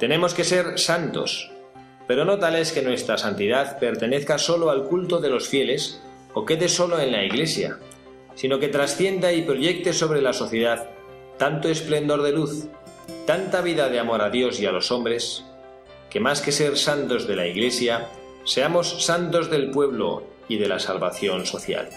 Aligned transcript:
Tenemos 0.00 0.32
que 0.32 0.44
ser 0.44 0.78
santos, 0.78 1.50
pero 2.08 2.24
no 2.24 2.38
tales 2.38 2.72
que 2.72 2.80
nuestra 2.80 3.18
santidad 3.18 3.78
pertenezca 3.78 4.38
solo 4.38 4.70
al 4.70 4.84
culto 4.84 5.20
de 5.20 5.28
los 5.28 5.46
fieles 5.46 6.00
o 6.32 6.46
quede 6.46 6.70
solo 6.70 6.98
en 6.98 7.12
la 7.12 7.22
Iglesia, 7.22 7.78
sino 8.34 8.58
que 8.58 8.68
trascienda 8.68 9.30
y 9.34 9.42
proyecte 9.42 9.92
sobre 9.92 10.22
la 10.22 10.32
sociedad 10.32 10.88
tanto 11.36 11.68
esplendor 11.68 12.22
de 12.22 12.32
luz, 12.32 12.68
tanta 13.26 13.60
vida 13.60 13.90
de 13.90 13.98
amor 13.98 14.22
a 14.22 14.30
Dios 14.30 14.58
y 14.58 14.64
a 14.64 14.72
los 14.72 14.90
hombres, 14.90 15.44
que 16.08 16.18
más 16.18 16.40
que 16.40 16.50
ser 16.50 16.78
santos 16.78 17.26
de 17.26 17.36
la 17.36 17.46
Iglesia, 17.46 18.08
seamos 18.46 19.04
santos 19.04 19.50
del 19.50 19.70
pueblo 19.70 20.22
y 20.48 20.56
de 20.56 20.68
la 20.68 20.78
salvación 20.78 21.44
social. 21.44 21.90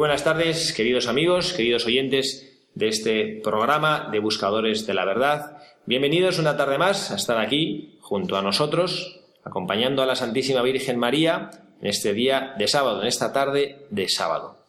Buenas 0.00 0.24
tardes, 0.24 0.72
queridos 0.72 1.08
amigos, 1.08 1.52
queridos 1.52 1.84
oyentes 1.84 2.58
de 2.74 2.88
este 2.88 3.38
programa 3.44 4.08
de 4.10 4.18
Buscadores 4.18 4.86
de 4.86 4.94
la 4.94 5.04
Verdad. 5.04 5.58
Bienvenidos 5.84 6.38
una 6.38 6.56
tarde 6.56 6.78
más 6.78 7.10
a 7.10 7.16
estar 7.16 7.36
aquí 7.36 7.98
junto 8.00 8.38
a 8.38 8.42
nosotros, 8.42 9.20
acompañando 9.44 10.02
a 10.02 10.06
la 10.06 10.16
Santísima 10.16 10.62
Virgen 10.62 10.98
María 10.98 11.50
en 11.82 11.86
este 11.86 12.14
día 12.14 12.54
de 12.56 12.66
sábado, 12.66 13.02
en 13.02 13.08
esta 13.08 13.34
tarde 13.34 13.84
de 13.90 14.08
sábado. 14.08 14.64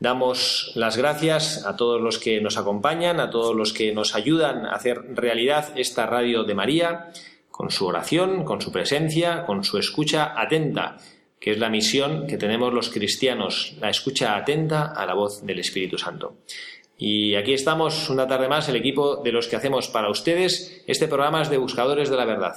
Damos 0.00 0.72
las 0.74 0.96
gracias 0.96 1.64
a 1.64 1.76
todos 1.76 2.02
los 2.02 2.18
que 2.18 2.40
nos 2.40 2.58
acompañan, 2.58 3.20
a 3.20 3.30
todos 3.30 3.54
los 3.54 3.72
que 3.72 3.94
nos 3.94 4.16
ayudan 4.16 4.66
a 4.66 4.72
hacer 4.72 5.14
realidad 5.14 5.72
esta 5.76 6.04
radio 6.04 6.42
de 6.42 6.56
María, 6.56 7.12
con 7.52 7.70
su 7.70 7.86
oración, 7.86 8.42
con 8.42 8.60
su 8.60 8.72
presencia, 8.72 9.46
con 9.46 9.62
su 9.62 9.78
escucha 9.78 10.34
atenta 10.36 10.98
que 11.40 11.52
es 11.52 11.58
la 11.58 11.68
misión 11.68 12.26
que 12.26 12.38
tenemos 12.38 12.72
los 12.72 12.90
cristianos, 12.90 13.74
la 13.80 13.90
escucha 13.90 14.36
atenta 14.36 14.92
a 14.92 15.06
la 15.06 15.14
voz 15.14 15.44
del 15.44 15.58
Espíritu 15.60 15.98
Santo. 15.98 16.38
Y 16.96 17.36
aquí 17.36 17.52
estamos 17.52 18.10
una 18.10 18.26
tarde 18.26 18.48
más, 18.48 18.68
el 18.68 18.76
equipo 18.76 19.22
de 19.22 19.30
los 19.30 19.46
que 19.46 19.56
hacemos 19.56 19.88
para 19.88 20.10
ustedes 20.10 20.82
este 20.86 21.06
programa 21.06 21.42
es 21.42 21.50
de 21.50 21.58
Buscadores 21.58 22.10
de 22.10 22.16
la 22.16 22.24
Verdad. 22.24 22.54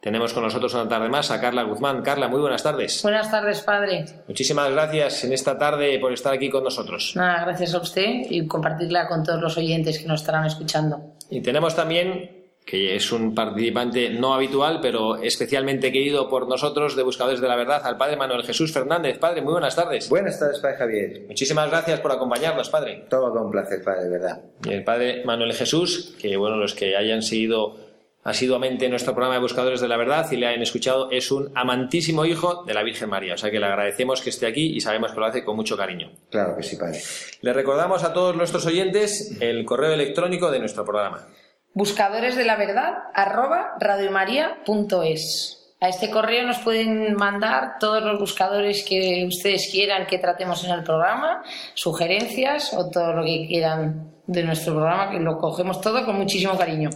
Tenemos 0.00 0.32
con 0.32 0.42
nosotros 0.42 0.74
una 0.74 0.88
tarde 0.88 1.08
más 1.08 1.30
a 1.30 1.40
Carla 1.40 1.62
Guzmán. 1.62 2.02
Carla, 2.02 2.26
muy 2.26 2.40
buenas 2.40 2.64
tardes. 2.64 3.00
Buenas 3.04 3.30
tardes, 3.30 3.60
padre. 3.60 4.04
Muchísimas 4.26 4.68
gracias 4.72 5.22
en 5.22 5.32
esta 5.32 5.56
tarde 5.56 5.96
por 6.00 6.12
estar 6.12 6.32
aquí 6.32 6.50
con 6.50 6.64
nosotros. 6.64 7.12
Nada, 7.14 7.44
gracias 7.44 7.72
a 7.74 7.78
usted 7.78 8.22
y 8.28 8.44
compartirla 8.48 9.06
con 9.06 9.22
todos 9.22 9.40
los 9.40 9.56
oyentes 9.56 10.00
que 10.00 10.08
nos 10.08 10.22
estarán 10.22 10.44
escuchando. 10.44 11.14
Y 11.30 11.40
tenemos 11.40 11.76
también 11.76 12.41
que 12.64 12.94
es 12.94 13.12
un 13.12 13.34
participante 13.34 14.10
no 14.10 14.34
habitual, 14.34 14.78
pero 14.80 15.16
especialmente 15.16 15.92
querido 15.92 16.28
por 16.28 16.48
nosotros 16.48 16.96
de 16.96 17.02
Buscadores 17.02 17.40
de 17.40 17.48
la 17.48 17.56
Verdad, 17.56 17.82
al 17.84 17.96
Padre 17.96 18.16
Manuel 18.16 18.44
Jesús 18.44 18.72
Fernández. 18.72 19.18
Padre, 19.18 19.42
muy 19.42 19.52
buenas 19.52 19.74
tardes. 19.74 20.08
Buenas 20.08 20.38
tardes, 20.38 20.58
Padre 20.60 20.76
Javier. 20.76 21.22
Muchísimas 21.28 21.68
gracias 21.68 22.00
por 22.00 22.12
acompañarnos, 22.12 22.70
Padre. 22.70 23.04
Todo 23.10 23.32
con 23.32 23.50
placer, 23.50 23.82
Padre, 23.82 24.04
de 24.04 24.10
verdad. 24.10 24.40
Y 24.64 24.72
el 24.72 24.84
Padre 24.84 25.24
Manuel 25.24 25.52
Jesús, 25.52 26.16
que 26.20 26.36
bueno, 26.36 26.56
los 26.56 26.74
que 26.74 26.96
hayan 26.96 27.22
seguido 27.22 27.76
asiduamente 28.24 28.88
nuestro 28.88 29.14
programa 29.14 29.34
de 29.34 29.40
Buscadores 29.40 29.80
de 29.80 29.88
la 29.88 29.96
Verdad 29.96 30.30
y 30.30 30.36
le 30.36 30.46
hayan 30.46 30.62
escuchado, 30.62 31.10
es 31.10 31.32
un 31.32 31.50
amantísimo 31.56 32.24
hijo 32.24 32.62
de 32.64 32.74
la 32.74 32.84
Virgen 32.84 33.10
María. 33.10 33.34
O 33.34 33.36
sea 33.38 33.50
que 33.50 33.58
le 33.58 33.66
agradecemos 33.66 34.22
que 34.22 34.30
esté 34.30 34.46
aquí 34.46 34.76
y 34.76 34.80
sabemos 34.80 35.12
que 35.12 35.18
lo 35.18 35.26
hace 35.26 35.44
con 35.44 35.56
mucho 35.56 35.76
cariño. 35.76 36.12
Claro 36.30 36.56
que 36.56 36.62
sí, 36.62 36.76
Padre. 36.76 37.00
Le 37.40 37.52
recordamos 37.52 38.04
a 38.04 38.12
todos 38.12 38.36
nuestros 38.36 38.64
oyentes 38.66 39.36
el 39.40 39.64
correo 39.64 39.92
electrónico 39.92 40.50
de 40.52 40.60
nuestro 40.60 40.84
programa 40.84 41.26
buscadores 41.74 42.36
de 42.36 42.44
la 42.44 42.56
verdad 42.56 42.94
arroba 43.14 43.74
radiomaria.es. 43.80 45.58
A 45.80 45.88
este 45.88 46.10
correo 46.10 46.46
nos 46.46 46.58
pueden 46.58 47.14
mandar 47.14 47.78
todos 47.80 48.04
los 48.04 48.20
buscadores 48.20 48.84
que 48.88 49.24
ustedes 49.26 49.68
quieran 49.72 50.06
que 50.06 50.18
tratemos 50.18 50.62
en 50.64 50.70
el 50.70 50.84
programa, 50.84 51.42
sugerencias 51.74 52.72
o 52.72 52.88
todo 52.88 53.12
lo 53.12 53.24
que 53.24 53.46
quieran 53.48 54.12
de 54.26 54.44
nuestro 54.44 54.74
programa, 54.74 55.10
que 55.10 55.18
lo 55.18 55.38
cogemos 55.38 55.80
todo 55.80 56.04
con 56.04 56.16
muchísimo 56.16 56.56
cariño. 56.56 56.90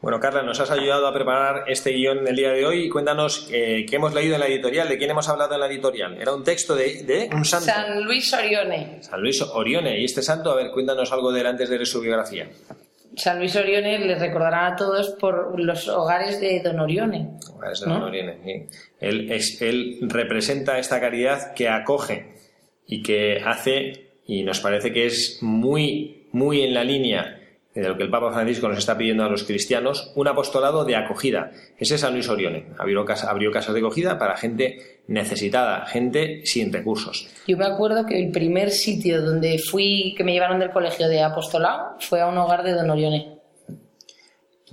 Bueno, 0.00 0.20
Carla, 0.20 0.42
nos 0.42 0.60
has 0.60 0.70
ayudado 0.70 1.06
a 1.06 1.14
preparar 1.14 1.64
este 1.66 1.90
guion 1.92 2.24
del 2.24 2.36
día 2.36 2.50
de 2.50 2.66
hoy. 2.66 2.90
Cuéntanos 2.90 3.48
eh, 3.50 3.86
qué 3.88 3.96
hemos 3.96 4.12
leído 4.12 4.34
en 4.34 4.40
la 4.40 4.48
editorial, 4.48 4.88
de 4.88 4.98
quién 4.98 5.10
hemos 5.10 5.28
hablado 5.28 5.54
en 5.54 5.60
la 5.60 5.66
editorial. 5.66 6.20
Era 6.20 6.34
un 6.34 6.44
texto 6.44 6.74
de, 6.74 7.04
de, 7.04 7.30
un 7.32 7.44
santo. 7.44 7.66
San 7.66 8.02
Luis 8.02 8.30
Orione. 8.34 8.98
San 9.00 9.22
Luis 9.22 9.40
Orione. 9.40 10.00
¿Y 10.00 10.04
este 10.04 10.20
santo? 10.20 10.50
A 10.50 10.56
ver, 10.56 10.72
cuéntanos 10.72 11.10
algo 11.12 11.32
de 11.32 11.40
él 11.40 11.46
antes 11.46 11.70
de 11.70 11.86
su 11.86 12.00
biografía. 12.00 12.48
San 13.16 13.38
Luis 13.38 13.54
Orione 13.56 13.98
les 13.98 14.18
recordarán 14.18 14.72
a 14.72 14.76
todos 14.76 15.10
por 15.10 15.58
los 15.60 15.88
hogares 15.88 16.40
de 16.40 16.60
Don 16.60 16.80
Orione. 16.80 17.30
Hogares 17.52 17.80
de 17.80 17.86
Don 17.86 18.02
Orione, 18.02 18.38
sí. 18.44 18.66
Él, 19.00 19.30
es, 19.30 19.60
él 19.62 19.98
representa 20.02 20.78
esta 20.78 21.00
caridad 21.00 21.54
que 21.54 21.68
acoge 21.68 22.34
y 22.86 23.02
que 23.02 23.40
hace, 23.44 24.10
y 24.26 24.42
nos 24.42 24.60
parece 24.60 24.92
que 24.92 25.06
es 25.06 25.38
muy, 25.42 26.28
muy 26.32 26.62
en 26.62 26.74
la 26.74 26.84
línea 26.84 27.43
de 27.74 27.88
lo 27.88 27.96
que 27.96 28.04
el 28.04 28.10
Papa 28.10 28.32
Francisco 28.32 28.68
nos 28.68 28.78
está 28.78 28.96
pidiendo 28.96 29.24
a 29.24 29.28
los 29.28 29.44
cristianos, 29.44 30.12
un 30.14 30.28
apostolado 30.28 30.84
de 30.84 30.96
acogida. 30.96 31.50
Ese 31.76 31.96
es 31.96 32.00
San 32.00 32.12
Luis 32.12 32.28
Orione. 32.28 32.66
Abrió, 32.78 33.04
casa, 33.04 33.30
abrió 33.30 33.50
casas 33.50 33.74
de 33.74 33.80
acogida 33.80 34.18
para 34.18 34.36
gente 34.36 35.02
necesitada, 35.08 35.84
gente 35.86 36.42
sin 36.44 36.72
recursos. 36.72 37.28
Yo 37.46 37.56
me 37.56 37.66
acuerdo 37.66 38.06
que 38.06 38.18
el 38.18 38.30
primer 38.30 38.70
sitio 38.70 39.22
donde 39.22 39.58
fui, 39.58 40.14
que 40.16 40.24
me 40.24 40.32
llevaron 40.32 40.60
del 40.60 40.70
colegio 40.70 41.08
de 41.08 41.22
apostolado, 41.22 41.96
fue 41.98 42.20
a 42.20 42.28
un 42.28 42.38
hogar 42.38 42.62
de 42.62 42.72
Don 42.72 42.90
Orione. 42.90 43.34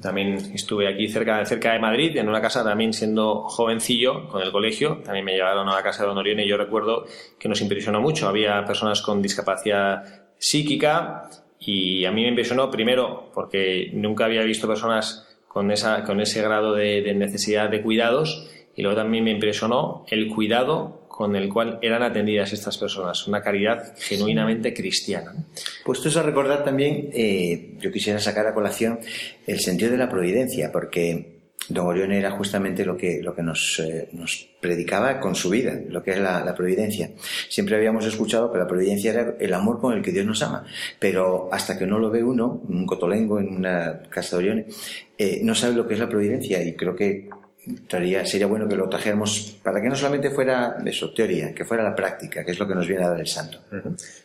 También 0.01 0.35
estuve 0.53 0.87
aquí 0.87 1.07
cerca, 1.07 1.45
cerca 1.45 1.73
de 1.73 1.79
Madrid, 1.79 2.17
en 2.17 2.27
una 2.27 2.41
casa 2.41 2.63
también 2.63 2.91
siendo 2.91 3.43
jovencillo 3.43 4.27
con 4.29 4.41
el 4.41 4.51
colegio. 4.51 5.01
También 5.03 5.25
me 5.25 5.33
llevaron 5.33 5.67
a 5.69 5.75
la 5.75 5.83
casa 5.83 6.03
de 6.03 6.09
Don 6.09 6.17
Orione 6.17 6.43
y 6.43 6.47
yo 6.47 6.57
recuerdo 6.57 7.05
que 7.37 7.47
nos 7.47 7.61
impresionó 7.61 8.01
mucho. 8.01 8.27
Había 8.27 8.63
personas 8.65 9.01
con 9.01 9.21
discapacidad 9.21 10.03
psíquica, 10.39 11.29
y 11.63 12.05
a 12.05 12.11
mí 12.11 12.23
me 12.23 12.29
impresionó 12.29 12.71
primero 12.71 13.29
porque 13.33 13.91
nunca 13.93 14.25
había 14.25 14.41
visto 14.41 14.67
personas 14.67 15.27
con, 15.47 15.71
esa, 15.71 16.03
con 16.03 16.19
ese 16.19 16.41
grado 16.41 16.73
de, 16.73 17.13
necesidad 17.13 17.69
de 17.69 17.83
cuidados 17.83 18.49
y 18.75 18.81
luego 18.81 18.97
también 18.97 19.23
me 19.23 19.31
impresionó 19.31 20.03
el 20.09 20.27
cuidado 20.27 21.05
con 21.07 21.35
el 21.35 21.49
cual 21.49 21.77
eran 21.83 22.01
atendidas 22.01 22.51
estas 22.51 22.77
personas, 22.79 23.27
una 23.27 23.41
caridad 23.41 23.93
genuinamente 23.99 24.73
cristiana. 24.73 25.33
Puestos 25.85 26.17
a 26.17 26.23
recordar 26.23 26.63
también, 26.63 27.09
eh, 27.13 27.75
yo 27.79 27.91
quisiera 27.91 28.19
sacar 28.19 28.47
a 28.47 28.55
colación 28.55 28.99
el 29.45 29.59
sentido 29.59 29.91
de 29.91 29.97
la 29.97 30.09
providencia, 30.09 30.71
porque 30.71 31.40
Don 31.69 31.85
Orión 31.85 32.11
era 32.11 32.31
justamente 32.31 32.83
lo 32.83 32.97
que, 32.97 33.21
lo 33.21 33.35
que 33.35 33.43
nos, 33.43 33.79
eh, 33.79 34.09
predicaba 34.59 35.19
con 35.19 35.35
su 35.35 35.49
vida, 35.49 35.79
lo 35.89 36.03
que 36.03 36.11
es 36.11 36.19
la, 36.19 36.53
providencia. 36.55 37.11
Siempre 37.49 37.75
habíamos 37.75 38.05
escuchado 38.05 38.51
que 38.51 38.59
la 38.59 38.67
providencia 38.67 39.11
era 39.11 39.35
el 39.39 39.53
amor 39.53 39.79
con 39.79 39.93
el 39.93 40.01
que 40.01 40.11
Dios 40.11 40.25
nos 40.25 40.41
ama, 40.41 40.65
pero 40.99 41.49
hasta 41.51 41.77
que 41.77 41.85
no 41.85 41.99
lo 41.99 42.09
ve 42.09 42.23
uno, 42.23 42.61
un 42.67 42.85
cotolengo 42.85 43.39
en 43.39 43.55
una 43.55 44.01
casa 44.09 44.37
de 44.37 44.43
Orión, 44.43 44.65
eh, 45.17 45.39
no 45.43 45.55
sabe 45.55 45.75
lo 45.75 45.87
que 45.87 45.93
es 45.93 45.99
la 45.99 46.09
providencia 46.09 46.61
y 46.63 46.75
creo 46.75 46.95
que 46.95 47.29
sería 48.25 48.47
bueno 48.47 48.67
que 48.67 48.75
lo 48.75 48.89
trajéramos 48.89 49.59
para 49.63 49.81
que 49.81 49.87
no 49.87 49.95
solamente 49.95 50.31
fuera 50.31 50.77
eso, 50.83 51.13
teoría, 51.13 51.53
que 51.53 51.63
fuera 51.63 51.83
la 51.83 51.95
práctica, 51.95 52.43
que 52.43 52.51
es 52.51 52.59
lo 52.59 52.67
que 52.67 52.73
nos 52.73 52.87
viene 52.87 53.03
a 53.05 53.09
dar 53.09 53.19
el 53.19 53.27
santo. 53.27 53.59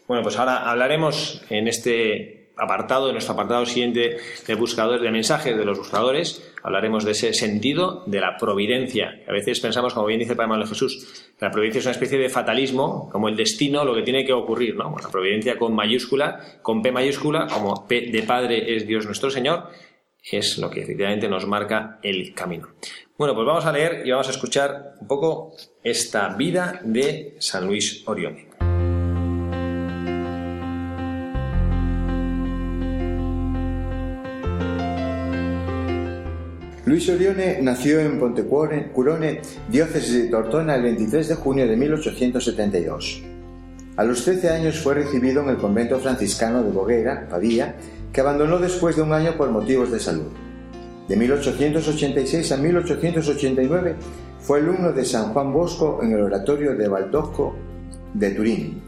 Bueno, 0.08 0.22
pues 0.22 0.36
ahora 0.38 0.70
hablaremos 0.70 1.42
en 1.50 1.68
este 1.68 2.45
apartado, 2.56 3.08
en 3.08 3.12
nuestro 3.12 3.34
apartado 3.34 3.66
siguiente 3.66 4.16
de 4.46 4.54
buscadores, 4.54 5.02
de 5.02 5.10
mensajes 5.10 5.56
de 5.56 5.64
los 5.64 5.78
buscadores, 5.78 6.42
hablaremos 6.62 7.04
de 7.04 7.12
ese 7.12 7.34
sentido 7.34 8.02
de 8.06 8.20
la 8.20 8.36
providencia. 8.38 9.22
A 9.28 9.32
veces 9.32 9.60
pensamos, 9.60 9.94
como 9.94 10.06
bien 10.06 10.20
dice 10.20 10.32
el 10.32 10.38
Padre 10.38 10.58
de 10.58 10.66
Jesús, 10.66 11.32
que 11.38 11.44
la 11.44 11.50
providencia 11.50 11.80
es 11.80 11.86
una 11.86 11.92
especie 11.92 12.18
de 12.18 12.28
fatalismo, 12.28 13.08
como 13.10 13.28
el 13.28 13.36
destino, 13.36 13.84
lo 13.84 13.94
que 13.94 14.02
tiene 14.02 14.24
que 14.24 14.32
ocurrir, 14.32 14.76
¿no? 14.76 14.94
la 15.00 15.08
providencia 15.10 15.58
con 15.58 15.74
mayúscula, 15.74 16.40
con 16.62 16.82
P 16.82 16.92
mayúscula, 16.92 17.46
como 17.46 17.86
P 17.86 18.10
de 18.10 18.22
Padre 18.22 18.74
es 18.74 18.86
Dios 18.86 19.04
nuestro 19.04 19.30
Señor, 19.30 19.70
es 20.30 20.58
lo 20.58 20.70
que 20.70 20.82
efectivamente 20.82 21.28
nos 21.28 21.46
marca 21.46 21.98
el 22.02 22.34
camino. 22.34 22.68
Bueno, 23.16 23.34
pues 23.34 23.46
vamos 23.46 23.64
a 23.64 23.72
leer 23.72 24.02
y 24.04 24.10
vamos 24.10 24.28
a 24.28 24.32
escuchar 24.32 24.94
un 25.00 25.06
poco 25.06 25.54
esta 25.82 26.28
vida 26.36 26.80
de 26.84 27.36
San 27.38 27.66
Luis 27.66 28.02
Orione. 28.06 28.55
Luis 36.86 37.08
Orione 37.08 37.58
nació 37.62 37.98
en 37.98 38.16
Pontecurone, 38.20 39.40
diócesis 39.68 40.22
de 40.22 40.28
Tortona, 40.28 40.76
el 40.76 40.84
23 40.84 41.26
de 41.30 41.34
junio 41.34 41.66
de 41.66 41.76
1872. 41.76 43.24
A 43.96 44.04
los 44.04 44.24
13 44.24 44.50
años 44.50 44.78
fue 44.78 44.94
recibido 44.94 45.42
en 45.42 45.48
el 45.48 45.56
convento 45.56 45.98
franciscano 45.98 46.62
de 46.62 46.70
Boguera, 46.70 47.26
Pavía, 47.28 47.74
que 48.12 48.20
abandonó 48.20 48.60
después 48.60 48.94
de 48.94 49.02
un 49.02 49.12
año 49.12 49.36
por 49.36 49.50
motivos 49.50 49.90
de 49.90 49.98
salud. 49.98 50.30
De 51.08 51.16
1886 51.16 52.52
a 52.52 52.56
1889 52.56 53.96
fue 54.38 54.60
alumno 54.60 54.92
de 54.92 55.04
San 55.04 55.32
Juan 55.32 55.52
Bosco 55.52 55.98
en 56.04 56.12
el 56.12 56.20
oratorio 56.20 56.76
de 56.76 56.86
Valdosco 56.86 57.56
de 58.14 58.30
Turín. 58.30 58.80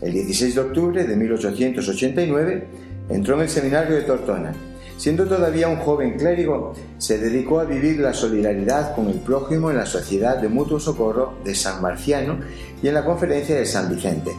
El 0.00 0.10
16 0.14 0.54
de 0.54 0.60
octubre 0.62 1.04
de 1.04 1.16
1889 1.16 2.66
entró 3.10 3.34
en 3.34 3.42
el 3.42 3.48
seminario 3.50 3.96
de 3.96 4.02
Tortona 4.04 4.54
Siendo 5.02 5.26
todavía 5.26 5.66
un 5.66 5.78
joven 5.78 6.16
clérigo, 6.16 6.74
se 6.96 7.18
dedicó 7.18 7.58
a 7.58 7.64
vivir 7.64 7.98
la 7.98 8.14
solidaridad 8.14 8.94
con 8.94 9.08
el 9.08 9.18
prójimo 9.18 9.68
en 9.68 9.78
la 9.78 9.84
Sociedad 9.84 10.38
de 10.38 10.48
Mutuo 10.48 10.78
Socorro 10.78 11.38
de 11.44 11.56
San 11.56 11.82
Marciano 11.82 12.38
y 12.80 12.86
en 12.86 12.94
la 12.94 13.04
Conferencia 13.04 13.56
de 13.56 13.66
San 13.66 13.92
Vicente. 13.92 14.30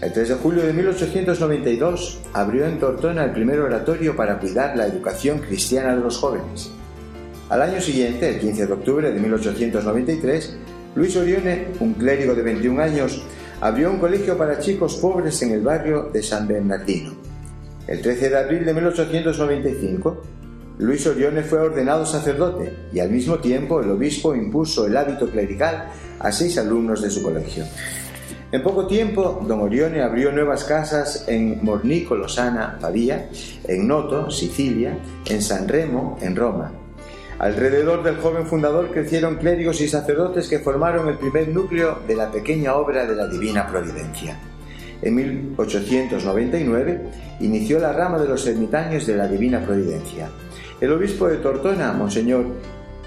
El 0.00 0.12
3 0.12 0.28
de 0.28 0.34
julio 0.36 0.62
de 0.62 0.72
1892 0.74 2.20
abrió 2.32 2.66
en 2.66 2.78
Tortona 2.78 3.24
el 3.24 3.32
primer 3.32 3.58
oratorio 3.58 4.14
para 4.14 4.38
cuidar 4.38 4.76
la 4.76 4.86
educación 4.86 5.40
cristiana 5.40 5.96
de 5.96 6.02
los 6.02 6.18
jóvenes. 6.18 6.70
Al 7.48 7.60
año 7.60 7.80
siguiente, 7.80 8.28
el 8.28 8.38
15 8.38 8.66
de 8.68 8.72
octubre 8.72 9.10
de 9.10 9.18
1893, 9.18 10.56
Luis 10.94 11.16
Orione, 11.16 11.66
un 11.80 11.94
clérigo 11.94 12.36
de 12.36 12.42
21 12.42 12.80
años, 12.80 13.24
abrió 13.60 13.90
un 13.90 13.98
colegio 13.98 14.38
para 14.38 14.60
chicos 14.60 14.94
pobres 14.98 15.42
en 15.42 15.50
el 15.50 15.62
barrio 15.62 16.10
de 16.12 16.22
San 16.22 16.46
Bernardino. 16.46 17.19
El 17.90 18.00
13 18.02 18.30
de 18.30 18.38
abril 18.38 18.64
de 18.64 18.72
1895, 18.72 20.22
Luis 20.78 21.04
Orione 21.08 21.42
fue 21.42 21.58
ordenado 21.58 22.06
sacerdote 22.06 22.72
y 22.92 23.00
al 23.00 23.10
mismo 23.10 23.40
tiempo 23.40 23.80
el 23.80 23.90
obispo 23.90 24.32
impuso 24.32 24.86
el 24.86 24.96
hábito 24.96 25.28
clerical 25.28 25.88
a 26.20 26.30
seis 26.30 26.56
alumnos 26.56 27.02
de 27.02 27.10
su 27.10 27.20
colegio. 27.20 27.64
En 28.52 28.62
poco 28.62 28.86
tiempo, 28.86 29.44
don 29.44 29.60
Orione 29.62 30.02
abrió 30.02 30.30
nuevas 30.30 30.62
casas 30.62 31.24
en 31.26 31.64
Mornico, 31.64 32.14
Losana, 32.14 32.78
Pavía, 32.80 33.28
en 33.66 33.88
Noto, 33.88 34.30
Sicilia, 34.30 34.96
en 35.26 35.42
San 35.42 35.66
Remo, 35.66 36.16
en 36.22 36.36
Roma. 36.36 36.70
Alrededor 37.40 38.04
del 38.04 38.18
joven 38.18 38.46
fundador 38.46 38.92
crecieron 38.92 39.34
clérigos 39.34 39.80
y 39.80 39.88
sacerdotes 39.88 40.46
que 40.46 40.60
formaron 40.60 41.08
el 41.08 41.18
primer 41.18 41.48
núcleo 41.48 41.98
de 42.06 42.14
la 42.14 42.30
pequeña 42.30 42.76
obra 42.76 43.04
de 43.04 43.16
la 43.16 43.26
Divina 43.26 43.66
Providencia. 43.66 44.38
En 45.02 45.14
1899 45.14 47.00
inició 47.40 47.78
la 47.78 47.92
rama 47.92 48.18
de 48.18 48.28
los 48.28 48.46
ermitaños 48.46 49.06
de 49.06 49.16
la 49.16 49.26
Divina 49.26 49.64
Providencia. 49.64 50.28
El 50.80 50.92
obispo 50.92 51.28
de 51.28 51.38
Tortona, 51.38 51.92
Monseñor 51.92 52.44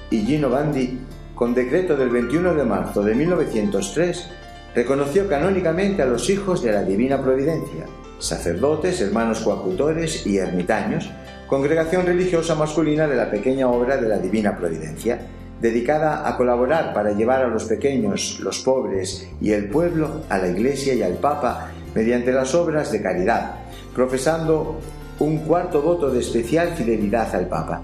Higino 0.09 0.49
Bandi, 0.49 0.99
con 1.35 1.53
decreto 1.53 1.95
del 1.95 2.09
21 2.09 2.55
de 2.55 2.63
marzo 2.63 3.03
de 3.03 3.15
1903, 3.15 4.29
reconoció 4.75 5.27
canónicamente 5.27 6.01
a 6.01 6.07
los 6.07 6.29
hijos 6.29 6.63
de 6.63 6.71
la 6.71 6.83
Divina 6.83 7.21
Providencia, 7.21 7.85
sacerdotes, 8.17 9.01
hermanos 9.01 9.41
coadjutores 9.41 10.25
y 10.25 10.37
ermitaños, 10.37 11.11
congregación 11.47 12.05
religiosa 12.05 12.55
masculina 12.55 13.07
de 13.07 13.15
la 13.15 13.29
pequeña 13.29 13.67
obra 13.67 13.97
de 13.97 14.09
la 14.09 14.17
Divina 14.17 14.57
Providencia, 14.57 15.19
dedicada 15.61 16.27
a 16.27 16.35
colaborar 16.35 16.93
para 16.93 17.11
llevar 17.11 17.43
a 17.43 17.47
los 17.47 17.65
pequeños, 17.65 18.39
los 18.39 18.59
pobres 18.59 19.29
y 19.39 19.51
el 19.51 19.69
pueblo 19.69 20.21
a 20.29 20.37
la 20.37 20.47
Iglesia 20.47 20.93
y 20.93 21.03
al 21.03 21.13
Papa 21.13 21.71
mediante 21.95 22.31
las 22.31 22.53
obras 22.55 22.91
de 22.91 23.01
caridad, 23.01 23.55
profesando 23.93 24.79
un 25.19 25.39
cuarto 25.39 25.81
voto 25.81 26.09
de 26.09 26.19
especial 26.19 26.69
fidelidad 26.75 27.33
al 27.35 27.47
Papa. 27.47 27.83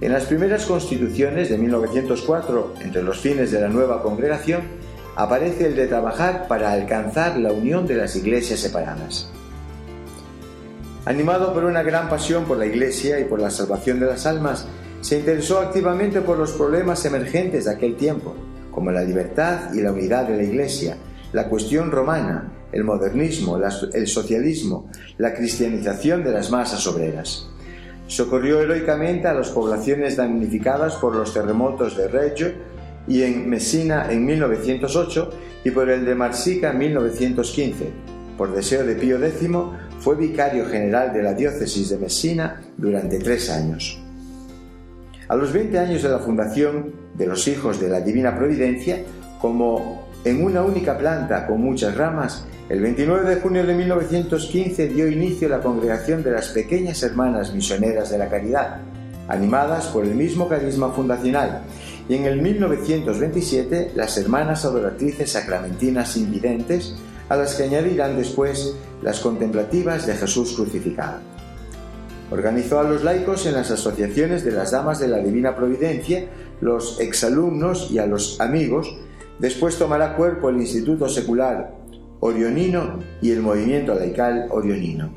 En 0.00 0.12
las 0.12 0.26
primeras 0.26 0.64
constituciones 0.66 1.48
de 1.48 1.58
1904, 1.58 2.74
entre 2.82 3.02
los 3.02 3.18
fines 3.18 3.50
de 3.50 3.60
la 3.60 3.68
nueva 3.68 4.02
congregación, 4.02 4.62
aparece 5.16 5.66
el 5.66 5.74
de 5.74 5.88
trabajar 5.88 6.46
para 6.46 6.70
alcanzar 6.70 7.36
la 7.38 7.52
unión 7.52 7.86
de 7.86 7.96
las 7.96 8.14
iglesias 8.14 8.60
separadas. 8.60 9.28
Animado 11.04 11.52
por 11.52 11.64
una 11.64 11.82
gran 11.82 12.08
pasión 12.08 12.44
por 12.44 12.58
la 12.58 12.66
Iglesia 12.66 13.18
y 13.18 13.24
por 13.24 13.40
la 13.40 13.50
salvación 13.50 13.98
de 13.98 14.06
las 14.06 14.26
almas, 14.26 14.66
se 15.00 15.18
interesó 15.18 15.58
activamente 15.58 16.20
por 16.20 16.38
los 16.38 16.52
problemas 16.52 17.04
emergentes 17.04 17.64
de 17.64 17.72
aquel 17.72 17.96
tiempo, 17.96 18.34
como 18.70 18.92
la 18.92 19.02
libertad 19.02 19.72
y 19.74 19.80
la 19.80 19.90
unidad 19.90 20.28
de 20.28 20.36
la 20.36 20.42
Iglesia, 20.42 20.96
la 21.32 21.48
cuestión 21.48 21.90
romana, 21.90 22.52
el 22.72 22.84
modernismo, 22.84 23.58
el 23.92 24.06
socialismo, 24.06 24.90
la 25.18 25.34
cristianización 25.34 26.22
de 26.22 26.32
las 26.32 26.50
masas 26.50 26.86
obreras. 26.86 27.48
Socorrió 28.06 28.60
heroicamente 28.60 29.28
a 29.28 29.34
las 29.34 29.50
poblaciones 29.50 30.16
damnificadas 30.16 30.96
por 30.96 31.14
los 31.14 31.32
terremotos 31.34 31.96
de 31.96 32.08
Reggio 32.08 32.52
y 33.06 33.22
en 33.22 33.48
Messina 33.48 34.10
en 34.10 34.24
1908 34.24 35.30
y 35.64 35.70
por 35.70 35.90
el 35.90 36.04
de 36.04 36.14
Marsica 36.14 36.70
en 36.70 36.78
1915. 36.78 37.90
Por 38.36 38.54
deseo 38.54 38.84
de 38.84 38.94
Pío 38.94 39.22
X, 39.22 39.48
fue 40.00 40.16
vicario 40.16 40.66
general 40.66 41.12
de 41.12 41.22
la 41.22 41.34
diócesis 41.34 41.90
de 41.90 41.98
Messina 41.98 42.62
durante 42.76 43.18
tres 43.18 43.50
años. 43.50 43.98
A 45.28 45.36
los 45.36 45.52
20 45.52 45.78
años 45.78 46.02
de 46.02 46.08
la 46.08 46.20
fundación 46.20 46.92
de 47.14 47.26
los 47.26 47.46
Hijos 47.48 47.80
de 47.80 47.88
la 47.88 48.00
Divina 48.00 48.38
Providencia, 48.38 49.02
como 49.40 50.07
en 50.24 50.44
una 50.44 50.62
única 50.62 50.98
planta 50.98 51.46
con 51.46 51.60
muchas 51.60 51.96
ramas, 51.96 52.44
el 52.68 52.80
29 52.80 53.28
de 53.34 53.40
junio 53.40 53.64
de 53.64 53.74
1915 53.74 54.88
dio 54.88 55.08
inicio 55.08 55.48
la 55.48 55.60
congregación 55.60 56.22
de 56.22 56.32
las 56.32 56.48
pequeñas 56.48 57.02
hermanas 57.02 57.54
misioneras 57.54 58.10
de 58.10 58.18
la 58.18 58.28
caridad, 58.28 58.80
animadas 59.28 59.86
por 59.86 60.04
el 60.04 60.14
mismo 60.14 60.48
carisma 60.48 60.90
fundacional, 60.90 61.62
y 62.08 62.16
en 62.16 62.24
el 62.24 62.42
1927 62.42 63.92
las 63.94 64.18
hermanas 64.18 64.64
adoratrices 64.64 65.32
sacramentinas 65.32 66.16
invidentes, 66.16 66.96
a 67.28 67.36
las 67.36 67.54
que 67.54 67.64
añadirán 67.64 68.16
después 68.16 68.74
las 69.02 69.20
contemplativas 69.20 70.06
de 70.06 70.14
Jesús 70.14 70.54
crucificado. 70.54 71.20
Organizó 72.30 72.80
a 72.80 72.82
los 72.82 73.04
laicos 73.04 73.46
en 73.46 73.54
las 73.54 73.70
asociaciones 73.70 74.44
de 74.44 74.52
las 74.52 74.72
Damas 74.72 74.98
de 74.98 75.08
la 75.08 75.18
Divina 75.18 75.56
Providencia, 75.56 76.26
los 76.60 77.00
exalumnos 77.00 77.90
y 77.90 77.98
a 77.98 78.06
los 78.06 78.40
amigos, 78.40 78.94
después 79.38 79.78
tomará 79.78 80.16
cuerpo 80.16 80.50
el 80.50 80.56
Instituto 80.56 81.08
Secular 81.08 81.78
orionino 82.20 82.98
y 83.22 83.30
el 83.30 83.40
movimiento 83.40 83.94
laical 83.94 84.48
orionino. 84.50 85.10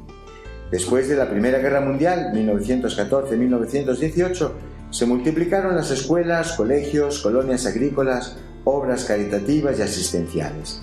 Después 0.72 1.10
de 1.10 1.16
la 1.16 1.30
Primera 1.30 1.60
Guerra 1.60 1.82
Mundial, 1.82 2.32
1914-1918, 2.34 4.52
se 4.90 5.06
multiplicaron 5.06 5.76
las 5.76 5.92
escuelas, 5.92 6.54
colegios, 6.54 7.22
colonias 7.22 7.66
agrícolas, 7.66 8.38
obras 8.64 9.04
caritativas 9.06 9.80
y 9.80 9.82
asistenciales. 9.82 10.82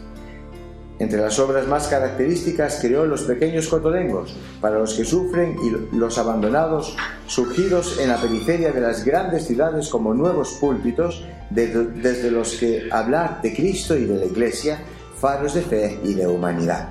Entre 0.99 1.21
las 1.21 1.39
obras 1.39 1.69
más 1.69 1.87
características 1.87 2.79
creó 2.81 3.07
los 3.07 3.23
pequeños 3.23 3.69
cotodengos, 3.69 4.35
para 4.61 4.79
los 4.79 4.95
que 4.95 5.05
sufren 5.05 5.57
y 5.63 5.97
los 5.97 6.19
abandonados, 6.19 6.97
surgidos 7.27 8.01
en 8.01 8.09
la 8.09 8.21
periferia 8.21 8.73
de 8.73 8.81
las 8.81 9.05
grandes 9.05 9.47
ciudades 9.47 9.89
como 9.89 10.13
nuevos 10.13 10.55
púlpitos, 10.61 11.25
desde 11.51 12.31
los 12.31 12.57
que 12.57 12.89
hablar 12.91 13.41
de 13.43 13.55
Cristo 13.55 13.97
y 13.97 14.07
de 14.07 14.17
la 14.17 14.25
Iglesia 14.25 14.81
faros 15.21 15.55
de 15.55 15.63
fe 15.63 16.01
y 16.03 16.15
de 16.15 16.27
humanidad. 16.27 16.91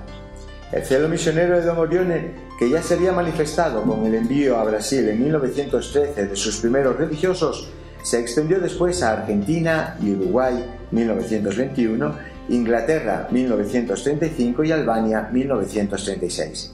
El 0.71 0.83
celo 0.83 1.07
misionero 1.07 1.57
de 1.57 1.65
Don 1.65 1.77
Orione, 1.77 2.31
que 2.59 2.69
ya 2.69 2.81
se 2.81 2.95
había 2.95 3.13
manifestado 3.13 3.83
con 3.83 4.05
el 4.05 4.15
envío 4.15 4.57
a 4.57 4.65
Brasil 4.65 5.07
en 5.07 5.23
1913 5.23 6.27
de 6.27 6.35
sus 6.35 6.57
primeros 6.57 6.97
religiosos, 6.97 7.69
se 8.03 8.19
extendió 8.19 8.59
después 8.59 9.01
a 9.01 9.13
Argentina 9.13 9.97
y 10.01 10.11
Uruguay 10.11 10.65
1921, 10.91 12.36
Inglaterra 12.49 13.27
1935 13.31 14.63
y 14.63 14.71
Albania 14.71 15.29
1936. 15.31 16.73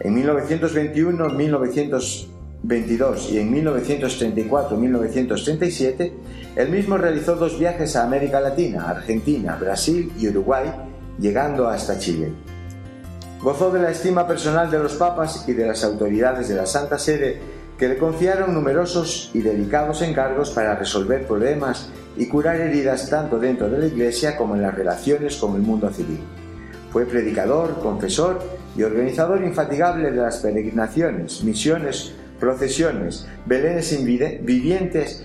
En 0.00 0.14
1921, 0.14 1.28
1922 1.28 3.32
y 3.32 3.38
en 3.38 3.64
1934-1937 3.64 6.12
él 6.56 6.70
mismo 6.70 6.96
realizó 6.96 7.36
dos 7.36 7.58
viajes 7.58 7.96
a 7.96 8.04
América 8.04 8.40
Latina, 8.40 8.88
Argentina, 8.88 9.56
Brasil 9.56 10.10
y 10.18 10.28
Uruguay, 10.28 10.72
llegando 11.18 11.68
hasta 11.68 11.98
Chile. 11.98 12.32
Gozó 13.42 13.70
de 13.70 13.82
la 13.82 13.90
estima 13.90 14.26
personal 14.26 14.70
de 14.70 14.78
los 14.78 14.94
papas 14.94 15.44
y 15.48 15.52
de 15.52 15.66
las 15.66 15.84
autoridades 15.84 16.48
de 16.48 16.54
la 16.54 16.64
Santa 16.66 16.98
Sede 16.98 17.40
que 17.78 17.88
le 17.88 17.98
confiaron 17.98 18.54
numerosos 18.54 19.30
y 19.34 19.40
delicados 19.40 20.00
encargos 20.02 20.50
para 20.50 20.76
resolver 20.76 21.26
problemas 21.26 21.90
y 22.16 22.26
curar 22.26 22.60
heridas 22.60 23.10
tanto 23.10 23.38
dentro 23.38 23.68
de 23.68 23.78
la 23.78 23.86
Iglesia 23.86 24.36
como 24.36 24.54
en 24.54 24.62
las 24.62 24.74
relaciones 24.74 25.36
con 25.36 25.54
el 25.56 25.62
mundo 25.62 25.90
civil. 25.90 26.20
Fue 26.92 27.06
predicador, 27.06 27.80
confesor 27.80 28.40
y 28.76 28.82
organizador 28.82 29.42
infatigable 29.42 30.10
de 30.10 30.16
las 30.18 30.38
peregrinaciones, 30.38 31.42
misiones, 31.42 32.14
procesiones, 32.38 33.26
belenes 33.46 34.04
vivientes 34.04 35.24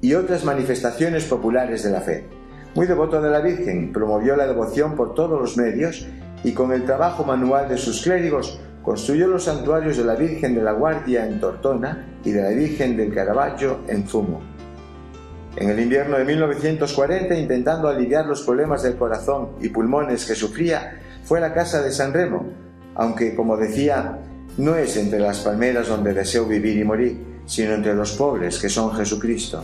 y 0.00 0.14
otras 0.14 0.44
manifestaciones 0.44 1.24
populares 1.24 1.82
de 1.82 1.90
la 1.90 2.00
fe. 2.00 2.24
Muy 2.74 2.86
devoto 2.86 3.20
de 3.20 3.30
la 3.30 3.40
Virgen, 3.40 3.92
promovió 3.92 4.36
la 4.36 4.46
devoción 4.46 4.96
por 4.96 5.14
todos 5.14 5.40
los 5.40 5.56
medios 5.56 6.06
y 6.44 6.52
con 6.52 6.72
el 6.72 6.84
trabajo 6.84 7.24
manual 7.24 7.68
de 7.68 7.76
sus 7.78 8.02
clérigos 8.02 8.60
construyó 8.82 9.28
los 9.28 9.44
santuarios 9.44 9.96
de 9.96 10.04
la 10.04 10.16
Virgen 10.16 10.54
de 10.54 10.62
la 10.62 10.72
Guardia 10.72 11.26
en 11.26 11.38
Tortona 11.40 12.06
y 12.24 12.32
de 12.32 12.42
la 12.42 12.50
Virgen 12.50 12.96
del 12.96 13.14
Caravaggio 13.14 13.80
en 13.88 14.08
Zumo. 14.08 14.51
En 15.56 15.68
el 15.68 15.78
invierno 15.80 16.16
de 16.16 16.24
1940, 16.24 17.34
intentando 17.34 17.88
aliviar 17.88 18.26
los 18.26 18.42
problemas 18.42 18.82
del 18.82 18.96
corazón 18.96 19.50
y 19.60 19.68
pulmones 19.68 20.24
que 20.24 20.34
sufría, 20.34 21.00
fue 21.24 21.38
a 21.38 21.42
la 21.42 21.52
casa 21.52 21.82
de 21.82 21.92
San 21.92 22.12
Remo, 22.12 22.46
aunque, 22.94 23.34
como 23.34 23.56
decía, 23.56 24.18
no 24.56 24.76
es 24.76 24.96
entre 24.96 25.18
las 25.18 25.40
palmeras 25.40 25.88
donde 25.88 26.14
deseo 26.14 26.46
vivir 26.46 26.78
y 26.78 26.84
morir, 26.84 27.32
sino 27.46 27.72
entre 27.74 27.94
los 27.94 28.12
pobres 28.12 28.58
que 28.58 28.70
son 28.70 28.94
Jesucristo. 28.94 29.62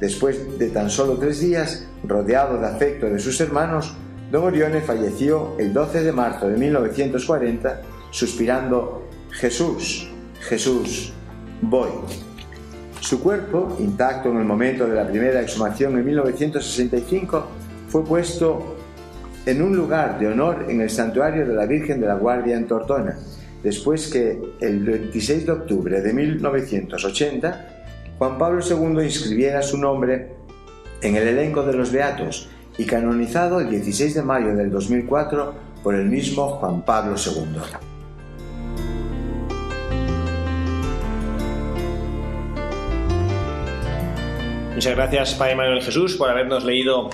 Después 0.00 0.58
de 0.58 0.70
tan 0.70 0.90
solo 0.90 1.16
tres 1.16 1.40
días, 1.40 1.86
rodeado 2.02 2.58
de 2.58 2.66
afecto 2.66 3.06
de 3.06 3.20
sus 3.20 3.40
hermanos, 3.40 3.94
don 4.32 4.44
Orione 4.44 4.80
falleció 4.80 5.54
el 5.58 5.72
12 5.72 6.02
de 6.02 6.12
marzo 6.12 6.48
de 6.48 6.56
1940 6.58 7.82
suspirando, 8.10 9.08
Jesús, 9.30 10.08
Jesús, 10.40 11.12
voy. 11.62 11.90
Su 13.04 13.20
cuerpo, 13.20 13.76
intacto 13.80 14.30
en 14.30 14.38
el 14.38 14.44
momento 14.44 14.86
de 14.86 14.94
la 14.94 15.06
primera 15.06 15.42
exhumación 15.42 15.98
en 15.98 16.06
1965, 16.06 17.46
fue 17.86 18.02
puesto 18.02 18.76
en 19.44 19.60
un 19.60 19.76
lugar 19.76 20.18
de 20.18 20.28
honor 20.28 20.64
en 20.70 20.80
el 20.80 20.88
santuario 20.88 21.46
de 21.46 21.52
la 21.52 21.66
Virgen 21.66 22.00
de 22.00 22.06
la 22.06 22.14
Guardia 22.14 22.56
en 22.56 22.66
Tortona, 22.66 23.18
después 23.62 24.08
que 24.08 24.40
el 24.58 24.82
26 24.84 25.44
de 25.44 25.52
octubre 25.52 26.00
de 26.00 26.14
1980 26.14 27.68
Juan 28.16 28.38
Pablo 28.38 28.62
II 28.66 29.04
inscribiera 29.04 29.60
su 29.60 29.76
nombre 29.76 30.30
en 31.02 31.14
el 31.14 31.28
elenco 31.28 31.62
de 31.62 31.74
los 31.74 31.92
Beatos 31.92 32.48
y 32.78 32.86
canonizado 32.86 33.60
el 33.60 33.68
16 33.68 34.14
de 34.14 34.22
mayo 34.22 34.56
del 34.56 34.70
2004 34.70 35.52
por 35.82 35.94
el 35.94 36.06
mismo 36.06 36.48
Juan 36.48 36.82
Pablo 36.86 37.16
II. 37.18 37.93
Muchas 44.74 44.96
gracias, 44.96 45.34
Padre 45.34 45.54
Manuel 45.54 45.82
Jesús, 45.82 46.16
por 46.16 46.28
habernos 46.28 46.64
leído 46.64 47.08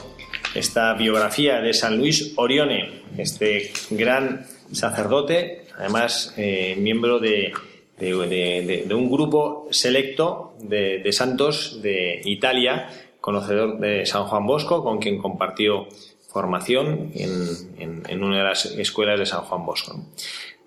esta 0.55 0.95
biografía 0.95 1.61
de 1.61 1.75
San 1.75 1.99
Luis 1.99 2.33
Orione, 2.37 3.03
este 3.19 3.71
gran 3.91 4.47
sacerdote, 4.73 5.67
además 5.77 6.33
eh, 6.39 6.75
miembro 6.79 7.19
de, 7.19 7.53
un 8.01 9.11
grupo 9.11 9.69
selecto 9.71 10.55
de, 10.59 11.07
santos 11.13 11.83
de 11.83 12.23
Italia, 12.25 12.89
conocedor 13.21 13.79
de 13.79 14.07
San 14.07 14.25
Juan 14.25 14.47
Bosco, 14.47 14.83
con 14.83 14.99
quien 14.99 15.19
compartió 15.19 15.87
formación 16.33 17.13
en, 17.15 18.25
una 18.25 18.39
de 18.39 18.45
las 18.45 18.65
escuelas 18.65 19.19
de 19.19 19.27
San 19.27 19.43
Juan 19.43 19.67
Bosco. 19.67 20.01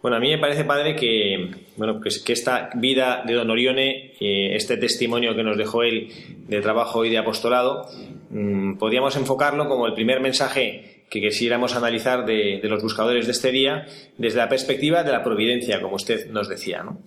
Bueno, 0.04 0.18
a 0.18 0.20
mí 0.20 0.30
me 0.32 0.38
parece, 0.38 0.66
padre, 0.66 0.98
que, 0.98 1.50
bueno, 1.78 2.02
pues 2.02 2.20
que 2.20 2.34
esta 2.34 2.72
vida 2.76 3.24
de 3.26 3.36
Don 3.36 3.50
Orione, 3.50 4.12
eh, 4.20 4.54
este 4.54 4.76
testimonio 4.76 5.34
que 5.34 5.44
nos 5.44 5.58
dejó 5.58 5.84
él 5.84 6.10
de 6.46 6.60
trabajo 6.60 7.06
y 7.06 7.10
de 7.10 7.20
apostolado, 7.20 7.88
mm, 8.30 8.74
podríamos 8.74 9.16
enfocarlo 9.16 9.70
como 9.70 9.88
el 9.88 9.94
primer 9.94 10.20
mensaje 10.20 11.06
que 11.10 11.22
quisiéramos 11.22 11.78
analizar 11.78 12.26
de, 12.26 12.60
los 12.64 12.84
buscadores 12.84 13.28
de 13.28 13.32
este 13.32 13.54
día 13.54 13.86
desde 14.18 14.40
la 14.40 14.50
perspectiva 14.50 15.04
de 15.04 15.14
la 15.14 15.24
providencia, 15.24 15.82
como 15.82 15.96
usted 15.96 16.30
nos 16.32 16.50
decía. 16.50 16.84
¿no? 16.84 17.02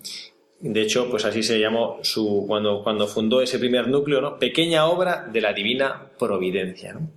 De 0.59 0.81
hecho, 0.81 1.07
pues 1.11 1.23
así 1.23 1.43
se 1.43 1.59
llamó 1.59 1.99
su, 2.01 2.45
cuando, 2.47 2.81
cuando 2.81 3.05
fundó 3.05 3.43
ese 3.43 3.59
primer 3.59 3.89
núcleo, 3.89 4.21
¿no? 4.21 4.39
Pequeña 4.39 4.87
obra 4.87 5.27
de 5.31 5.41
la 5.41 5.53
divina 5.53 6.09
providencia. 6.17 6.93
¿no? 6.93 7.11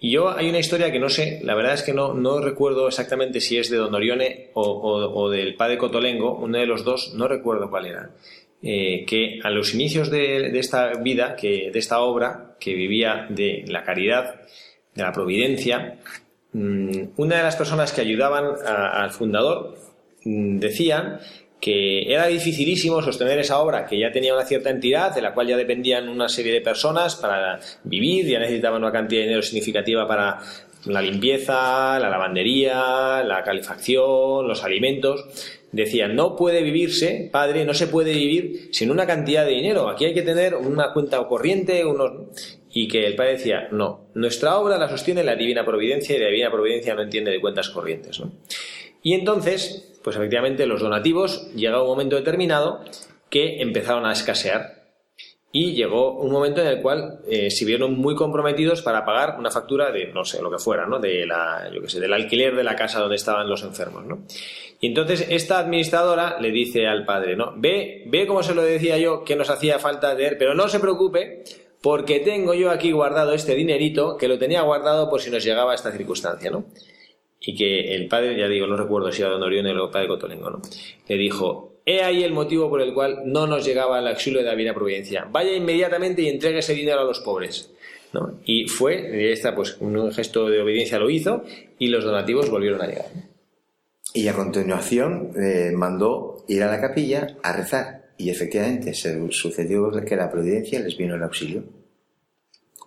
Y 0.00 0.12
yo 0.12 0.30
hay 0.30 0.48
una 0.48 0.60
historia 0.60 0.92
que 0.92 1.00
no 1.00 1.08
sé, 1.08 1.40
la 1.42 1.56
verdad 1.56 1.74
es 1.74 1.82
que 1.82 1.92
no, 1.92 2.14
no 2.14 2.40
recuerdo 2.40 2.86
exactamente 2.86 3.40
si 3.40 3.58
es 3.58 3.68
de 3.68 3.78
Don 3.78 3.94
Orione 3.94 4.50
o, 4.54 5.28
del 5.28 5.56
padre 5.56 5.76
Cotolengo, 5.76 6.36
uno 6.36 6.58
de 6.58 6.66
los 6.66 6.84
dos, 6.84 7.14
no 7.14 7.26
recuerdo 7.26 7.68
cuál 7.68 7.86
era. 7.86 8.10
Eh, 8.62 9.04
que 9.06 9.40
a 9.42 9.50
los 9.50 9.74
inicios 9.74 10.10
de, 10.10 10.56
esta 10.58 10.92
vida, 10.94 11.34
que, 11.34 11.70
de 11.72 11.78
esta 11.78 12.00
obra, 12.00 12.56
que 12.60 12.74
vivía 12.74 13.26
de 13.28 13.64
la 13.66 13.82
caridad, 13.82 14.40
de 14.94 15.02
la 15.02 15.12
providencia, 15.12 15.98
mm, 16.52 17.02
una 17.16 17.36
de 17.36 17.42
las 17.42 17.56
personas 17.56 17.92
que 17.92 18.00
ayudaban 18.00 18.44
al 18.64 19.10
fundador 19.10 19.76
mm, 20.24 20.58
decían 20.58 21.18
que 21.60 22.12
era 22.12 22.26
dificilísimo 22.26 23.02
sostener 23.02 23.38
esa 23.40 23.58
obra 23.58 23.86
que 23.86 23.98
ya 23.98 24.12
tenía 24.12 24.34
una 24.34 24.44
cierta 24.44 24.70
entidad, 24.70 25.14
de 25.14 25.22
la 25.22 25.34
cual 25.34 25.48
ya 25.48 25.56
dependían 25.56 26.08
una 26.08 26.28
serie 26.28 26.52
de 26.52 26.60
personas 26.60 27.16
para 27.16 27.58
vivir, 27.84 28.26
ya 28.26 28.38
necesitaban 28.38 28.82
una 28.82 28.92
cantidad 28.92 29.20
de 29.20 29.26
dinero 29.26 29.42
significativa 29.42 30.06
para 30.06 30.38
la 30.86 31.02
limpieza, 31.02 31.98
la 31.98 32.08
lavandería, 32.08 33.22
la 33.24 33.42
calefacción, 33.44 34.46
los 34.46 34.62
alimentos. 34.62 35.24
Decían, 35.72 36.16
no 36.16 36.34
puede 36.34 36.62
vivirse, 36.62 37.28
padre, 37.30 37.64
no 37.64 37.74
se 37.74 37.88
puede 37.88 38.14
vivir 38.14 38.70
sin 38.72 38.90
una 38.90 39.06
cantidad 39.06 39.44
de 39.44 39.52
dinero. 39.52 39.88
Aquí 39.88 40.06
hay 40.06 40.14
que 40.14 40.22
tener 40.22 40.54
una 40.54 40.92
cuenta 40.92 41.22
corriente, 41.26 41.84
unos... 41.84 42.56
Y 42.70 42.86
que 42.86 43.06
el 43.06 43.16
padre 43.16 43.32
decía, 43.32 43.68
no, 43.72 44.08
nuestra 44.14 44.58
obra 44.58 44.78
la 44.78 44.88
sostiene 44.88 45.24
la 45.24 45.34
divina 45.34 45.64
providencia 45.64 46.14
y 46.14 46.20
la 46.20 46.26
divina 46.26 46.50
providencia 46.50 46.94
no 46.94 47.02
entiende 47.02 47.30
de 47.30 47.40
cuentas 47.40 47.70
corrientes. 47.70 48.20
¿no? 48.20 48.30
Y 49.02 49.14
entonces, 49.14 49.87
pues 50.02 50.16
efectivamente 50.16 50.66
los 50.66 50.80
donativos 50.80 51.52
llega 51.54 51.82
un 51.82 51.88
momento 51.88 52.16
determinado 52.16 52.84
que 53.30 53.60
empezaron 53.60 54.06
a 54.06 54.12
escasear. 54.12 54.78
Y 55.50 55.72
llegó 55.72 56.12
un 56.12 56.30
momento 56.30 56.60
en 56.60 56.66
el 56.66 56.82
cual 56.82 57.20
eh, 57.26 57.50
se 57.50 57.64
vieron 57.64 57.96
muy 57.98 58.14
comprometidos 58.14 58.82
para 58.82 59.06
pagar 59.06 59.36
una 59.38 59.50
factura 59.50 59.90
de 59.90 60.12
no 60.12 60.22
sé 60.22 60.42
lo 60.42 60.50
que 60.50 60.58
fuera 60.58 60.86
no 60.86 60.98
de 60.98 61.24
la 61.24 61.70
yo 61.72 61.80
que 61.80 61.88
sé 61.88 62.00
del 62.00 62.12
alquiler 62.12 62.54
de 62.54 62.64
la 62.64 62.76
casa 62.76 63.00
donde 63.00 63.16
estaban 63.16 63.48
los 63.48 63.62
enfermos 63.62 64.04
no 64.04 64.26
y 64.78 64.88
entonces 64.88 65.26
esta 65.30 65.58
administradora 65.58 66.38
le 66.38 66.50
dice 66.50 66.86
al 66.86 67.06
padre 67.06 67.34
no 67.34 67.54
ve 67.56 68.04
ve 68.08 68.26
como 68.26 68.42
se 68.42 68.54
lo 68.54 68.60
decía 68.60 68.98
yo 68.98 69.24
que 69.24 69.36
nos 69.36 69.48
hacía 69.48 69.78
falta 69.78 70.14
de 70.14 70.36
pero 70.36 70.54
no 70.54 70.68
se 70.68 70.80
preocupe 70.80 71.44
porque 71.80 72.20
tengo 72.20 72.52
yo 72.52 72.70
aquí 72.70 72.92
guardado 72.92 73.32
este 73.32 73.54
dinerito 73.54 74.18
que 74.18 74.28
lo 74.28 74.38
tenía 74.38 74.60
guardado 74.60 75.08
por 75.08 75.22
si 75.22 75.30
nos 75.30 75.42
llegaba 75.42 75.74
esta 75.74 75.92
circunstancia 75.92 76.50
no 76.50 76.66
y 77.40 77.54
que 77.54 77.94
el 77.94 78.08
padre, 78.08 78.38
ya 78.38 78.48
digo, 78.48 78.66
no 78.66 78.76
recuerdo 78.76 79.12
si 79.12 79.22
era 79.22 79.30
don 79.30 79.42
Orión 79.42 79.66
o 79.66 79.84
el 79.84 79.90
padre 79.90 80.08
Cotolengo, 80.08 80.50
¿no? 80.50 80.62
le 81.06 81.16
dijo, 81.16 81.80
he 81.84 82.02
ahí 82.02 82.22
el 82.22 82.32
motivo 82.32 82.68
por 82.68 82.80
el 82.80 82.92
cual 82.92 83.22
no 83.24 83.46
nos 83.46 83.64
llegaba 83.64 83.98
el 83.98 84.08
auxilio 84.08 84.40
de 84.40 84.46
la 84.46 84.52
Divina 84.52 84.74
Providencia. 84.74 85.26
Vaya 85.30 85.54
inmediatamente 85.54 86.22
y 86.22 86.28
entregue 86.28 86.58
ese 86.58 86.74
dinero 86.74 87.00
a 87.00 87.04
los 87.04 87.20
pobres. 87.20 87.70
¿no? 88.12 88.40
Y 88.44 88.68
fue, 88.68 89.32
esta, 89.32 89.54
pues, 89.54 89.76
un 89.80 90.12
gesto 90.12 90.48
de 90.48 90.60
obediencia 90.60 90.98
lo 90.98 91.10
hizo 91.10 91.44
y 91.78 91.88
los 91.88 92.04
donativos 92.04 92.50
volvieron 92.50 92.82
a 92.82 92.86
llegar. 92.86 93.06
Y 94.14 94.28
a 94.28 94.34
continuación 94.34 95.32
eh, 95.40 95.70
mandó 95.74 96.44
ir 96.48 96.62
a 96.62 96.70
la 96.70 96.80
capilla 96.80 97.36
a 97.42 97.52
rezar. 97.52 98.08
Y 98.16 98.30
efectivamente 98.30 98.94
se 98.94 99.30
sucedió 99.30 99.90
que 100.04 100.16
la 100.16 100.30
providencia 100.30 100.80
les 100.80 100.96
vino 100.96 101.14
el 101.14 101.22
auxilio. 101.22 101.62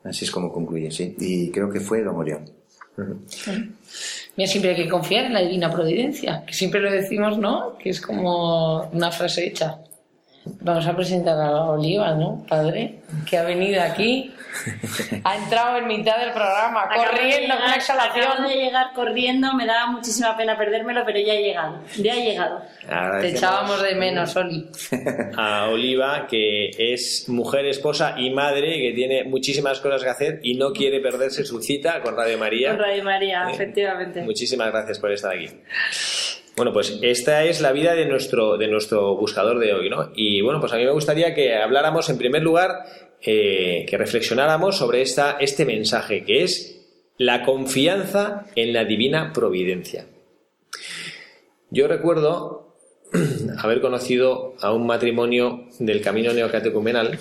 Así 0.04 0.26
es 0.26 0.32
como 0.32 0.52
concluye, 0.52 0.92
sí. 0.92 1.16
Y 1.20 1.52
creo 1.52 1.70
que 1.70 1.80
fue 1.80 2.04
Don 2.04 2.18
Orión. 2.18 2.50
Mira, 2.98 3.70
siempre 4.48 4.72
hay 4.72 4.78
que 4.78 4.90
confiar 4.90 5.26
en 5.26 5.34
la 5.34 5.42
divina 5.42 5.70
providencia, 5.72 6.44
que 6.46 6.54
siempre 6.54 6.80
lo 6.80 6.92
decimos, 6.92 7.38
¿no? 7.38 7.78
Que 7.78 7.90
es 7.90 8.02
como 8.02 8.84
una 8.92 9.12
frase 9.12 9.48
hecha. 9.48 9.78
Vamos 10.62 10.88
a 10.88 10.96
presentar 10.96 11.40
a 11.40 11.66
Oliva, 11.66 12.14
¿no, 12.16 12.44
padre? 12.48 13.02
Que 13.30 13.38
ha 13.38 13.44
venido 13.44 13.82
aquí 13.82 14.34
ha 15.24 15.38
entrado 15.38 15.78
en 15.78 15.88
mitad 15.88 16.18
del 16.20 16.32
programa, 16.32 16.90
corriendo 16.90 17.56
con 17.56 17.64
una 17.64 17.76
exhalación. 17.76 18.26
Acabo 18.26 18.48
de 18.48 18.56
llegar 18.56 18.94
corriendo, 18.94 19.54
me 19.54 19.66
daba 19.66 19.92
muchísima 19.92 20.36
pena 20.38 20.58
perdérmelo, 20.58 21.04
pero 21.06 21.20
ya 21.20 21.34
ha 21.34 21.38
llegado. 21.38 21.84
Ya 21.98 22.14
ha 22.14 22.18
llegado. 22.18 22.62
Te 23.22 23.30
echábamos 23.30 23.82
de 23.82 23.96
menos, 23.96 24.36
Oli. 24.36 24.70
A 25.38 25.70
Oliva, 25.70 26.28
que 26.28 26.72
es 26.78 27.26
mujer, 27.30 27.66
esposa 27.66 28.16
y 28.18 28.30
madre, 28.32 28.78
que 28.78 28.94
tiene 28.94 29.24
muchísimas 29.24 29.80
cosas 29.80 30.04
que 30.04 30.10
hacer 30.10 30.40
y 30.44 30.56
no 30.56 30.72
quiere 30.74 31.00
perderse 31.00 31.44
su 31.46 31.62
cita 31.62 32.02
con 32.02 32.16
Radio 32.16 32.38
María. 32.38 32.72
Con 32.72 32.80
Radio 32.80 33.04
María, 33.04 33.48
eh, 33.48 33.54
efectivamente. 33.54 34.22
Muchísimas 34.22 34.72
gracias 34.72 35.00
por 35.00 35.12
estar 35.12 35.36
aquí. 35.36 35.50
Bueno, 36.56 36.74
pues 36.74 37.00
esta 37.02 37.44
es 37.46 37.62
la 37.62 37.72
vida 37.72 37.96
de 37.96 38.06
nuestro, 38.06 38.58
de 38.58 38.68
nuestro 38.68 39.16
buscador 39.16 39.58
de 39.60 39.74
hoy, 39.74 39.90
¿no? 39.90 40.12
Y 40.16 40.42
bueno, 40.42 40.60
pues 40.60 40.74
a 40.74 40.76
mí 40.76 40.84
me 40.84 40.92
gustaría 40.92 41.34
que 41.34 41.56
habláramos 41.56 42.10
en 42.10 42.18
primer 42.18 42.44
lugar 42.44 42.84
eh, 43.24 43.86
que 43.88 43.98
reflexionáramos 43.98 44.78
sobre 44.78 45.02
esta, 45.02 45.38
este 45.40 45.66
mensaje, 45.66 46.24
que 46.24 46.44
es 46.44 46.82
la 47.18 47.44
confianza 47.44 48.48
en 48.56 48.74
la 48.74 48.84
divina 48.84 49.32
providencia. 49.32 50.08
Yo 51.70 51.88
recuerdo 51.88 52.78
haber 53.60 53.82
conocido 53.82 54.56
a 54.60 54.74
un 54.74 54.88
matrimonio 54.88 55.68
del 55.80 56.02
camino 56.02 56.34
neocatecumenal, 56.34 57.20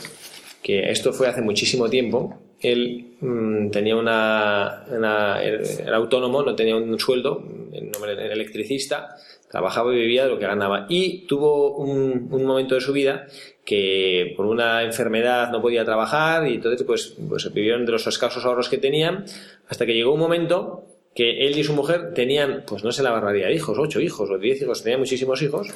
que 0.62 0.90
esto 0.90 1.12
fue 1.12 1.28
hace 1.28 1.42
muchísimo 1.42 1.88
tiempo. 1.90 2.38
Él 2.60 3.16
mm, 3.20 3.70
tenía 3.70 3.96
una, 3.96 4.84
era 4.88 5.96
autónomo, 5.96 6.42
no 6.42 6.54
tenía 6.54 6.76
un 6.76 6.98
sueldo, 6.98 7.44
era 7.72 8.32
electricista, 8.32 9.16
trabajaba 9.50 9.92
y 9.92 9.96
vivía 9.96 10.24
de 10.24 10.30
lo 10.30 10.38
que 10.38 10.46
ganaba. 10.46 10.86
Y 10.88 11.26
tuvo 11.26 11.76
un, 11.76 12.28
momento 12.30 12.74
de 12.74 12.80
su 12.80 12.92
vida 12.92 13.26
que 13.64 14.34
por 14.36 14.46
una 14.46 14.82
enfermedad 14.82 15.50
no 15.50 15.60
podía 15.60 15.84
trabajar 15.84 16.48
y 16.48 16.54
entonces 16.54 16.84
pues, 16.86 17.16
pues 17.28 17.52
vivieron 17.52 17.84
de 17.84 17.92
los 17.92 18.06
escasos 18.06 18.44
ahorros 18.44 18.68
que 18.68 18.78
tenían 18.78 19.24
hasta 19.68 19.86
que 19.86 19.94
llegó 19.94 20.14
un 20.14 20.20
momento 20.20 20.84
que 21.14 21.46
él 21.46 21.58
y 21.58 21.64
su 21.64 21.74
mujer 21.74 22.14
tenían, 22.14 22.64
pues 22.66 22.84
no 22.84 22.92
sé 22.92 23.02
la 23.02 23.10
barbaridad, 23.10 23.50
hijos, 23.50 23.76
ocho 23.78 24.00
hijos 24.00 24.30
o 24.30 24.38
diez 24.38 24.62
hijos, 24.62 24.82
tenían 24.82 25.00
muchísimos 25.00 25.42
hijos 25.42 25.68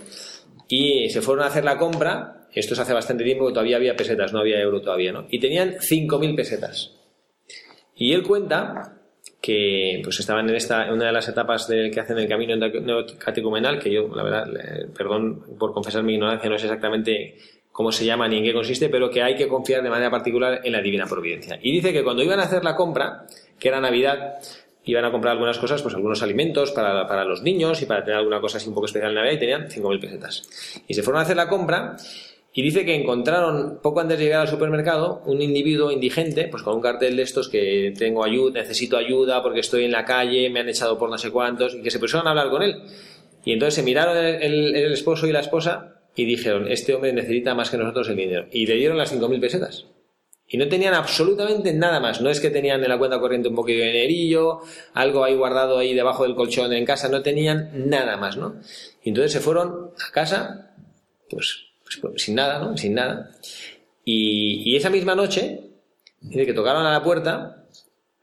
y 0.69 1.11
se 1.11 1.21
fueron 1.23 1.45
a 1.45 1.49
hacer 1.49 1.65
la 1.65 1.77
compra, 1.77 2.49
esto 2.53 2.75
es 2.75 2.81
hace 2.81 2.93
bastante 2.93 3.25
tiempo 3.25 3.47
que 3.47 3.53
todavía 3.53 3.77
había 3.77 3.97
pesetas, 3.97 4.33
no 4.33 4.41
había 4.41 4.61
euro 4.61 4.81
todavía, 4.81 5.13
¿no? 5.13 5.27
Y 5.29 5.41
tenían 5.41 5.75
5.000 5.75 6.37
pesetas. 6.37 6.93
Y 7.97 8.13
él 8.13 8.23
cuenta 8.23 9.04
que 9.45 10.01
pues 10.03 10.19
estaban 10.21 10.49
en 10.49 10.55
esta 10.57 10.91
una 10.91 11.05
de 11.05 11.13
las 11.13 11.29
etapas 11.29 11.67
que 11.67 12.01
hacen 12.01 12.17
el 12.17 12.27
camino 12.27 12.55
catecumenal, 13.19 13.79
que 13.79 13.93
yo, 13.93 14.09
la 14.15 14.23
verdad, 14.23 14.47
perdón 14.97 15.59
por 15.59 15.75
confesar 15.75 16.03
mi 16.03 16.15
ignorancia, 16.15 16.49
no 16.49 16.57
sé 16.57 16.65
exactamente 16.65 17.37
cómo 17.71 17.93
se 17.93 18.07
llama 18.07 18.27
ni 18.27 18.39
en 18.39 18.45
qué 18.45 18.55
consiste, 18.55 18.89
pero 18.89 19.11
que 19.11 19.23
hay 19.23 19.35
que 19.35 19.47
confiar 19.47 19.83
de 19.83 19.91
manera 19.91 20.11
particular 20.11 20.63
en 20.65 20.73
la 20.73 20.81
divina 20.81 21.05
providencia. 21.05 21.59
Y 21.61 21.73
dice 21.73 21.93
que 21.93 22.03
cuando 22.03 22.23
iban 22.23 22.41
a 22.41 22.45
hacer 22.45 22.65
la 22.65 22.75
compra, 22.75 23.27
que 23.59 23.69
era 23.69 23.83
Navidad, 23.83 24.37
iban 24.85 25.05
a 25.05 25.13
comprar 25.13 25.33
algunas 25.33 25.59
cosas, 25.59 25.83
pues 25.83 25.95
algunos 25.95 26.23
alimentos 26.23 26.73
para, 26.73 27.07
para 27.07 27.27
los 27.27 27.43
niños 27.43 27.83
y 27.83 27.85
para 27.85 28.03
tener 28.03 28.21
alguna 28.21 28.41
cosa 28.41 28.57
así 28.57 28.71
un 28.71 28.75
poco 28.75 28.87
especial 28.87 29.11
en 29.11 29.17
Navidad 29.17 29.35
y 29.35 29.39
tenían 29.41 29.69
5.000 29.69 30.01
pesetas. 30.01 30.83
Y 30.89 30.95
se 30.95 31.03
fueron 31.03 31.21
a 31.21 31.25
hacer 31.25 31.37
la 31.37 31.49
compra 31.49 31.99
y 32.57 32.63
dice 32.63 32.85
que 32.85 32.95
encontraron, 32.95 33.81
poco 33.83 33.99
antes 33.99 34.17
de 34.17 34.25
llegar 34.27 34.43
al 34.43 34.49
supermercado, 34.49 35.23
un 35.27 35.43
individuo 35.43 35.91
indigente, 35.91 36.47
pues 36.47 36.63
con 36.63 36.77
un 36.77 36.81
cartel 36.81 37.17
de 37.17 37.23
estos 37.23 37.49
que 37.49 37.93
tengo 37.99 38.25
ayuda, 38.25 38.61
necesito 38.61 38.97
ayuda 38.97 39.43
porque 39.43 39.59
estoy 39.59 39.85
en 39.85 39.91
la 39.91 40.05
calle, 40.05 40.49
me 40.51 40.61
han 40.61 40.69
echado 40.69 40.97
por 40.97 41.11
no 41.11 41.19
sé 41.19 41.33
cuántos, 41.33 41.75
y 41.75 41.83
que 41.83 41.91
se 41.91 41.99
pusieron 41.99 42.29
a 42.29 42.31
hablar 42.31 42.51
con 42.51 42.63
él. 42.63 42.81
Y 43.45 43.53
entonces 43.53 43.75
se 43.75 43.83
miraron 43.83 44.17
el, 44.17 44.93
esposo 44.93 45.27
y 45.27 45.33
la 45.33 45.41
esposa 45.41 46.01
y 46.15 46.27
dijeron, 46.27 46.71
este 46.71 46.95
hombre 46.95 47.13
necesita 47.13 47.57
más 47.57 47.71
que 47.71 47.77
nosotros 47.77 48.09
el 48.09 48.17
dinero. 48.17 48.47
Y 48.53 48.67
le 48.67 48.77
dieron 48.77 48.99
las 48.99 49.13
5.000 49.13 49.41
pesetas. 49.41 49.87
Y 50.47 50.57
no 50.57 50.69
tenían 50.69 50.95
absolutamente 50.95 51.75
nada 51.75 51.99
más. 51.99 52.21
No 52.21 52.31
es 52.31 52.39
que 52.39 52.51
tenían 52.51 52.85
en 52.85 52.89
la 52.89 52.99
cuenta 52.99 53.19
corriente 53.19 53.49
un 53.49 53.57
poquito 53.57 53.81
de 53.81 53.87
dinerillo, 53.87 54.61
algo 54.93 55.25
ahí 55.25 55.35
guardado 55.35 55.79
ahí 55.79 55.93
debajo 55.93 56.23
del 56.23 56.37
colchón 56.37 56.73
en 56.73 56.85
casa, 56.85 57.09
no 57.09 57.21
tenían 57.23 57.89
nada 57.91 58.17
más, 58.17 58.37
¿no? 58.37 58.61
Y 59.03 59.09
entonces 59.09 59.33
se 59.33 59.41
fueron 59.41 59.91
a 60.09 60.13
casa, 60.13 60.77
pues 61.29 61.74
pues, 62.01 62.13
pues, 62.13 62.23
sin 62.23 62.35
nada, 62.35 62.59
¿no? 62.59 62.77
Sin 62.77 62.95
nada. 62.95 63.31
Y, 64.05 64.77
esa 64.77 64.91
misma 64.91 65.15
noche, 65.15 65.61
dice 66.21 66.47
que 66.47 66.53
tocaron 66.53 66.85
a 66.87 66.93
la 66.93 67.03
puerta, 67.03 67.67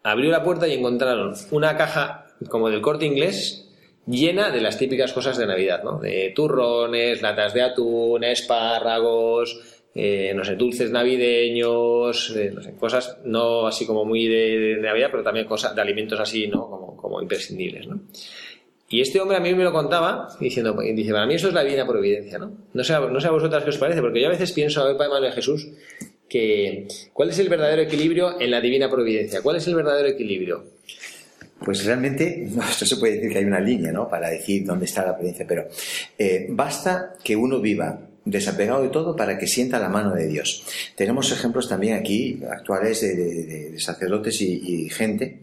abrió 0.03 0.31
la 0.31 0.43
puerta 0.43 0.67
y 0.67 0.73
encontraron 0.73 1.33
una 1.51 1.77
caja 1.77 2.27
como 2.49 2.69
del 2.69 2.81
corte 2.81 3.05
inglés 3.05 3.67
llena 4.07 4.49
de 4.49 4.61
las 4.61 4.77
típicas 4.77 5.13
cosas 5.13 5.37
de 5.37 5.47
Navidad, 5.47 5.83
¿no? 5.83 5.99
De 5.99 6.33
turrones, 6.35 7.21
latas 7.21 7.53
de 7.53 7.61
atún, 7.61 8.23
espárragos, 8.23 9.59
eh, 9.93 10.33
no 10.35 10.43
sé, 10.43 10.55
dulces 10.55 10.91
navideños, 10.91 12.35
eh, 12.35 12.51
no 12.53 12.61
sé, 12.61 12.75
cosas 12.75 13.19
no 13.25 13.67
así 13.67 13.85
como 13.85 14.05
muy 14.05 14.27
de, 14.27 14.77
Navidad, 14.81 15.09
pero 15.11 15.23
también 15.23 15.45
cosas 15.45 15.75
de 15.75 15.81
alimentos 15.81 16.19
así, 16.19 16.47
¿no? 16.47 16.69
Como, 16.69 16.97
como 16.97 17.21
imprescindibles, 17.21 17.87
¿no? 17.87 18.01
Y 18.91 18.99
este 18.99 19.21
hombre 19.21 19.37
a 19.37 19.39
mí 19.39 19.53
me 19.55 19.63
lo 19.63 19.71
contaba 19.71 20.27
diciendo, 20.37 20.77
dice, 20.93 21.13
para 21.13 21.25
mí 21.25 21.35
eso 21.35 21.47
es 21.47 21.53
la 21.53 21.63
divina 21.63 21.87
providencia, 21.87 22.37
¿no? 22.37 22.51
No 22.73 22.83
sé, 22.83 22.93
no 22.93 23.21
sé 23.21 23.27
a 23.27 23.31
vosotras 23.31 23.63
qué 23.63 23.69
os 23.69 23.77
parece, 23.77 24.01
porque 24.01 24.19
yo 24.19 24.27
a 24.27 24.31
veces 24.31 24.51
pienso, 24.51 24.81
a 24.81 24.87
ver, 24.87 24.97
Padre 24.97 25.13
Manuel 25.13 25.31
Jesús, 25.31 25.69
que 26.27 26.87
¿cuál 27.13 27.29
es 27.29 27.39
el 27.39 27.47
verdadero 27.47 27.81
equilibrio 27.81 28.39
en 28.39 28.51
la 28.51 28.59
divina 28.59 28.89
providencia? 28.89 29.41
¿Cuál 29.41 29.55
es 29.55 29.67
el 29.67 29.75
verdadero 29.75 30.09
equilibrio? 30.09 30.65
Pues 31.63 31.85
realmente, 31.85 32.45
no, 32.51 32.63
esto 32.63 32.85
se 32.85 32.97
puede 32.97 33.15
decir 33.15 33.31
que 33.31 33.37
hay 33.37 33.45
una 33.45 33.61
línea, 33.61 33.93
¿no? 33.93 34.09
Para 34.09 34.29
decir 34.29 34.65
dónde 34.65 34.85
está 34.85 35.05
la 35.05 35.13
providencia, 35.13 35.45
pero 35.47 35.69
eh, 36.17 36.47
basta 36.49 37.13
que 37.23 37.37
uno 37.37 37.61
viva 37.61 37.97
desapegado 38.25 38.83
de 38.83 38.89
todo 38.89 39.15
para 39.15 39.37
que 39.37 39.47
sienta 39.47 39.79
la 39.79 39.89
mano 39.89 40.13
de 40.13 40.27
Dios. 40.27 40.63
Tenemos 40.95 41.31
ejemplos 41.31 41.67
también 41.67 41.97
aquí 41.97 42.41
actuales 42.49 43.01
de, 43.01 43.79
sacerdotes 43.79 44.41
y, 44.41 44.89
gente 44.89 45.39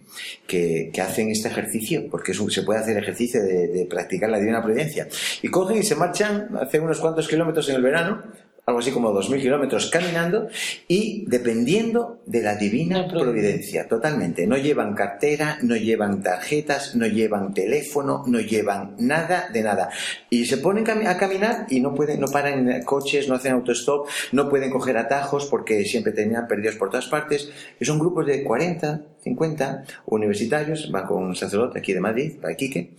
que, 0.47 0.93
hacen 1.03 1.31
este 1.31 1.49
ejercicio, 1.49 2.09
porque 2.11 2.35
se 2.35 2.63
puede 2.63 2.81
hacer 2.81 2.97
ejercicio 2.97 3.43
de, 3.43 3.69
de, 3.69 3.87
practicar 3.87 4.31
la 4.31 4.39
divina 4.39 4.63
providencia. 4.63 5.09
Y 5.43 5.49
cogen 5.49 5.79
y 5.79 5.83
se 5.83 5.95
marchan, 5.95 6.49
hacen 6.61 6.83
unos 6.83 7.01
cuantos 7.01 7.29
kilómetros 7.29 7.69
en 7.69 7.77
el 7.77 7.83
verano, 7.83 8.23
algo 8.69 8.81
así 8.81 8.91
como 8.91 9.15
2.000 9.15 9.41
kilómetros 9.41 9.91
caminando 9.91 10.49
y 10.87 11.25
dependiendo 11.27 12.19
de 12.27 12.43
la 12.43 12.55
divina 12.55 13.09
providencia, 13.09 13.89
totalmente. 13.89 14.47
No 14.47 14.59
llevan 14.59 14.95
cartera, 14.95 15.59
no 15.63 15.75
llevan 15.75 16.23
tarjetas, 16.23 16.95
no 16.95 17.07
llevan 17.07 17.55
teléfono, 17.55 18.25
no 18.27 18.41
llevan 18.41 18.95
nada 18.99 19.49
de 19.51 19.63
nada. 19.63 19.89
Y 20.29 20.45
se 20.45 20.59
ponen 20.59 20.85
a 21.07 21.17
caminar 21.17 21.65
y 21.71 21.81
no 21.81 21.95
pueden, 21.95 22.21
no 22.21 22.27
paran 22.29 22.69
en 22.69 22.83
coches, 22.85 23.27
no 23.27 23.37
hacen 23.37 23.53
autostop, 23.53 24.07
no 24.33 24.51
pueden 24.51 24.71
coger 24.71 24.99
atajos 24.99 25.47
porque 25.47 25.87
siempre 25.87 26.13
tenían 26.13 26.47
perdidos 26.47 26.77
por 26.77 26.91
todas 26.91 27.07
partes. 27.07 27.51
Y 27.81 27.87
son 27.87 27.99
grupos 27.99 28.27
de 28.27 28.45
40, 28.45 29.01
50 29.29 29.85
universitarios, 30.07 30.91
van 30.91 31.07
con 31.07 31.23
un 31.23 31.37
sacerdote 31.37 31.79
aquí 31.79 31.93
de 31.93 32.01
Madrid, 32.01 32.33
para 32.41 32.53
Iquique, 32.53 32.91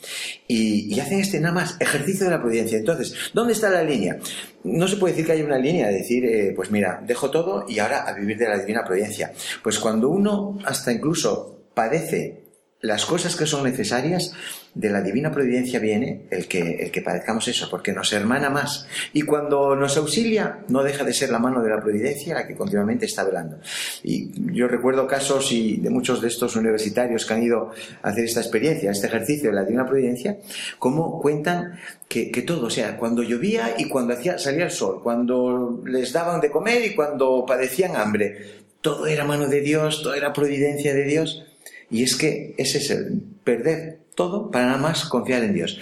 y, 0.47 0.99
hacen 0.99 1.19
este 1.21 1.39
nada 1.39 1.53
más 1.53 1.77
ejercicio 1.79 2.25
de 2.25 2.31
la 2.31 2.41
providencia. 2.41 2.77
Entonces, 2.77 3.15
¿dónde 3.33 3.53
está 3.53 3.69
la 3.69 3.83
línea? 3.83 4.17
no 4.63 4.87
se 4.89 4.97
puede 4.97 5.13
decir 5.13 5.25
que 5.25 5.31
haya 5.31 5.45
una 5.45 5.57
línea 5.57 5.87
de 5.87 5.93
decir, 5.93 6.25
eh, 6.25 6.53
pues 6.53 6.69
mira, 6.69 7.01
dejo 7.05 7.31
todo 7.31 7.65
y 7.67 7.79
ahora 7.79 8.03
a 8.03 8.13
vivir 8.13 8.37
de 8.37 8.49
la 8.49 8.57
divina 8.57 8.83
providencia. 8.83 9.31
Pues 9.63 9.79
cuando 9.79 10.09
uno 10.09 10.57
hasta 10.65 10.91
incluso 10.91 11.59
padece 11.73 12.38
las 12.81 13.05
cosas 13.05 13.35
que 13.35 13.45
son 13.45 13.63
necesarias, 13.63 14.33
de 14.73 14.89
la 14.89 15.01
divina 15.01 15.31
providencia 15.31 15.79
viene 15.79 16.27
el 16.29 16.47
que, 16.47 16.75
el 16.75 16.91
que 16.91 17.01
padezcamos 17.01 17.47
eso, 17.47 17.69
porque 17.69 17.91
nos 17.91 18.13
hermana 18.13 18.49
más. 18.49 18.87
Y 19.13 19.23
cuando 19.23 19.75
nos 19.75 19.97
auxilia, 19.97 20.59
no 20.69 20.83
deja 20.83 21.03
de 21.03 21.13
ser 21.13 21.31
la 21.31 21.39
mano 21.39 21.61
de 21.61 21.69
la 21.69 21.81
providencia 21.81 22.35
la 22.35 22.47
que 22.47 22.55
continuamente 22.55 23.05
está 23.05 23.23
velando. 23.23 23.59
Y 24.03 24.53
yo 24.53 24.67
recuerdo 24.67 25.07
casos 25.07 25.51
y 25.51 25.77
de 25.77 25.89
muchos 25.89 26.21
de 26.21 26.27
estos 26.27 26.55
universitarios 26.55 27.25
que 27.25 27.33
han 27.33 27.43
ido 27.43 27.71
a 28.01 28.09
hacer 28.09 28.23
esta 28.23 28.41
experiencia, 28.41 28.91
este 28.91 29.07
ejercicio 29.07 29.49
de 29.49 29.55
la 29.55 29.63
divina 29.63 29.85
providencia, 29.85 30.37
cómo 30.77 31.19
cuentan 31.19 31.79
que, 32.07 32.31
que 32.31 32.43
todo, 32.43 32.67
o 32.67 32.69
sea, 32.69 32.97
cuando 32.97 33.23
llovía 33.23 33.75
y 33.77 33.89
cuando 33.89 34.13
hacía, 34.13 34.37
salía 34.37 34.65
el 34.65 34.71
sol, 34.71 35.01
cuando 35.03 35.81
les 35.85 36.13
daban 36.13 36.39
de 36.39 36.51
comer 36.51 36.85
y 36.85 36.95
cuando 36.95 37.43
padecían 37.45 37.95
hambre, 37.95 38.59
todo 38.81 39.07
era 39.07 39.25
mano 39.25 39.47
de 39.47 39.61
Dios, 39.61 40.01
todo 40.01 40.13
era 40.13 40.31
providencia 40.31 40.93
de 40.93 41.03
Dios. 41.03 41.45
Y 41.89 42.03
es 42.03 42.15
que 42.15 42.55
ese 42.57 42.77
es 42.77 42.89
el 42.91 43.21
perder 43.43 43.99
todo 44.15 44.51
para 44.51 44.65
nada 44.65 44.77
más 44.77 45.05
confiar 45.05 45.43
en 45.43 45.53
Dios. 45.53 45.79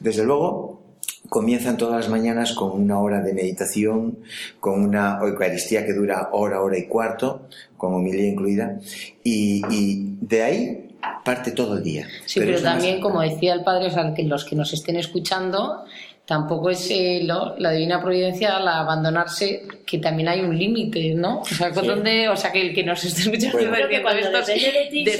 Desde 0.00 0.24
luego, 0.24 0.80
comienzan 1.28 1.76
todas 1.76 1.96
las 1.96 2.08
mañanas 2.08 2.52
con 2.52 2.72
una 2.72 2.98
hora 2.98 3.20
de 3.20 3.34
meditación, 3.34 4.18
con 4.58 4.82
una 4.82 5.18
Eucaristía 5.22 5.84
que 5.84 5.92
dura 5.92 6.30
hora, 6.32 6.60
hora 6.60 6.78
y 6.78 6.86
cuarto, 6.86 7.48
con 7.76 7.94
homilía 7.94 8.28
incluida, 8.28 8.78
y, 9.22 9.62
de 10.20 10.42
ahí 10.42 10.86
parte 11.24 11.52
todo 11.52 11.78
el 11.78 11.82
día. 11.82 12.06
Sí, 12.26 12.40
pero, 12.40 12.60
también, 12.60 13.00
como 13.00 13.20
decía 13.22 13.54
el 13.54 13.62
padre, 13.64 13.88
o 13.88 14.22
los 14.24 14.44
que 14.44 14.56
nos 14.56 14.72
estén 14.72 14.96
escuchando, 14.96 15.84
tampoco 16.30 16.70
es 16.70 16.88
eh, 16.92 17.22
la 17.24 17.72
divina 17.72 18.00
providencia 18.00 18.58
al 18.58 18.68
abandonarse, 18.68 19.66
que 19.84 19.98
también 19.98 20.28
hay 20.28 20.40
un 20.42 20.56
límite, 20.56 21.12
¿no? 21.12 21.40
O 21.40 21.44
sea, 21.44 21.70
o 21.70 22.36
sea, 22.36 22.52
que 22.52 22.68
el 22.68 22.72
que 22.72 22.84
nos 22.84 23.04
esté 23.04 23.22
escuchando 23.22 23.68
bueno, 23.68 23.88
que 23.88 24.00
cuando 24.00 24.30
de, 24.30 24.88
ti 24.88 25.04
de 25.04 25.18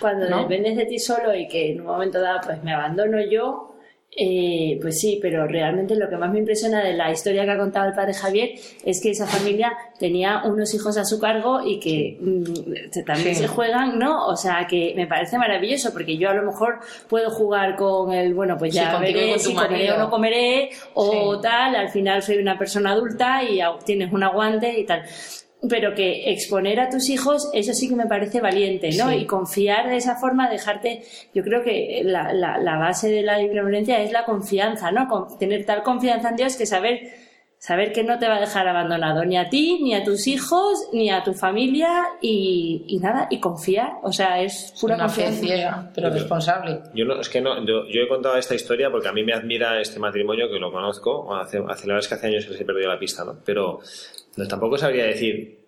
cuando 0.00 0.38
dependes 0.38 0.78
de 0.78 0.86
ti 0.86 0.98
solo 0.98 1.34
y 1.34 1.46
que 1.46 1.72
en 1.72 1.82
un 1.82 1.88
momento 1.88 2.22
dado 2.22 2.40
pues 2.42 2.62
me 2.62 2.72
abandono 2.72 3.18
yo, 3.20 3.73
eh, 4.16 4.78
pues 4.80 5.00
sí, 5.00 5.18
pero 5.20 5.46
realmente 5.46 5.96
lo 5.96 6.08
que 6.08 6.16
más 6.16 6.30
me 6.30 6.38
impresiona 6.38 6.82
de 6.82 6.92
la 6.92 7.10
historia 7.10 7.44
que 7.44 7.50
ha 7.50 7.58
contado 7.58 7.88
el 7.88 7.94
padre 7.94 8.14
Javier 8.14 8.50
es 8.84 9.02
que 9.02 9.10
esa 9.10 9.26
familia 9.26 9.76
tenía 9.98 10.42
unos 10.44 10.72
hijos 10.72 10.96
a 10.96 11.04
su 11.04 11.18
cargo 11.18 11.60
y 11.66 11.80
que 11.80 12.16
mm, 12.20 13.04
también 13.04 13.34
se 13.34 13.48
juegan, 13.48 13.98
¿no? 13.98 14.26
O 14.26 14.36
sea, 14.36 14.66
que 14.68 14.92
me 14.94 15.08
parece 15.08 15.36
maravilloso 15.36 15.92
porque 15.92 16.16
yo 16.16 16.30
a 16.30 16.34
lo 16.34 16.44
mejor 16.44 16.78
puedo 17.08 17.30
jugar 17.30 17.74
con 17.74 18.12
el, 18.12 18.34
bueno, 18.34 18.56
pues 18.56 18.72
ya 18.72 18.98
veré 18.98 19.38
si 19.38 19.52
comeré 19.52 19.92
o 19.92 19.98
no 19.98 20.10
comeré 20.10 20.70
o 20.94 21.40
tal, 21.40 21.74
al 21.74 21.88
final 21.88 22.22
soy 22.22 22.38
una 22.38 22.56
persona 22.56 22.92
adulta 22.92 23.42
y 23.42 23.60
tienes 23.84 24.12
un 24.12 24.22
aguante 24.22 24.78
y 24.78 24.84
tal 24.84 25.02
pero 25.68 25.94
que 25.94 26.30
exponer 26.30 26.80
a 26.80 26.88
tus 26.88 27.08
hijos, 27.10 27.50
eso 27.52 27.72
sí 27.72 27.88
que 27.88 27.96
me 27.96 28.06
parece 28.06 28.40
valiente, 28.40 28.90
¿no? 28.96 29.12
Y 29.12 29.26
confiar 29.26 29.88
de 29.88 29.96
esa 29.96 30.16
forma, 30.16 30.48
dejarte, 30.48 31.02
yo 31.34 31.42
creo 31.42 31.62
que 31.62 32.02
la, 32.04 32.32
la, 32.32 32.58
la 32.58 32.76
base 32.76 33.08
de 33.08 33.22
la 33.22 33.38
violencia 33.38 34.00
es 34.02 34.12
la 34.12 34.24
confianza, 34.24 34.90
¿no? 34.90 35.08
tener 35.38 35.64
tal 35.64 35.82
confianza 35.82 36.30
en 36.30 36.36
Dios 36.36 36.56
que 36.56 36.66
saber 36.66 37.23
saber 37.64 37.94
que 37.94 38.04
no 38.04 38.18
te 38.18 38.28
va 38.28 38.36
a 38.36 38.40
dejar 38.40 38.68
abandonado 38.68 39.24
ni 39.24 39.38
a 39.38 39.48
ti, 39.48 39.78
ni 39.82 39.94
a 39.94 40.04
tus 40.04 40.26
hijos, 40.26 40.86
ni 40.92 41.08
a 41.08 41.22
tu 41.22 41.32
familia 41.32 41.88
y, 42.20 42.98
nada, 43.00 43.26
y 43.30 43.40
confiar. 43.40 43.94
O 44.02 44.12
sea, 44.12 44.42
es 44.42 44.74
pura 44.78 44.96
Una 44.96 45.04
confianza. 45.06 45.90
pero 45.94 46.10
responsable. 46.10 46.80
Yo 46.94 47.06
no, 47.06 47.18
es 47.18 47.30
que 47.30 47.40
no, 47.40 47.64
yo, 47.64 47.86
he 47.88 48.06
contado 48.06 48.36
esta 48.36 48.54
historia 48.54 48.90
porque 48.90 49.08
a 49.08 49.12
mí 49.12 49.24
me 49.24 49.32
admira 49.32 49.80
este 49.80 49.98
matrimonio 49.98 50.50
que 50.50 50.58
lo 50.58 50.70
conozco. 50.70 51.34
Hace, 51.34 51.56
hace 51.66 51.86
la 51.86 51.94
verdad 51.94 52.00
es 52.00 52.08
que 52.08 52.14
hace 52.16 52.26
años 52.26 52.44
que 52.44 52.54
se 52.54 52.66
perdió 52.66 52.86
la 52.86 52.98
pista, 52.98 53.24
¿no? 53.24 53.38
Pero 53.46 53.80
tampoco 54.46 54.76
sabría 54.76 55.06
decir 55.06 55.64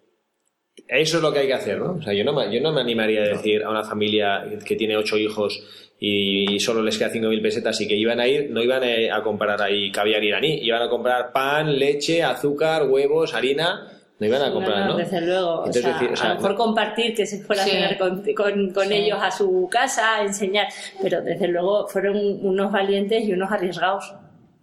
eso 0.88 1.16
es 1.16 1.22
lo 1.22 1.32
que 1.32 1.38
hay 1.38 1.46
que 1.46 1.54
hacer, 1.54 1.78
¿no? 1.78 1.92
O 1.92 2.02
sea, 2.02 2.12
yo 2.12 2.24
no, 2.24 2.52
yo 2.52 2.60
no 2.60 2.72
me 2.72 2.82
animaría 2.82 3.22
a 3.22 3.28
decir 3.28 3.64
a 3.64 3.70
una 3.70 3.84
familia 3.84 4.44
que 4.66 4.76
tiene 4.76 4.98
ocho 4.98 5.16
hijos 5.16 5.85
y 5.98 6.60
solo 6.60 6.82
les 6.82 6.98
queda 6.98 7.10
5.000 7.10 7.42
pesetas 7.42 7.80
y 7.80 7.88
que 7.88 7.96
iban 7.96 8.20
a 8.20 8.26
ir, 8.26 8.50
no 8.50 8.62
iban 8.62 8.82
a 8.84 9.22
comprar 9.22 9.60
ahí 9.62 9.90
caviar 9.90 10.22
iraní, 10.22 10.58
iban 10.62 10.82
a 10.82 10.88
comprar 10.88 11.32
pan, 11.32 11.78
leche, 11.78 12.22
azúcar, 12.22 12.84
huevos, 12.88 13.34
harina, 13.34 13.88
no 14.18 14.26
iban 14.26 14.42
a 14.42 14.52
comprar, 14.52 14.86
¿no? 14.86 14.96
Desde 14.96 15.20
luego. 15.20 15.62
o 15.62 15.72
sea, 15.72 15.96
a 15.96 16.28
lo 16.28 16.34
mejor 16.36 16.56
compartir 16.56 17.14
que 17.14 17.26
se 17.26 17.42
fuera 17.42 17.62
a 17.62 17.66
cenar 17.66 17.98
con, 17.98 18.72
con, 18.72 18.92
ellos 18.92 19.18
a 19.20 19.30
su 19.30 19.68
casa, 19.70 20.22
enseñar, 20.22 20.68
pero 21.02 21.22
desde 21.22 21.48
luego 21.48 21.86
fueron 21.88 22.16
unos 22.16 22.72
valientes 22.72 23.24
y 23.24 23.32
unos 23.32 23.50
arriesgados. 23.50 24.14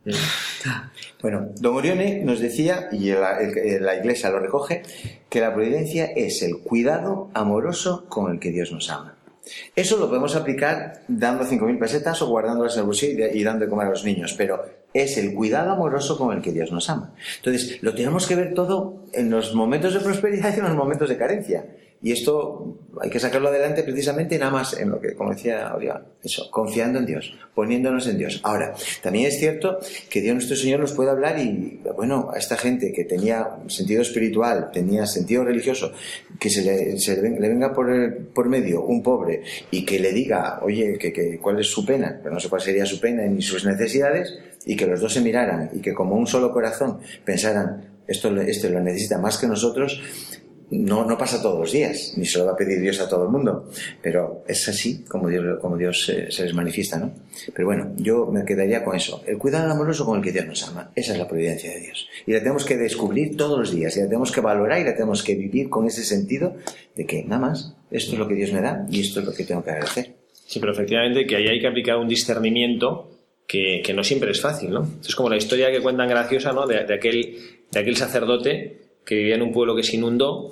Mm. 0.05 0.11
Bueno, 1.21 1.49
don 1.59 1.75
Orione 1.75 2.21
nos 2.23 2.39
decía, 2.39 2.89
y 2.91 3.11
la, 3.11 3.37
la, 3.79 3.95
Iglesia 3.95 4.29
lo 4.29 4.39
recoge, 4.39 4.83
que 5.29 5.39
la 5.39 5.53
providencia 5.53 6.05
es 6.05 6.41
el 6.41 6.59
cuidado 6.59 7.29
amoroso 7.33 8.05
con 8.09 8.31
el 8.31 8.39
que 8.39 8.51
Dios 8.51 8.71
nos 8.71 8.89
ama. 8.89 9.15
Eso 9.75 9.97
lo 9.97 10.07
podemos 10.07 10.35
aplicar 10.35 11.01
dando 11.07 11.43
5.000 11.43 11.79
pesetas 11.79 12.21
o 12.21 12.27
guardándolas 12.27 12.75
en 12.75 12.81
el 12.81 12.85
bolsillo 12.85 13.25
y 13.33 13.43
dando 13.43 13.65
de 13.65 13.69
comer 13.69 13.87
a 13.87 13.89
los 13.91 14.05
niños, 14.05 14.33
pero 14.37 14.63
es 14.93 15.17
el 15.17 15.33
cuidado 15.33 15.71
amoroso 15.71 16.17
con 16.17 16.35
el 16.35 16.41
que 16.41 16.51
Dios 16.51 16.71
nos 16.71 16.89
ama. 16.89 17.13
Entonces, 17.37 17.81
lo 17.81 17.93
tenemos 17.93 18.27
que 18.27 18.35
ver 18.35 18.53
todo 18.53 19.05
en 19.11 19.29
los 19.29 19.53
momentos 19.53 19.93
de 19.93 19.99
prosperidad 19.99 20.53
y 20.55 20.59
en 20.59 20.65
los 20.65 20.75
momentos 20.75 21.09
de 21.09 21.17
carencia. 21.17 21.65
Y 22.03 22.11
esto 22.11 22.77
hay 23.01 23.09
que 23.09 23.17
sacarlo 23.17 23.47
adelante 23.47 23.81
precisamente 23.81 24.37
nada 24.37 24.51
más 24.51 24.77
en 24.77 24.89
lo 24.89 24.99
que, 24.99 25.13
como 25.13 25.31
decía 25.31 25.73
Oriol, 25.73 26.03
eso, 26.21 26.51
confiando 26.51 26.99
en 26.99 27.05
Dios, 27.05 27.33
poniéndonos 27.55 28.07
en 28.07 28.17
Dios. 28.17 28.41
Ahora, 28.43 28.75
también 29.01 29.27
es 29.27 29.39
cierto 29.39 29.79
que 30.09 30.19
Dios 30.19 30.35
nuestro 30.35 30.57
Señor 30.57 30.81
nos 30.81 30.91
puede 30.91 31.11
hablar 31.11 31.39
y, 31.39 31.79
bueno, 31.95 32.29
a 32.33 32.37
esta 32.37 32.57
gente 32.57 32.91
que 32.91 33.05
tenía 33.05 33.47
sentido 33.67 34.01
espiritual, 34.01 34.69
tenía 34.73 35.05
sentido 35.05 35.45
religioso, 35.45 35.93
que 36.37 36.49
se 36.49 36.61
le, 36.61 37.39
venga 37.39 37.73
por, 37.73 37.87
por 38.33 38.49
medio 38.49 38.83
un 38.83 39.01
pobre 39.01 39.41
y 39.71 39.85
que 39.85 39.97
le 39.97 40.11
diga, 40.11 40.59
oye, 40.61 40.97
que, 40.97 41.39
cuál 41.41 41.61
es 41.61 41.67
su 41.67 41.85
pena, 41.85 42.19
pero 42.21 42.35
no 42.35 42.41
sé 42.41 42.49
cuál 42.49 42.61
sería 42.61 42.85
su 42.85 42.99
pena 42.99 43.23
ni 43.27 43.41
sus 43.41 43.63
necesidades, 43.63 44.37
y 44.65 44.75
que 44.75 44.85
los 44.85 44.99
dos 44.99 45.13
se 45.13 45.21
miraran 45.21 45.69
y 45.73 45.79
que 45.79 45.93
como 45.93 46.15
un 46.15 46.27
solo 46.27 46.51
corazón 46.51 46.99
pensaran, 47.23 47.93
esto, 48.07 48.35
esto 48.41 48.69
lo 48.69 48.81
necesita 48.81 49.17
más 49.17 49.37
que 49.37 49.47
nosotros, 49.47 50.01
no, 50.79 51.05
no 51.05 51.17
pasa 51.17 51.41
todos 51.41 51.59
los 51.59 51.71
días, 51.71 52.13
ni 52.17 52.25
se 52.25 52.39
lo 52.39 52.45
va 52.45 52.51
a 52.53 52.55
pedir 52.55 52.81
Dios 52.81 52.99
a 52.99 53.07
todo 53.07 53.23
el 53.23 53.29
mundo, 53.29 53.69
pero 54.01 54.43
es 54.47 54.67
así 54.67 55.03
como 55.03 55.29
Dios, 55.29 55.59
como 55.61 55.77
Dios 55.77 56.05
se, 56.05 56.43
les 56.43 56.53
manifiesta, 56.53 56.97
¿no? 56.97 57.13
Pero 57.53 57.67
bueno, 57.67 57.93
yo 57.97 58.27
me 58.27 58.43
quedaría 58.45 58.83
con 58.83 58.95
eso, 58.95 59.23
el 59.27 59.37
cuidado 59.37 59.71
amoroso 59.71 60.05
con 60.05 60.17
el 60.17 60.23
que 60.23 60.31
Dios 60.31 60.45
nos 60.45 60.67
ama, 60.67 60.91
esa 60.95 61.13
es 61.13 61.19
la 61.19 61.27
providencia 61.27 61.69
de 61.71 61.79
Dios. 61.79 62.07
Y 62.25 62.33
la 62.33 62.39
tenemos 62.39 62.65
que 62.65 62.77
descubrir 62.77 63.37
todos 63.37 63.59
los 63.59 63.71
días, 63.71 63.95
y 63.97 64.01
la 64.01 64.05
tenemos 64.07 64.31
que 64.31 64.41
valorar 64.41 64.81
y 64.81 64.83
la 64.83 64.93
tenemos 64.93 65.23
que 65.23 65.35
vivir 65.35 65.69
con 65.69 65.85
ese 65.85 66.03
sentido 66.03 66.55
de 66.95 67.05
que 67.05 67.23
nada 67.23 67.41
más, 67.41 67.75
esto 67.91 68.13
es 68.13 68.19
lo 68.19 68.27
que 68.27 68.35
Dios 68.35 68.51
me 68.51 68.61
da 68.61 68.85
y 68.89 69.01
esto 69.01 69.19
es 69.19 69.25
lo 69.25 69.33
que 69.33 69.43
tengo 69.43 69.63
que 69.63 69.71
agradecer. 69.71 70.15
Sí, 70.45 70.59
pero 70.59 70.73
efectivamente 70.73 71.25
que 71.25 71.35
ahí 71.35 71.47
hay 71.47 71.59
que 71.59 71.67
aplicar 71.67 71.97
un 71.97 72.07
discernimiento 72.07 73.09
que, 73.47 73.81
que 73.83 73.93
no 73.93 74.03
siempre 74.03 74.31
es 74.31 74.41
fácil, 74.41 74.71
¿no? 74.71 74.87
Es 75.05 75.15
como 75.15 75.29
la 75.29 75.37
historia 75.37 75.71
que 75.71 75.81
cuentan 75.81 76.09
graciosa, 76.09 76.53
¿no? 76.53 76.67
De, 76.67 76.79
aquel, 76.93 77.37
de 77.71 77.79
aquel 77.79 77.95
sacerdote 77.95 78.81
que 79.05 79.15
vivía 79.15 79.35
en 79.35 79.41
un 79.41 79.51
pueblo 79.51 79.75
que 79.75 79.83
se 79.83 79.95
inundó 79.95 80.49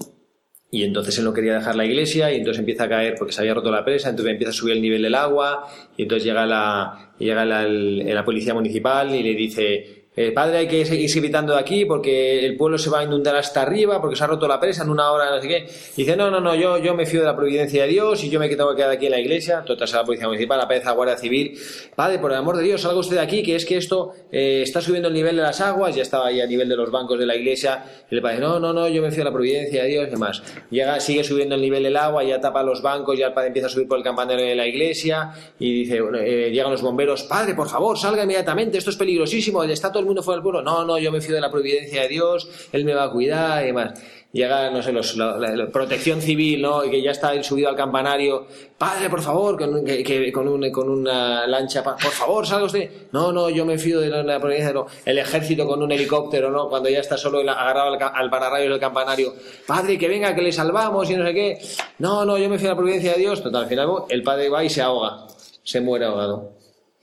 y 0.72 0.84
entonces 0.84 1.18
él 1.18 1.26
no 1.26 1.34
quería 1.34 1.56
dejar 1.56 1.76
la 1.76 1.86
iglesia 1.86 2.32
y 2.32 2.38
entonces 2.38 2.60
empieza 2.60 2.86
a 2.86 2.90
caer 2.90 3.16
porque 3.20 3.34
se 3.34 3.42
había 3.42 3.54
roto 3.54 3.70
la 3.70 3.84
presa, 3.84 4.10
entonces 4.10 4.32
empieza 4.32 4.52
a 4.52 4.54
subir 4.54 4.74
el 4.74 4.82
nivel 4.82 5.02
del 5.02 5.16
agua 5.16 5.68
y 5.98 6.04
entonces 6.04 6.24
llega 6.24 6.46
la, 6.46 7.12
llega 7.20 7.44
la, 7.44 7.68
la 7.68 8.24
policía 8.24 8.54
municipal 8.54 9.14
y 9.14 9.22
le 9.22 9.36
dice 9.36 10.01
padre, 10.36 10.58
hay 10.58 10.68
que 10.68 10.86
seguir 10.86 11.10
gritando 11.22 11.54
de 11.54 11.60
aquí 11.60 11.86
porque 11.86 12.46
el 12.46 12.58
pueblo 12.58 12.78
se 12.78 12.90
va 12.90 13.00
a 13.00 13.04
inundar 13.04 13.34
hasta 13.38 13.62
arriba 13.62 14.02
porque 14.02 14.18
se 14.18 14.24
ha 14.26 14.28
roto 14.28 14.46
la 14.46 14.60
presa 14.60 14.84
en 14.84 14.90
una 14.90 15.10
hora, 15.10 15.30
no 15.30 15.42
sé 15.42 15.48
qué. 15.48 15.70
dice, 15.96 16.18
no, 16.18 16.30
no, 16.30 16.42
no, 16.42 16.54
yo, 16.54 16.78
yo 16.80 16.94
me 16.94 17.06
fío 17.06 17.22
de 17.22 17.28
la 17.28 17.36
providencia 17.36 17.84
de 17.84 17.88
Dios 17.88 18.22
y 18.26 18.30
yo 18.30 18.38
me 18.38 18.50
tengo 18.50 18.72
que 18.72 18.76
quedar 18.76 18.92
aquí 18.92 19.06
en 19.06 19.12
la 19.12 19.20
iglesia. 19.20 19.64
Total, 19.66 19.88
a 19.88 19.96
la 19.98 20.04
policía 20.04 20.28
municipal, 20.28 20.58
la 20.58 20.82
la 20.84 20.92
Guardia 20.92 21.18
Civil. 21.18 21.58
Padre, 21.96 22.20
por 22.20 22.32
el 22.32 22.38
amor 22.38 22.58
de 22.58 22.64
Dios, 22.64 22.82
salga 22.82 23.00
usted 23.00 23.16
de 23.16 23.22
aquí, 23.22 23.42
que 23.42 23.56
es 23.56 23.66
que 23.66 23.78
esto 23.78 24.14
eh, 24.32 24.62
está 24.64 24.82
subiendo 24.82 25.08
el 25.08 25.14
nivel 25.14 25.38
de 25.38 25.44
las 25.44 25.62
aguas, 25.62 25.96
ya 25.96 26.02
estaba 26.02 26.28
ahí 26.28 26.42
a 26.42 26.46
nivel 26.46 26.68
de 26.68 26.76
los 26.76 26.92
bancos 26.92 27.18
de 27.18 27.26
la 27.26 27.36
iglesia. 27.36 27.86
Y 28.10 28.16
el 28.16 28.22
padre, 28.22 28.40
no, 28.40 28.60
no, 28.60 28.74
no, 28.74 28.90
yo 28.90 29.02
me 29.02 29.12
fío 29.12 29.20
de 29.20 29.30
la 29.30 29.34
providencia 29.34 29.84
de 29.84 29.88
Dios 29.88 30.08
y 30.08 30.12
demás. 30.12 30.44
Llega, 30.70 31.00
sigue 31.00 31.24
subiendo 31.24 31.56
el 31.56 31.62
nivel 31.62 31.84
del 31.84 31.96
agua, 31.96 32.22
ya 32.26 32.42
tapa 32.42 32.64
los 32.64 32.82
bancos, 32.82 33.18
ya 33.18 33.28
el 33.28 33.34
padre 33.34 33.48
empieza 33.48 33.68
a 33.68 33.72
subir 33.72 33.88
por 33.88 33.98
el 33.98 34.04
campanario 34.04 34.46
de 34.46 34.56
la 34.56 34.68
iglesia 34.68 35.32
y 35.58 35.84
dice, 35.84 36.02
eh, 36.20 36.50
llegan 36.52 36.72
los 36.72 36.82
bomberos, 36.82 37.24
padre, 37.24 37.56
por 37.56 37.70
favor, 37.70 37.98
salga 37.98 38.24
inmediatamente, 38.24 38.78
esto 38.78 38.90
es 38.90 38.98
peligrosísimo, 38.98 39.64
está 39.64 39.90
todo 39.90 40.01
el 40.02 40.06
mundo 40.08 40.22
fuera 40.22 40.38
del 40.38 40.44
pueblo. 40.44 40.62
No, 40.62 40.84
no, 40.84 41.00
yo 41.00 41.12
me 41.12 41.22
fío 41.22 41.36
de 41.36 41.42
la 41.42 41.50
providencia 41.50 42.02
de 42.04 42.08
Dios, 42.10 42.50
Él 42.72 42.86
me 42.86 42.94
va 42.94 43.06
a 43.06 43.12
cuidar 43.12 43.64
y 43.64 43.68
demás. 43.68 43.94
Llega, 44.34 44.70
no 44.72 44.82
sé, 44.82 44.94
la, 44.94 45.68
protección 45.74 46.22
civil, 46.22 46.62
¿no? 46.62 46.86
Y 46.86 46.90
que 46.90 47.02
ya 47.02 47.12
está 47.12 47.44
subido 47.44 47.68
al 47.68 47.76
campanario. 47.76 48.48
Padre, 48.78 49.10
por 49.10 49.22
favor, 49.22 49.58
con, 49.58 49.84
que, 49.84 50.32
con, 50.32 50.48
una 50.90 51.46
lancha, 51.48 51.84
por 51.84 52.00
favor, 52.00 52.48
salga 52.48 52.66
usted. 52.66 52.90
No, 53.12 53.34
no, 53.34 53.50
yo 53.50 53.66
me 53.66 53.78
fío 53.78 54.00
de 54.00 54.10
la, 54.10 54.40
providencia, 54.40 54.72
no. 54.72 54.86
El 55.04 55.18
ejército 55.18 55.68
con 55.68 55.84
un 55.84 55.92
helicóptero, 55.92 56.50
¿no? 56.50 56.70
Cuando 56.70 56.88
ya 56.88 57.00
está 57.00 57.18
solo 57.18 57.40
agarrado 57.40 57.94
al, 57.94 58.00
al 58.02 58.30
pararrayo 58.30 58.70
del 58.70 58.80
campanario. 58.80 59.34
Padre, 59.68 59.98
que 59.98 60.08
venga, 60.08 60.34
que 60.34 60.42
le 60.42 60.54
salvamos 60.54 61.10
y 61.10 61.16
no 61.16 61.26
sé 61.26 61.34
qué. 61.34 61.60
No, 62.00 62.24
no, 62.24 62.38
yo 62.38 62.48
me 62.48 62.58
fío 62.58 62.70
de 62.70 62.74
la 62.74 62.78
providencia 62.78 63.14
de 63.14 63.20
Dios. 63.20 63.44
Total, 63.44 63.64
al 63.64 63.70
final 63.70 63.90
el 64.08 64.24
padre 64.24 64.48
va 64.48 64.64
y 64.64 64.70
se 64.70 64.82
ahoga. 64.82 65.28
Se 65.64 65.82
muere 65.82 66.06
ahogado. 66.06 66.54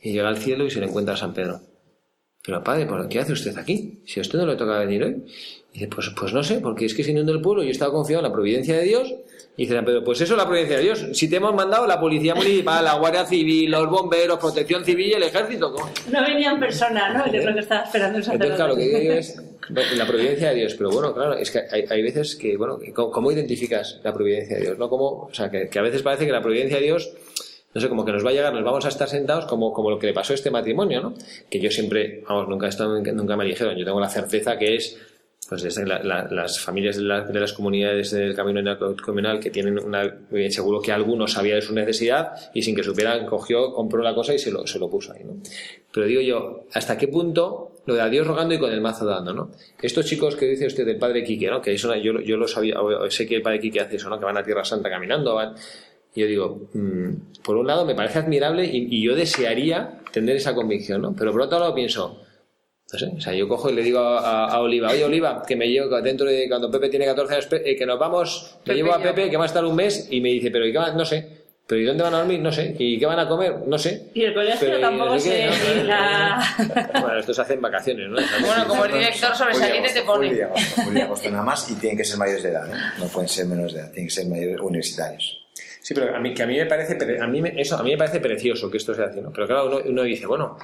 Y 0.00 0.12
llega 0.12 0.28
al 0.28 0.38
cielo 0.38 0.64
y 0.64 0.70
se 0.70 0.80
le 0.80 0.86
encuentra 0.86 1.14
San 1.14 1.34
Pedro. 1.34 1.60
Pero 2.48 2.64
padre, 2.64 2.86
¿por 2.86 3.06
qué 3.10 3.20
hace 3.20 3.34
usted 3.34 3.58
aquí? 3.58 3.98
Si 4.06 4.20
a 4.20 4.22
usted 4.22 4.38
no 4.38 4.46
le 4.46 4.56
toca 4.56 4.78
venir 4.78 5.04
hoy. 5.04 5.16
Y 5.70 5.80
dice, 5.80 5.88
pues, 5.88 6.08
pues 6.18 6.32
no 6.32 6.42
sé, 6.42 6.60
porque 6.60 6.86
es 6.86 6.94
que 6.94 7.04
si 7.04 7.12
no 7.12 7.22
del 7.22 7.42
pueblo 7.42 7.62
yo 7.62 7.70
estaba 7.70 7.92
confiado 7.92 8.24
en 8.24 8.30
la 8.30 8.32
providencia 8.32 8.74
de 8.74 8.84
Dios. 8.84 9.14
Y 9.58 9.66
dice 9.66 9.82
Pedro, 9.82 10.02
pues 10.02 10.22
eso 10.22 10.32
es 10.32 10.38
la 10.38 10.46
providencia 10.46 10.78
de 10.78 10.82
Dios. 10.82 11.06
Si 11.12 11.28
te 11.28 11.36
hemos 11.36 11.54
mandado 11.54 11.86
la 11.86 12.00
policía 12.00 12.34
municipal, 12.34 12.82
la 12.82 12.94
guardia 12.94 13.26
civil, 13.26 13.70
los 13.70 13.90
bomberos, 13.90 14.38
protección 14.38 14.82
civil 14.82 15.08
y 15.08 15.12
el 15.12 15.24
ejército. 15.24 15.74
No 16.10 16.22
venían 16.22 16.58
personas, 16.58 17.14
¿no? 17.14 17.26
Yo 17.30 17.42
creo 17.42 17.52
que 17.52 17.60
estaba 17.60 17.82
esperando 17.82 18.16
el 18.16 18.24
Entonces, 18.24 18.56
claro, 18.56 18.72
lo 18.72 18.76
que 18.78 18.98
digo 18.98 19.12
es 19.12 19.42
la 19.98 20.06
providencia 20.06 20.48
de 20.48 20.54
Dios. 20.54 20.74
Pero 20.74 20.90
bueno, 20.90 21.12
claro, 21.12 21.34
es 21.34 21.50
que 21.50 21.60
hay, 21.70 22.02
veces 22.02 22.34
que, 22.34 22.56
bueno, 22.56 22.78
¿cómo, 22.94 23.30
identificas 23.30 24.00
la 24.02 24.14
providencia 24.14 24.56
de 24.56 24.62
Dios? 24.62 24.78
¿No? 24.78 24.88
Como, 24.88 25.24
o 25.24 25.34
sea, 25.34 25.50
que, 25.50 25.68
que 25.68 25.78
a 25.78 25.82
veces 25.82 26.00
parece 26.00 26.24
que 26.24 26.32
la 26.32 26.40
providencia 26.40 26.78
de 26.78 26.84
Dios 26.84 27.12
no 27.74 27.80
sé, 27.80 27.88
como 27.88 28.04
que 28.04 28.12
nos 28.12 28.24
va 28.24 28.30
a 28.30 28.32
llegar, 28.32 28.52
nos 28.54 28.64
vamos 28.64 28.84
a 28.84 28.88
estar 28.88 29.08
sentados 29.08 29.44
como, 29.46 29.72
como 29.72 29.90
lo 29.90 29.98
que 29.98 30.06
le 30.06 30.14
pasó 30.14 30.32
a 30.32 30.36
este 30.36 30.50
matrimonio, 30.50 31.00
¿no? 31.02 31.14
Que 31.50 31.60
yo 31.60 31.70
siempre, 31.70 32.22
vamos, 32.28 32.48
nunca, 32.48 32.68
estado, 32.68 32.98
nunca 33.00 33.36
me 33.36 33.44
dijeron, 33.44 33.76
yo 33.76 33.84
tengo 33.84 34.00
la 34.00 34.08
certeza 34.08 34.56
que 34.58 34.76
es 34.76 34.98
pues 35.48 35.62
desde 35.62 35.86
las 35.86 36.60
familias 36.60 36.98
de, 36.98 37.04
las 37.04 37.52
comunidades 37.54 38.10
del 38.10 38.34
camino 38.34 38.76
comunal 39.02 39.40
que 39.40 39.50
tienen 39.50 39.78
una 39.78 40.18
seguro 40.50 40.80
que 40.82 40.92
alguno 40.92 41.26
sabía 41.26 41.54
de 41.54 41.62
su 41.62 41.72
necesidad 41.72 42.32
y 42.52 42.62
sin 42.62 42.76
que 42.76 42.82
supieran 42.82 43.24
cogió 43.24 43.72
compró 43.72 44.02
la 44.02 44.14
cosa 44.14 44.34
y 44.34 44.38
se 44.38 44.50
lo, 44.50 44.66
se 44.66 44.78
lo 44.78 44.90
puso 44.90 45.12
ahí 45.12 45.24
¿no? 45.24 45.38
pero 45.90 46.06
digo 46.06 46.20
yo 46.20 46.64
hasta 46.74 46.98
qué 46.98 47.08
punto 47.08 47.72
lo 47.86 47.94
de 47.94 48.02
a 48.02 48.10
Dios 48.10 48.26
rogando 48.26 48.54
y 48.54 48.58
con 48.58 48.70
el 48.70 48.82
mazo 48.82 49.06
dando 49.06 49.32
¿no? 49.32 49.50
estos 49.80 50.04
chicos 50.04 50.36
que 50.36 50.44
dice 50.44 50.66
usted 50.66 50.84
del 50.84 50.98
padre 50.98 51.24
Quique 51.24 51.48
¿no? 51.48 51.62
que 51.62 51.72
eso 51.72 51.94
yo, 51.96 52.20
yo 52.20 52.36
lo 52.36 52.46
sabía 52.46 52.76
sé 53.08 53.26
que 53.26 53.36
el 53.36 53.42
padre 53.42 53.58
Quique 53.58 53.80
hace 53.80 53.96
eso 53.96 54.10
¿no? 54.10 54.18
que 54.18 54.26
van 54.26 54.36
a 54.36 54.42
Tierra 54.42 54.66
Santa 54.66 54.90
caminando 54.90 55.34
van 55.34 55.54
yo 56.18 56.26
digo, 56.26 56.68
mm, 56.72 57.42
por 57.42 57.56
un 57.56 57.66
lado 57.66 57.84
me 57.84 57.94
parece 57.94 58.18
admirable 58.18 58.64
y, 58.64 59.02
yo 59.02 59.14
desearía 59.14 60.00
tener 60.12 60.36
esa 60.36 60.54
convicción, 60.54 61.02
¿no? 61.02 61.14
Pero 61.16 61.32
por 61.32 61.42
otro 61.42 61.58
lado 61.58 61.74
pienso, 61.74 62.20
no 62.92 62.98
sé, 62.98 63.12
o 63.16 63.20
sea, 63.20 63.34
yo 63.34 63.48
cojo 63.48 63.70
y 63.70 63.74
le 63.74 63.82
digo 63.82 64.00
a, 64.00 64.60
Oliva, 64.60 64.90
oye 64.90 65.04
Oliva, 65.04 65.42
que 65.46 65.56
me 65.56 65.68
llevo 65.68 66.00
dentro 66.00 66.26
de 66.26 66.48
cuando 66.48 66.70
Pepe 66.70 66.88
tiene 66.88 67.06
14 67.06 67.34
años, 67.34 67.48
eh, 67.52 67.76
que 67.76 67.86
nos 67.86 67.98
vamos, 67.98 68.58
me 68.64 68.74
llevo 68.74 68.92
a 68.92 69.00
Pepe, 69.00 69.30
que 69.30 69.36
va 69.36 69.44
a 69.44 69.46
estar 69.46 69.64
un 69.64 69.76
mes, 69.76 70.08
y 70.10 70.20
me 70.20 70.30
dice, 70.30 70.50
pero 70.50 70.66
¿y 70.66 70.72
qué 70.72 70.78
No 70.78 71.04
sé. 71.04 71.38
¿Pero 71.68 71.82
y 71.82 71.84
dónde 71.84 72.02
van 72.02 72.14
a 72.14 72.18
dormir? 72.20 72.40
No 72.40 72.50
sé. 72.50 72.74
¿Y 72.78 72.98
qué 72.98 73.04
van 73.04 73.18
a 73.18 73.28
comer? 73.28 73.54
No 73.66 73.76
sé. 73.76 74.08
Y 74.14 74.22
el 74.22 74.32
colegio 74.32 74.80
tampoco 74.80 75.18
sé. 75.18 75.50
Bueno, 76.98 77.18
esto 77.18 77.34
se 77.34 77.42
hace 77.42 77.54
en 77.54 77.60
vacaciones, 77.60 78.08
¿no? 78.08 78.16
Bueno, 78.40 78.66
como 78.66 78.86
el 78.86 78.92
director 78.92 79.36
sobresaliente 79.36 79.92
te 79.92 80.02
pone. 80.02 80.30
Julio 80.82 81.04
agosto 81.04 81.30
nada 81.30 81.42
más 81.42 81.70
y 81.70 81.74
tienen 81.74 81.98
que 81.98 82.06
ser 82.06 82.16
mayores 82.16 82.42
de 82.42 82.48
edad, 82.48 82.66
¿no? 82.66 83.04
No 83.04 83.12
pueden 83.12 83.28
ser 83.28 83.44
menos 83.44 83.74
de 83.74 83.80
edad, 83.80 83.90
tienen 83.90 84.06
que 84.06 84.14
ser 84.14 84.26
mayores 84.28 84.60
universitarios. 84.60 85.46
Sí, 85.88 85.94
pero 85.94 86.14
a 86.14 86.20
mí, 86.20 86.34
que 86.34 86.42
a 86.42 86.46
mí 86.46 86.54
me 86.54 86.66
parece, 86.66 86.98
a 87.18 87.26
mí 87.26 87.42
eso, 87.56 87.78
a 87.78 87.82
mí 87.82 87.92
me 87.92 87.96
parece 87.96 88.20
precioso 88.20 88.70
que 88.70 88.76
esto 88.76 88.92
se 88.92 89.04
hace, 89.04 89.22
¿no? 89.22 89.32
Pero 89.32 89.46
claro, 89.46 89.80
uno, 89.86 90.02
dice, 90.02 90.26
bueno, 90.26 90.58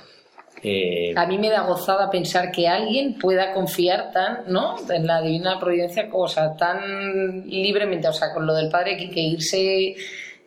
eh, 0.62 1.14
A 1.16 1.24
mí 1.26 1.38
me 1.38 1.48
da 1.48 1.62
gozada 1.62 2.10
pensar 2.10 2.52
que 2.52 2.68
alguien 2.68 3.18
pueda 3.18 3.54
confiar 3.54 4.12
tan, 4.12 4.44
¿no? 4.48 4.76
En 4.86 5.06
la 5.06 5.22
divina 5.22 5.58
providencia, 5.58 6.10
o 6.12 6.28
sea, 6.28 6.54
tan 6.54 7.48
libremente, 7.48 8.06
o 8.06 8.12
sea, 8.12 8.34
con 8.34 8.46
lo 8.46 8.52
del 8.52 8.68
padre 8.68 8.98
que, 8.98 9.08
que 9.08 9.20
irse, 9.20 9.94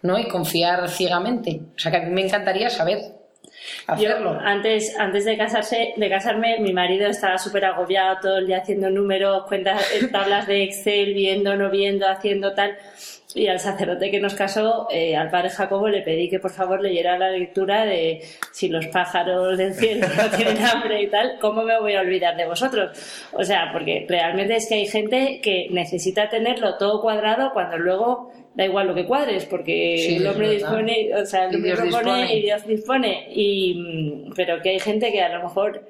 ¿no? 0.04 0.20
Y 0.20 0.28
confiar 0.28 0.88
ciegamente. 0.90 1.60
O 1.76 1.80
sea, 1.80 1.90
que 1.90 1.98
a 1.98 2.02
mí 2.02 2.12
me 2.12 2.28
encantaría 2.28 2.70
saber. 2.70 3.00
Yo, 4.00 4.10
antes, 4.42 4.96
antes 5.00 5.26
de 5.26 5.38
casarse, 5.38 5.96
de 5.98 6.10
casarme, 6.10 6.60
mi 6.60 6.72
marido 6.72 7.10
estaba 7.10 7.40
súper 7.40 7.66
agobiado 7.66 8.20
todo 8.22 8.38
el 8.38 8.46
día 8.46 8.60
haciendo 8.60 8.92
números, 8.92 9.46
cuentas, 9.48 9.84
tablas 10.12 10.46
de 10.46 10.66
Excel, 10.66 11.16
viendo, 11.16 11.56
no 11.56 11.72
viendo, 11.72 12.08
haciendo 12.08 12.54
tal. 12.54 12.78
Y 13.38 13.47
al 13.47 13.60
sacerdote 13.60 14.10
que 14.10 14.19
nos 14.19 14.34
casó, 14.34 14.88
eh, 14.91 15.15
al 15.15 15.30
padre 15.30 15.50
Jacobo, 15.50 15.88
le 15.88 16.02
pedí 16.02 16.28
que 16.30 16.39
por 16.39 16.52
favor 16.52 16.82
leyera 16.82 17.17
la 17.17 17.30
lectura 17.30 17.86
de 17.86 18.21
si 18.52 18.67
los 18.67 18.88
pájaros 18.88 19.58
del 19.58 19.73
cielo 19.73 20.08
no 20.17 20.30
tienen 20.36 20.58
hambre 20.63 21.04
y 21.04 21.08
tal, 21.08 21.38
¿cómo 21.39 21.63
me 21.63 21.80
voy 21.80 21.93
a 21.93 22.02
olvidar 22.02 22.36
de 22.36 22.47
vosotros? 22.47 22.97
O 23.34 23.43
sea, 23.43 23.69
porque 23.71 24.06
realmente 24.10 24.56
es 24.56 24.67
que 24.67 24.76
hay 24.76 24.88
gente 24.88 25.39
que 25.41 25.67
necesita 25.69 26.30
tenerlo 26.30 26.78
todo 26.78 27.02
cuadrado 27.02 27.52
cuando 27.54 27.78
luego 27.78 28.32
da 28.56 28.65
igual 28.65 28.88
lo 28.88 28.95
que 28.95 29.06
cuadres, 29.06 29.45
porque 29.45 30.17
el 30.17 30.26
hombre 30.26 30.50
dispone, 30.50 31.12
o 31.15 31.23
sea, 31.26 31.47
el 31.47 31.56
hombre 31.56 31.76
propone 31.76 32.36
y 32.36 32.41
Dios 32.41 32.65
dispone. 32.65 33.28
Y, 33.30 34.26
pero 34.36 34.60
que 34.63 34.71
hay 34.71 34.80
gente 34.80 35.12
que 35.12 35.21
a 35.21 35.30
lo 35.30 35.43
mejor 35.43 35.88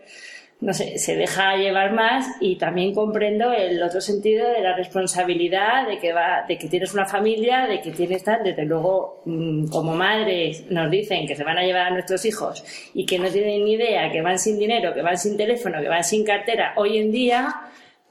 no 0.60 0.74
sé, 0.74 0.98
se 0.98 1.16
deja 1.16 1.56
llevar 1.56 1.94
más 1.94 2.26
y 2.40 2.58
también 2.58 2.94
comprendo 2.94 3.54
el 3.54 3.82
otro 3.84 4.02
sentido 4.02 4.50
de 4.50 4.62
la 4.62 4.76
responsabilidad 4.76 5.88
de 5.88 6.00
que 6.00 6.14
va, 6.14 6.46
de 6.48 6.58
que 6.58 6.68
tienes 6.68 6.96
una 6.96 7.06
familia, 7.06 7.68
de 7.68 7.80
que 7.80 7.92
tienes 7.92 8.24
tal, 8.24 8.44
desde 8.44 8.66
luego 8.66 9.22
mm, 9.26 9.68
como 9.68 9.94
madres 9.94 10.66
nos 10.72 10.90
dicen 10.90 11.28
que 11.28 11.36
se 11.36 11.44
van 11.44 11.60
a 11.60 11.62
llevar 11.62 11.88
a 11.88 11.92
nuestros 11.92 12.26
hijos 12.26 12.64
y 12.96 13.06
que 13.06 13.20
no 13.20 13.30
tienen 13.30 13.66
ni 13.66 13.74
idea, 13.74 14.12
que 14.12 14.22
van 14.24 14.40
sin 14.40 14.58
dinero, 14.58 14.96
que 14.96 15.04
van 15.04 15.18
sin 15.18 15.38
teléfono, 15.38 15.80
que 15.80 15.90
van 15.90 16.04
sin 16.04 16.26
cartera, 16.26 16.74
hoy 16.76 16.98
en 16.98 17.12
día, 17.12 17.54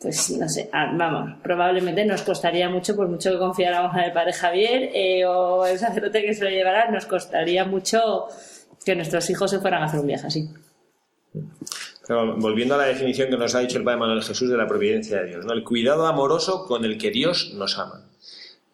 pues 0.00 0.30
no 0.38 0.48
sé, 0.48 0.70
ah, 0.72 0.92
vamos, 0.94 1.40
probablemente 1.42 2.04
nos 2.04 2.22
costaría 2.22 2.68
mucho, 2.68 2.94
por 2.94 3.08
mucho 3.08 3.32
que 3.32 3.38
confiáramos 3.38 3.92
en 3.96 4.04
el 4.04 4.12
padre 4.12 4.32
Javier 4.32 4.90
eh, 4.94 5.26
o 5.26 5.66
el 5.66 5.80
sacerdote 5.80 6.22
que 6.22 6.32
se 6.32 6.44
lo 6.44 6.50
llevará, 6.50 6.92
nos 6.92 7.06
costaría 7.06 7.64
mucho 7.64 8.28
que 8.84 8.94
nuestros 8.94 9.28
hijos 9.30 9.50
se 9.50 9.58
fueran 9.58 9.82
a 9.82 9.86
hacer 9.86 9.98
un 9.98 10.06
viaje 10.06 10.28
así 10.28 10.48
volviendo 12.08 12.74
a 12.74 12.78
la 12.78 12.84
definición 12.84 13.30
que 13.30 13.36
nos 13.36 13.54
ha 13.54 13.60
dicho 13.60 13.78
el 13.78 13.84
Padre 13.84 13.98
Manuel 13.98 14.22
Jesús 14.22 14.48
de 14.48 14.56
la 14.56 14.66
providencia 14.66 15.22
de 15.22 15.28
Dios, 15.28 15.44
¿no? 15.44 15.52
el 15.52 15.64
cuidado 15.64 16.06
amoroso 16.06 16.64
con 16.64 16.84
el 16.84 16.98
que 16.98 17.10
Dios 17.10 17.52
nos 17.54 17.78
ama. 17.78 18.08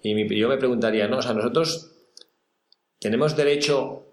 Y 0.02 0.36
yo 0.36 0.48
me 0.48 0.56
preguntaría, 0.56 1.06
¿no? 1.06 1.18
O 1.18 1.22
sea, 1.22 1.32
nosotros 1.32 1.92
tenemos 2.98 3.36
derecho, 3.36 4.04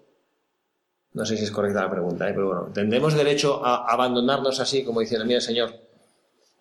no 1.12 1.24
sé 1.24 1.36
si 1.36 1.44
es 1.44 1.50
correcta 1.50 1.82
la 1.82 1.90
pregunta, 1.90 2.28
¿eh? 2.28 2.32
pero 2.32 2.46
bueno, 2.46 2.70
¿tendremos 2.72 3.14
derecho 3.14 3.64
a 3.64 3.92
abandonarnos 3.92 4.60
así, 4.60 4.84
como 4.84 5.00
diciendo, 5.00 5.26
mira, 5.26 5.40
Señor, 5.40 5.74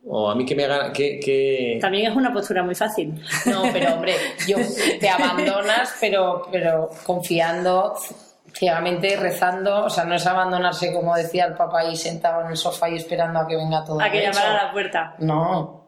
o 0.05 0.29
a 0.29 0.35
mí 0.35 0.45
que 0.45 0.55
me 0.55 0.65
haga 0.65 0.91
que, 0.91 1.77
También 1.81 2.11
es 2.11 2.17
una 2.17 2.33
postura 2.33 2.63
muy 2.63 2.73
fácil. 2.73 3.13
No, 3.45 3.63
pero 3.71 3.93
hombre, 3.93 4.15
yo 4.47 4.57
te 4.99 5.09
abandonas, 5.09 5.95
pero, 5.99 6.47
pero 6.51 6.89
confiando 7.05 7.95
ciegamente 8.53 9.15
rezando, 9.15 9.85
o 9.85 9.89
sea, 9.89 10.05
no 10.05 10.15
es 10.15 10.25
abandonarse 10.25 10.93
como 10.93 11.15
decía 11.15 11.45
el 11.45 11.53
papá 11.53 11.81
ahí 11.81 11.95
sentado 11.95 12.41
en 12.41 12.51
el 12.51 12.57
sofá 12.57 12.89
y 12.89 12.95
esperando 12.95 13.39
a 13.39 13.47
que 13.47 13.55
venga 13.55 13.83
todo. 13.83 14.01
A 14.01 14.11
que 14.11 14.21
llamara 14.21 14.59
a 14.59 14.65
la 14.65 14.71
puerta. 14.71 15.15
No, 15.19 15.79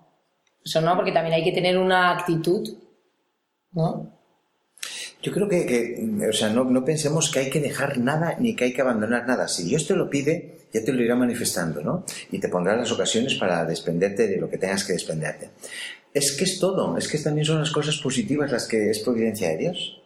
eso 0.64 0.82
no, 0.82 0.96
porque 0.96 1.12
también 1.12 1.36
hay 1.36 1.44
que 1.44 1.52
tener 1.52 1.78
una 1.78 2.12
actitud, 2.12 2.68
¿no? 3.72 4.18
Yo 5.22 5.32
creo 5.32 5.48
que, 5.48 6.28
o 6.28 6.34
sea, 6.34 6.50
no, 6.50 6.64
no, 6.64 6.84
pensemos 6.84 7.30
que 7.30 7.40
hay 7.40 7.50
que 7.50 7.60
dejar 7.60 8.00
nada 8.00 8.36
ni 8.40 8.56
que 8.56 8.66
hay 8.66 8.74
que 8.74 8.82
abandonar 8.82 9.28
nada. 9.28 9.48
Si 9.48 9.64
Dios 9.64 9.86
te 9.86 9.96
lo 9.96 10.10
pide, 10.10 10.68
ya 10.74 10.84
te 10.84 10.92
lo 10.92 11.04
irá 11.04 11.16
manifestando, 11.16 11.82
¿no? 11.82 12.06
Y 12.32 12.40
te 12.40 12.50
pondrá 12.50 12.76
las 12.76 12.92
ocasiones 12.92 13.36
para 13.36 13.64
desprenderte 13.66 14.28
de 14.28 14.38
lo 14.38 14.50
que 14.50 14.58
tengas 14.58 14.84
que 14.84 14.94
desprenderte. 14.94 15.52
Es 16.12 16.32
que 16.32 16.46
es 16.46 16.60
todo, 16.60 16.98
es 16.98 17.08
que 17.08 17.20
también 17.20 17.46
son 17.46 17.60
las 17.60 17.72
cosas 17.72 17.98
positivas 17.98 18.52
las 18.52 18.68
que 18.68 18.90
es 18.90 19.00
providencia 19.00 19.50
de 19.50 19.58
Dios. 19.58 20.01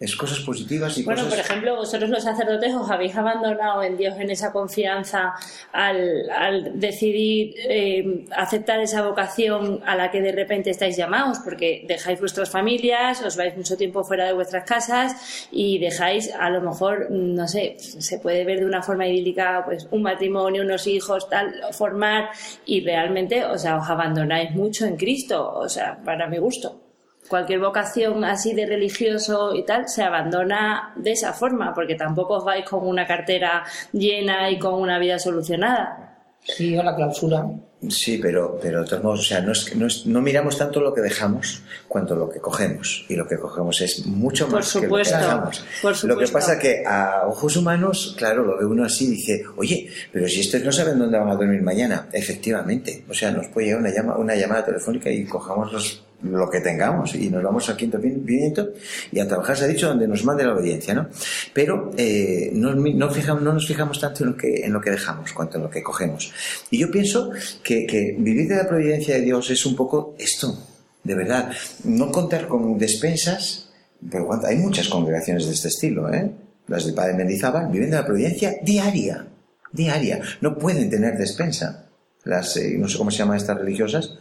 Es 0.00 0.16
cosas 0.16 0.40
positivas 0.40 0.98
y 0.98 1.04
bueno, 1.04 1.24
por 1.28 1.38
ejemplo, 1.38 1.76
vosotros 1.76 2.10
los 2.10 2.24
sacerdotes 2.24 2.74
os 2.74 2.90
habéis 2.90 3.14
abandonado 3.14 3.80
en 3.84 3.96
Dios 3.96 4.16
en 4.18 4.28
esa 4.28 4.52
confianza 4.52 5.34
al, 5.72 6.28
al 6.30 6.80
decidir 6.80 7.54
eh, 7.68 8.24
aceptar 8.32 8.80
esa 8.80 9.06
vocación 9.06 9.80
a 9.86 9.94
la 9.94 10.10
que 10.10 10.20
de 10.20 10.32
repente 10.32 10.70
estáis 10.70 10.96
llamados, 10.96 11.38
porque 11.44 11.84
dejáis 11.86 12.18
vuestras 12.18 12.50
familias, 12.50 13.22
os 13.22 13.36
vais 13.36 13.56
mucho 13.56 13.76
tiempo 13.76 14.02
fuera 14.02 14.26
de 14.26 14.32
vuestras 14.32 14.64
casas 14.64 15.48
y 15.52 15.78
dejáis, 15.78 16.34
a 16.34 16.50
lo 16.50 16.60
mejor, 16.60 17.08
no 17.12 17.46
sé, 17.46 17.76
se 17.78 18.18
puede 18.18 18.44
ver 18.44 18.58
de 18.58 18.66
una 18.66 18.82
forma 18.82 19.06
idílica, 19.06 19.62
pues 19.64 19.86
un 19.92 20.02
matrimonio, 20.02 20.64
unos 20.64 20.88
hijos, 20.88 21.30
tal, 21.30 21.54
formar 21.70 22.30
y 22.66 22.84
realmente, 22.84 23.44
o 23.44 23.56
sea, 23.56 23.76
os 23.76 23.88
abandonáis 23.88 24.50
mucho 24.50 24.86
en 24.86 24.96
Cristo, 24.96 25.52
o 25.54 25.68
sea, 25.68 26.02
para 26.04 26.26
mi 26.26 26.38
gusto 26.38 26.83
cualquier 27.28 27.60
vocación 27.60 28.24
así 28.24 28.54
de 28.54 28.66
religioso 28.66 29.54
y 29.54 29.64
tal 29.64 29.88
se 29.88 30.02
abandona 30.02 30.92
de 30.96 31.12
esa 31.12 31.32
forma, 31.32 31.72
porque 31.74 31.94
tampoco 31.94 32.34
os 32.38 32.44
vais 32.44 32.68
con 32.68 32.86
una 32.86 33.06
cartera 33.06 33.64
llena 33.92 34.50
y 34.50 34.58
con 34.58 34.74
una 34.74 34.98
vida 34.98 35.18
solucionada. 35.18 36.18
Sí, 36.40 36.76
o 36.76 36.82
la 36.82 36.94
clausura. 36.94 37.46
Sí, 37.88 38.18
pero, 38.18 38.58
pero 38.60 38.82
de 38.82 38.88
todos 38.88 39.02
modos, 39.02 39.20
o 39.20 39.22
sea, 39.22 39.40
no, 39.40 39.52
es, 39.52 39.74
no, 39.76 39.86
no, 40.06 40.20
miramos 40.20 40.56
tanto 40.58 40.80
lo 40.80 40.94
que 40.94 41.00
dejamos 41.00 41.62
cuanto 41.88 42.14
lo 42.14 42.28
que 42.28 42.40
cogemos. 42.40 43.04
Y 43.08 43.16
lo 43.16 43.26
que 43.26 43.36
cogemos 43.36 43.80
es 43.80 44.06
mucho 44.06 44.48
más 44.48 44.72
que 44.72 44.86
lo 44.86 44.96
que 44.96 45.02
dejamos. 45.02 45.64
Lo 46.04 46.18
que 46.18 46.28
pasa 46.28 46.58
que 46.58 46.84
a 46.86 47.26
ojos 47.26 47.56
humanos, 47.56 48.14
claro, 48.16 48.44
lo 48.44 48.58
ve 48.58 48.66
uno 48.66 48.84
así 48.84 49.06
y 49.06 49.10
dice, 49.10 49.44
oye, 49.56 49.88
pero 50.12 50.28
si 50.28 50.40
estos 50.40 50.62
no 50.62 50.72
saben 50.72 50.98
dónde 50.98 51.18
van 51.18 51.30
a 51.30 51.34
dormir 51.34 51.62
mañana. 51.62 52.08
Efectivamente. 52.12 53.04
O 53.08 53.14
sea, 53.14 53.30
nos 53.30 53.48
puede 53.48 53.66
llegar 53.66 53.80
una, 53.80 53.90
llama, 53.90 54.16
una 54.16 54.34
llamada 54.34 54.64
telefónica 54.64 55.10
y 55.10 55.24
cojamos 55.24 55.72
los 55.72 56.04
lo 56.24 56.48
que 56.48 56.60
tengamos 56.60 57.14
y 57.14 57.28
nos 57.28 57.42
vamos 57.42 57.68
al 57.68 57.76
quinto 57.76 58.00
pimiento 58.00 58.70
y 59.12 59.20
a 59.20 59.28
trabajar, 59.28 59.56
se 59.56 59.64
ha 59.64 59.68
dicho, 59.68 59.88
donde 59.88 60.08
nos 60.08 60.24
mande 60.24 60.44
la 60.44 60.54
obediencia, 60.54 60.94
¿no? 60.94 61.08
Pero 61.52 61.90
eh, 61.96 62.50
no, 62.54 62.74
no, 62.74 63.10
fijamos, 63.10 63.42
no 63.42 63.52
nos 63.52 63.66
fijamos 63.66 64.00
tanto 64.00 64.24
en 64.24 64.30
lo, 64.30 64.36
que, 64.36 64.64
en 64.64 64.72
lo 64.72 64.80
que 64.80 64.90
dejamos 64.90 65.32
cuanto 65.32 65.58
en 65.58 65.64
lo 65.64 65.70
que 65.70 65.82
cogemos. 65.82 66.32
Y 66.70 66.78
yo 66.78 66.90
pienso 66.90 67.30
que, 67.62 67.73
que 67.86 68.16
vivir 68.18 68.48
de 68.48 68.56
la 68.56 68.68
providencia 68.68 69.16
de 69.16 69.22
Dios 69.22 69.50
es 69.50 69.66
un 69.66 69.74
poco 69.74 70.14
esto, 70.18 70.56
de 71.02 71.14
verdad. 71.14 71.52
No 71.84 72.10
contar 72.10 72.46
con 72.48 72.78
despensas, 72.78 73.70
pero 74.10 74.28
hay 74.44 74.56
muchas 74.56 74.88
congregaciones 74.88 75.46
de 75.46 75.52
este 75.52 75.68
estilo, 75.68 76.12
¿eh? 76.12 76.30
Las 76.66 76.86
del 76.86 76.94
Padre 76.94 77.14
Mendizábal 77.14 77.70
viven 77.70 77.90
de 77.90 77.96
la 77.96 78.06
providencia 78.06 78.56
diaria, 78.62 79.26
diaria. 79.70 80.20
No 80.40 80.56
pueden 80.58 80.88
tener 80.88 81.16
despensa. 81.18 81.86
Las, 82.24 82.56
eh, 82.56 82.76
no 82.78 82.88
sé 82.88 82.96
cómo 82.96 83.10
se 83.10 83.18
llaman 83.18 83.36
estas 83.36 83.58
religiosas, 83.58 84.16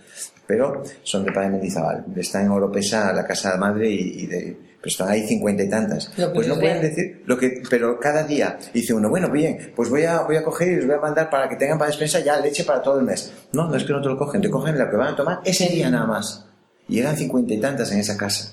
pero 0.45 0.83
son 1.03 1.23
de 1.23 1.31
Padre 1.31 1.51
Mendizábal. 1.51 2.05
Están 2.17 2.45
en 2.45 2.51
Oropesa, 2.51 3.13
la 3.13 3.25
casa 3.25 3.53
de 3.53 3.57
madre, 3.57 3.89
y, 3.89 4.25
de, 4.27 4.57
pero 4.83 4.91
están 4.91 5.07
ahí 5.07 5.25
cincuenta 5.25 5.63
y 5.63 5.69
tantas. 5.69 6.11
Pues 6.33 6.45
no 6.45 6.59
pueden 6.59 6.81
decir 6.81 7.23
lo 7.25 7.37
que, 7.37 7.63
pero 7.69 7.97
cada 8.01 8.23
día 8.23 8.59
dice 8.73 8.93
uno, 8.93 9.09
bueno, 9.09 9.29
bien, 9.31 9.71
pues 9.73 9.89
voy 9.89 10.03
a, 10.03 10.23
voy 10.23 10.35
a 10.35 10.43
coger 10.43 10.73
y 10.73 10.75
les 10.75 10.85
voy 10.85 10.95
a 10.95 10.99
mandar 10.99 11.29
para 11.29 11.47
que 11.47 11.55
tengan 11.55 11.77
para 11.77 11.89
despensa 11.89 12.19
ya 12.19 12.37
leche 12.41 12.65
para 12.65 12.81
todo 12.81 12.99
el 12.99 13.05
mes. 13.05 13.31
No, 13.53 13.69
no 13.69 13.77
es 13.77 13.85
que 13.85 13.93
no 13.93 14.01
te 14.01 14.09
lo 14.09 14.17
cogen, 14.17 14.41
te 14.41 14.49
cogen 14.49 14.77
lo 14.77 14.89
que 14.89 14.97
van 14.97 15.13
a 15.13 15.15
tomar 15.15 15.39
ese 15.45 15.69
día 15.69 15.89
nada 15.89 16.05
más. 16.05 16.47
Y 16.89 16.99
eran 16.99 17.15
cincuenta 17.15 17.53
y 17.53 17.61
tantas 17.61 17.93
en 17.93 17.99
esa 17.99 18.17
casa. 18.17 18.51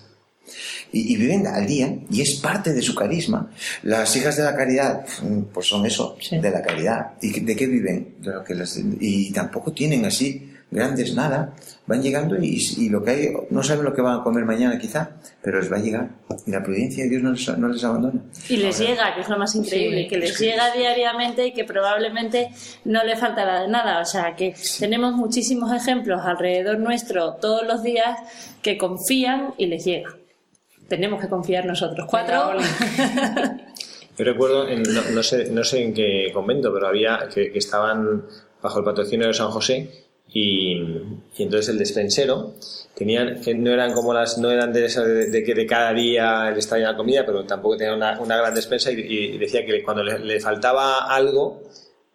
Y, 0.93 1.17
viven 1.17 1.49
al 1.49 1.67
día 1.67 1.97
y 2.09 2.21
es 2.21 2.37
parte 2.37 2.73
de 2.73 2.83
su 2.83 2.95
carisma. 2.95 3.51
Las 3.83 4.15
hijas 4.15 4.37
de 4.37 4.45
la 4.45 4.55
caridad, 4.55 5.05
pues 5.53 5.67
son 5.67 5.85
eso, 5.85 6.17
de 6.31 6.51
la 6.51 6.63
caridad. 6.63 7.15
¿Y 7.21 7.41
de 7.41 7.57
qué 7.57 7.67
viven? 7.67 8.15
De 8.21 8.31
lo 8.31 8.45
que 8.45 8.55
y 9.01 9.33
tampoco 9.33 9.73
tienen 9.73 10.05
así 10.05 10.53
grandes 10.71 11.15
nada, 11.15 11.53
van 11.87 12.03
llegando 12.03 12.37
y, 12.41 12.89
lo 12.89 13.03
que 13.03 13.11
hay, 13.11 13.33
no 13.51 13.63
saben 13.63 13.85
lo 13.85 13.93
que 13.93 14.01
van 14.01 14.21
a 14.21 14.23
comer 14.23 14.45
mañana 14.45 14.79
quizá, 14.79 15.11
pero 15.43 15.59
les 15.59 15.71
va 15.71 15.77
a 15.77 15.81
llegar. 15.81 16.11
Y 16.47 16.51
la 16.53 16.63
prudencia 16.63 17.05
de 17.05 17.11
Dios 17.11 17.23
no 17.23 17.33
les, 17.33 17.59
no 17.59 17.69
les 17.69 17.83
abandona. 17.83 18.21
Y 18.49 18.57
les 18.59 18.79
llega, 18.79 19.15
que 19.15 19.23
es 19.23 19.29
lo 19.29 19.39
más 19.39 19.55
increíble, 19.55 20.07
que 20.07 20.19
les 20.19 20.39
llega 20.39 20.73
diariamente 20.73 21.47
y 21.47 21.53
que 21.53 21.65
probablemente 21.65 22.51
no 22.85 23.05
le 23.05 23.17
faltará 23.17 23.63
de 23.63 23.69
nada. 23.69 24.01
O 24.01 24.05
sea, 24.05 24.37
que 24.37 24.55
tenemos 24.79 25.15
muchísimos 25.15 25.73
ejemplos 25.73 26.21
alrededor 26.25 26.79
nuestro 26.79 27.35
todos 27.35 27.67
los 27.67 27.83
días 27.83 28.19
que 28.63 28.79
confían 28.79 29.55
y 29.59 29.67
les 29.67 29.85
llega. 29.85 30.15
Tenemos 30.89 31.21
que 31.21 31.29
confiar 31.29 31.67
nosotros. 31.67 32.07
Cuatro. 32.09 32.59
Yo 34.19 34.25
recuerdo, 34.25 34.67
no, 35.15 35.23
sé, 35.23 35.51
no 35.51 35.65
sé 35.65 35.83
en 35.83 35.95
qué 35.95 36.31
convento, 36.33 36.73
pero 36.73 36.89
había 36.89 37.29
que, 37.33 37.51
que 37.51 37.59
estaban 37.59 38.25
bajo 38.61 38.79
el 38.81 38.85
patrocinio 38.85 39.29
de 39.29 39.33
San 39.33 39.51
José 39.51 40.10
y, 40.33 40.81
entonces 41.39 41.71
el 41.71 41.79
despensero 41.79 42.55
tenían 42.95 43.41
que 43.41 43.55
no 43.55 43.73
eran 43.73 43.93
como 43.93 44.13
las 44.13 44.39
no 44.39 44.51
eran 44.51 44.73
de, 44.73 44.83
de, 44.83 45.45
que 45.45 45.55
de 45.55 45.67
cada 45.67 45.93
día 45.93 46.51
les 46.51 46.69
traían 46.69 46.93
la 46.93 46.97
comida 46.97 47.25
pero 47.27 47.45
tampoco 47.45 47.77
tenían 47.77 47.97
una, 47.97 48.21
una 48.21 48.37
gran 48.37 48.55
despensa 48.55 48.91
y, 48.93 49.39
decía 49.39 49.65
que 49.65 49.83
cuando 49.83 50.05
le, 50.05 50.41
faltaba 50.41 51.07
algo 51.13 51.63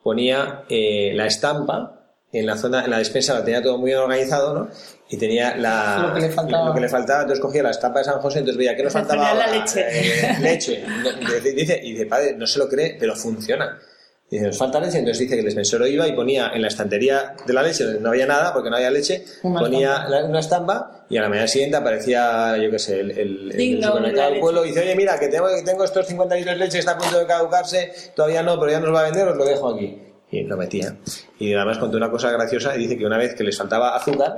ponía 0.02 0.64
eh, 0.70 1.12
la 1.16 1.26
estampa 1.26 2.04
en 2.32 2.46
la 2.46 2.56
zona 2.56 2.86
en 2.86 2.92
la 2.92 3.00
despensa 3.00 3.34
la 3.34 3.44
tenía 3.44 3.62
todo 3.62 3.78
muy 3.78 3.94
organizado 3.94 4.54
¿no? 4.54 4.70
y 5.10 5.18
tenía 5.18 5.56
la, 5.58 6.08
lo, 6.08 6.14
que 6.14 6.22
le 6.22 6.30
faltaba. 6.30 6.68
lo 6.68 6.74
que 6.74 6.82
le 6.82 6.90
faltaba 6.90 7.22
entonces 7.22 7.42
cogía 7.42 7.64
la 7.64 7.72
estampa 7.72 8.00
de 8.00 8.06
San 8.06 8.20
José 8.20 8.40
entonces 8.40 8.58
veía 8.58 8.76
que 8.76 8.84
nos 8.84 8.94
faltaba 8.94 9.34
la 9.34 9.48
leche 9.48 9.86
eh, 9.90 10.38
leche 10.40 10.86
dice, 11.54 11.82
y 11.84 11.94
dice 11.94 12.06
padre 12.06 12.36
no 12.38 12.48
se 12.48 12.60
lo 12.60 12.70
cree 12.70 12.96
pero 13.00 13.16
funciona 13.16 13.78
Dice, 14.30 14.48
nos 14.48 14.58
falta 14.58 14.80
leche, 14.80 14.98
entonces 14.98 15.20
dice 15.20 15.36
que 15.36 15.42
el 15.42 15.46
despensero 15.46 15.86
iba 15.86 16.08
y 16.08 16.14
ponía 16.14 16.52
en 16.54 16.62
la 16.64 16.68
estantería 16.68 17.36
de 17.46 17.54
la 17.54 17.62
leche, 17.62 17.84
donde 17.84 18.00
no 18.00 18.10
había 18.10 18.26
nada, 18.26 18.54
porque 18.54 18.72
no 18.72 18.76
había 18.76 18.90
leche, 18.90 19.24
ponía 19.44 20.08
una 20.28 20.40
estampa 20.40 21.06
y 21.10 21.18
a 21.18 21.22
la 21.22 21.30
mañana 21.30 21.48
siguiente 21.48 21.78
aparecía, 21.78 22.58
yo 22.58 22.72
qué 22.72 22.80
sé, 22.80 23.00
el, 23.02 23.12
el, 23.12 23.52
el 23.52 23.84
supermercado 23.84 24.32
del 24.32 24.40
pueblo 24.40 24.66
y 24.66 24.70
dice, 24.70 24.82
oye, 24.82 24.96
mira, 24.96 25.20
que 25.20 25.28
tengo, 25.28 25.48
que 25.48 25.62
tengo 25.62 25.84
estos 25.84 26.08
50 26.08 26.36
litros 26.36 26.56
de 26.56 26.60
leche 26.60 26.74
que 26.74 26.80
está 26.80 26.94
a 26.94 26.98
punto 26.98 27.20
de 27.20 27.28
caducarse, 27.28 27.94
todavía 28.16 28.42
no, 28.42 28.60
pero 28.60 28.72
ya 28.72 28.80
nos 28.80 28.94
va 28.94 29.02
a 29.02 29.04
vender, 29.04 29.28
os 29.28 29.38
lo 29.38 29.46
dejo 29.46 29.70
aquí. 29.70 30.02
Y 30.32 30.44
lo 30.44 30.58
metía. 30.58 30.98
Y 31.38 31.54
además 31.54 31.78
contó 31.78 31.98
una 31.98 32.10
cosa 32.10 32.32
graciosa 32.32 32.76
y 32.76 32.80
dice 32.80 32.98
que 32.98 33.06
una 33.06 33.20
vez 33.20 33.36
que 33.36 33.44
les 33.44 33.56
faltaba 33.56 33.96
azúcar, 33.96 34.38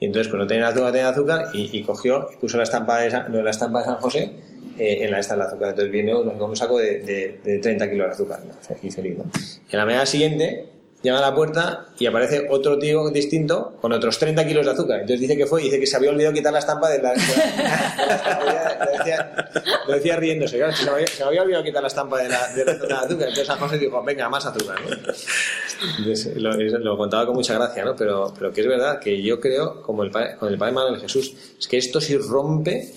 y 0.00 0.06
entonces 0.06 0.28
pues 0.28 0.40
no 0.40 0.46
tenía 0.46 0.68
azúcar, 0.68 0.92
tenía 0.92 1.08
azúcar, 1.10 1.48
y, 1.52 1.82
cogió 1.82 2.28
y 2.32 2.36
puso 2.36 2.56
la 2.56 2.62
estampa 2.62 3.00
de, 3.00 3.10
la 3.10 3.50
estampa 3.50 3.80
de 3.80 3.84
San 3.84 3.96
José 3.96 4.32
eh, 4.78 5.04
en 5.04 5.10
la 5.10 5.20
esta 5.20 5.36
de 5.36 5.42
azúcar. 5.42 5.70
Entonces 5.70 5.92
vino 5.92 6.20
un 6.20 6.56
saco 6.56 6.78
de, 6.78 7.00
de, 7.00 7.40
de 7.42 7.58
30 7.58 7.90
kilos 7.90 8.06
de 8.06 8.12
azúcar. 8.12 8.40
¿no? 8.44 8.76
Y 8.82 8.90
feliz, 8.90 9.18
¿no? 9.18 9.24
Y 9.70 9.74
a 9.74 9.78
la 9.78 9.84
mañana 9.84 10.06
siguiente 10.06 10.78
llama 11.02 11.18
a 11.18 11.30
la 11.30 11.34
puerta 11.34 11.86
y 11.98 12.06
aparece 12.06 12.46
otro 12.50 12.78
tío 12.78 13.10
distinto 13.10 13.76
con 13.80 13.92
otros 13.92 14.18
30 14.18 14.46
kilos 14.46 14.66
de 14.66 14.72
azúcar. 14.72 15.00
Entonces 15.00 15.20
dice 15.20 15.36
que 15.36 15.46
fue 15.46 15.62
y 15.62 15.64
dice 15.66 15.78
que 15.78 15.86
se 15.86 15.96
había 15.96 16.10
olvidado 16.10 16.34
quitar 16.34 16.52
la 16.52 16.58
estampa 16.58 16.90
de 16.90 17.00
la... 17.00 17.12
De 17.12 17.18
la, 17.18 18.78
lo, 18.84 18.98
decía, 18.98 19.50
lo, 19.86 19.94
decía, 19.94 20.16
riéndose, 20.16 20.56
claro, 20.56 20.72
se, 20.72 20.88
había, 20.90 21.06
se 21.06 21.22
había 21.22 21.42
olvidado 21.42 21.64
quitar 21.64 21.82
la 21.82 21.88
estampa 21.88 22.20
de 22.20 22.28
la, 22.28 22.48
de 22.52 22.64
la, 22.64 22.72
azúcar. 22.72 23.28
Entonces 23.28 23.46
San 23.46 23.58
José 23.58 23.78
dijo, 23.78 24.02
venga, 24.02 24.28
más 24.28 24.44
azúcar. 24.46 24.76
¿no? 24.80 24.96
Entonces, 25.98 26.36
lo, 26.36 26.52
lo, 26.52 26.96
contaba 26.96 27.26
con 27.26 27.36
mucha 27.36 27.54
gracia, 27.54 27.84
¿no? 27.84 27.94
Pero, 27.94 28.32
pero 28.36 28.52
que 28.52 28.60
es 28.60 28.66
verdad 28.66 28.98
que 28.98 29.22
yo 29.22 29.38
creo, 29.38 29.80
como 29.82 30.02
el 30.02 30.10
padre, 30.10 30.36
con 30.36 30.52
el 30.52 30.58
Padre 30.58 30.72
Manuel 30.72 31.00
Jesús, 31.00 31.34
es 31.58 31.68
que 31.68 31.76
esto 31.76 32.00
sí 32.00 32.16
rompe 32.16 32.92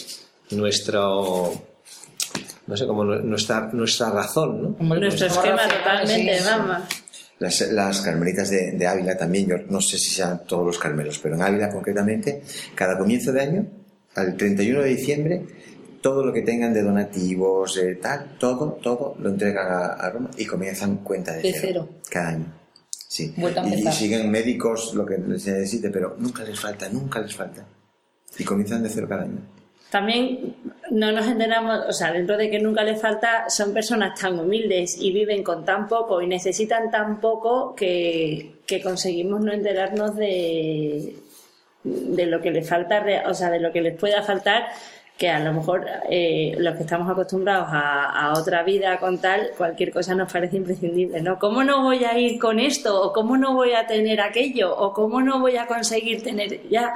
nuestro 0.50 1.54
no 2.71 2.77
sé, 2.77 2.88
como 2.88 3.03
nuestra, 3.03 3.69
nuestra 3.73 4.12
razón, 4.12 4.77
¿no? 4.79 4.95
Nuestro 4.95 5.27
esquema 5.27 5.67
totalmente, 5.67 6.39
vamos. 6.45 6.77
Las, 7.39 7.60
las, 7.69 7.99
carmelitas 7.99 8.49
de, 8.49 8.71
de, 8.71 8.88
Ávila 8.88 9.17
también, 9.17 9.45
yo 9.49 9.57
no 9.67 9.81
sé 9.81 9.97
si 9.97 10.12
sean 10.12 10.43
todos 10.47 10.65
los 10.65 10.79
carmelos, 10.79 11.19
pero 11.21 11.36
en 11.36 11.41
Ávila 11.41 11.69
concretamente, 11.69 12.43
cada 12.73 12.97
comienzo 12.97 13.34
de 13.34 13.41
año, 13.41 13.67
al 14.15 14.38
31 14.38 14.84
de 14.84 14.88
diciembre, 14.88 15.45
todo 16.01 16.25
lo 16.25 16.31
que 16.31 16.43
tengan 16.43 16.73
de 16.73 16.81
donativos, 16.81 17.75
de 17.75 17.95
tal, 17.95 18.38
todo, 18.39 18.79
todo 18.81 19.17
lo 19.19 19.29
entregan 19.29 19.67
a, 19.69 20.10
Roma 20.10 20.31
y 20.38 20.45
comienzan 20.45 20.97
cuenta 21.03 21.34
de, 21.34 21.53
cero, 21.53 21.89
Cada 22.10 22.29
año. 22.29 22.53
Sí. 23.05 23.34
Y, 23.36 23.86
y, 23.86 23.91
siguen 23.91 24.31
médicos 24.31 24.93
lo 24.93 25.05
que 25.05 25.17
les 25.17 25.45
necesite, 25.45 25.89
pero 25.89 26.15
nunca 26.17 26.45
les 26.45 26.57
falta, 26.57 26.88
nunca 26.88 27.19
les 27.19 27.36
falta. 27.36 27.65
Y 28.38 28.45
comienzan 28.45 28.81
de 28.81 28.88
cero 28.88 29.07
cada 29.10 29.23
año 29.23 29.61
también 29.91 30.56
no 30.89 31.12
nos 31.12 31.27
enteramos, 31.27 31.82
o 31.88 31.91
sea, 31.91 32.13
dentro 32.13 32.38
de 32.38 32.49
que 32.49 32.60
nunca 32.60 32.82
les 32.84 32.99
falta, 32.99 33.49
son 33.49 33.73
personas 33.73 34.17
tan 34.19 34.39
humildes 34.39 34.97
y 34.97 35.12
viven 35.12 35.43
con 35.43 35.65
tan 35.65 35.89
poco 35.89 36.21
y 36.21 36.27
necesitan 36.27 36.89
tan 36.89 37.19
poco 37.19 37.75
que, 37.75 38.56
conseguimos 38.82 39.41
no 39.41 39.51
enterarnos 39.51 40.15
de, 40.15 41.17
de 41.84 42.25
lo 42.25 42.39
que 42.39 42.51
les 42.51 42.67
falta, 42.67 43.04
o 43.27 43.34
sea, 43.34 43.49
de 43.49 43.60
lo 43.60 43.73
que 43.73 43.82
les 43.82 43.99
pueda 43.99 44.23
faltar 44.23 44.69
que 45.17 45.30
a 45.30 45.39
lo 45.39 45.54
mejor 45.54 45.86
eh, 46.10 46.56
los 46.58 46.76
que 46.76 46.82
estamos 46.82 47.08
acostumbrados 47.08 47.67
a, 47.71 48.34
otra 48.36 48.63
vida 48.63 48.97
con 48.97 49.19
tal, 49.19 49.52
cualquier 49.56 49.91
cosa 49.91 50.15
nos 50.15 50.32
parece 50.32 50.58
imprescindible, 50.58 51.21
¿no? 51.21 51.38
¿Cómo 51.38 51.63
no 51.63 51.84
voy 51.84 52.04
a 52.04 52.17
ir 52.17 52.39
con 52.39 52.60
esto? 52.60 53.00
¿O 53.00 53.13
cómo 53.13 53.38
no 53.38 53.54
voy 53.54 53.74
a 53.74 53.86
tener 53.86 54.19
aquello? 54.19 54.76
¿O 54.76 54.93
cómo 54.93 55.21
no 55.21 55.39
voy 55.39 55.58
a 55.58 55.67
conseguir 55.67 56.24
tener 56.24 56.67
ya? 56.69 56.93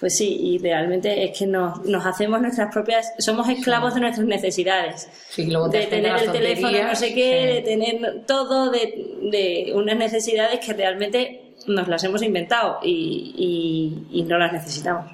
Pues 0.00 0.18
sí, 0.18 0.36
y 0.38 0.58
realmente 0.58 1.24
es 1.24 1.38
que 1.38 1.46
nos, 1.46 1.82
nos 1.86 2.04
hacemos 2.04 2.38
nuestras 2.42 2.70
propias, 2.70 3.14
somos 3.18 3.48
esclavos 3.48 3.94
de 3.94 4.00
nuestras 4.00 4.26
necesidades. 4.26 5.08
de 5.36 5.86
tener 5.86 6.16
el 6.22 6.32
teléfono 6.32 6.82
no 6.82 6.94
sé 6.94 7.14
qué, 7.14 7.46
de 7.46 7.62
tener 7.62 8.26
todo, 8.26 8.70
de, 8.70 9.16
de, 9.30 9.72
unas 9.74 9.96
necesidades 9.96 10.60
que 10.60 10.74
realmente 10.74 11.54
nos 11.66 11.88
las 11.88 12.04
hemos 12.04 12.22
inventado 12.22 12.80
y, 12.82 14.06
y, 14.10 14.22
no 14.24 14.36
las 14.36 14.52
necesitamos. 14.52 15.10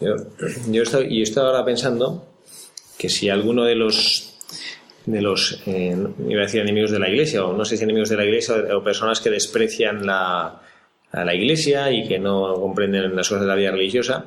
Yo, 0.00 0.16
yo 0.70 0.82
estoy, 0.82 1.06
y 1.10 1.22
estoy 1.22 1.44
ahora 1.44 1.64
pensando 1.64 2.26
que 2.98 3.08
si 3.08 3.28
alguno 3.28 3.64
de 3.64 3.74
los 3.74 4.34
de 5.06 5.22
los 5.22 5.62
eh, 5.66 5.96
iba 6.28 6.42
a 6.42 6.44
decir 6.44 6.60
enemigos 6.60 6.90
de 6.90 6.98
la 6.98 7.08
iglesia 7.08 7.44
o 7.44 7.56
no 7.56 7.64
sé 7.64 7.76
si 7.76 7.84
enemigos 7.84 8.10
de 8.10 8.16
la 8.16 8.24
iglesia 8.24 8.54
o, 8.76 8.84
personas 8.84 9.20
que 9.20 9.30
desprecian 9.30 10.06
la, 10.06 10.60
a 11.10 11.24
la 11.24 11.34
iglesia 11.34 11.90
y 11.90 12.06
que 12.06 12.18
no 12.18 12.54
comprenden 12.54 13.16
las 13.16 13.28
cosas 13.28 13.42
de 13.42 13.48
la 13.48 13.54
vida 13.54 13.70
religiosa 13.70 14.26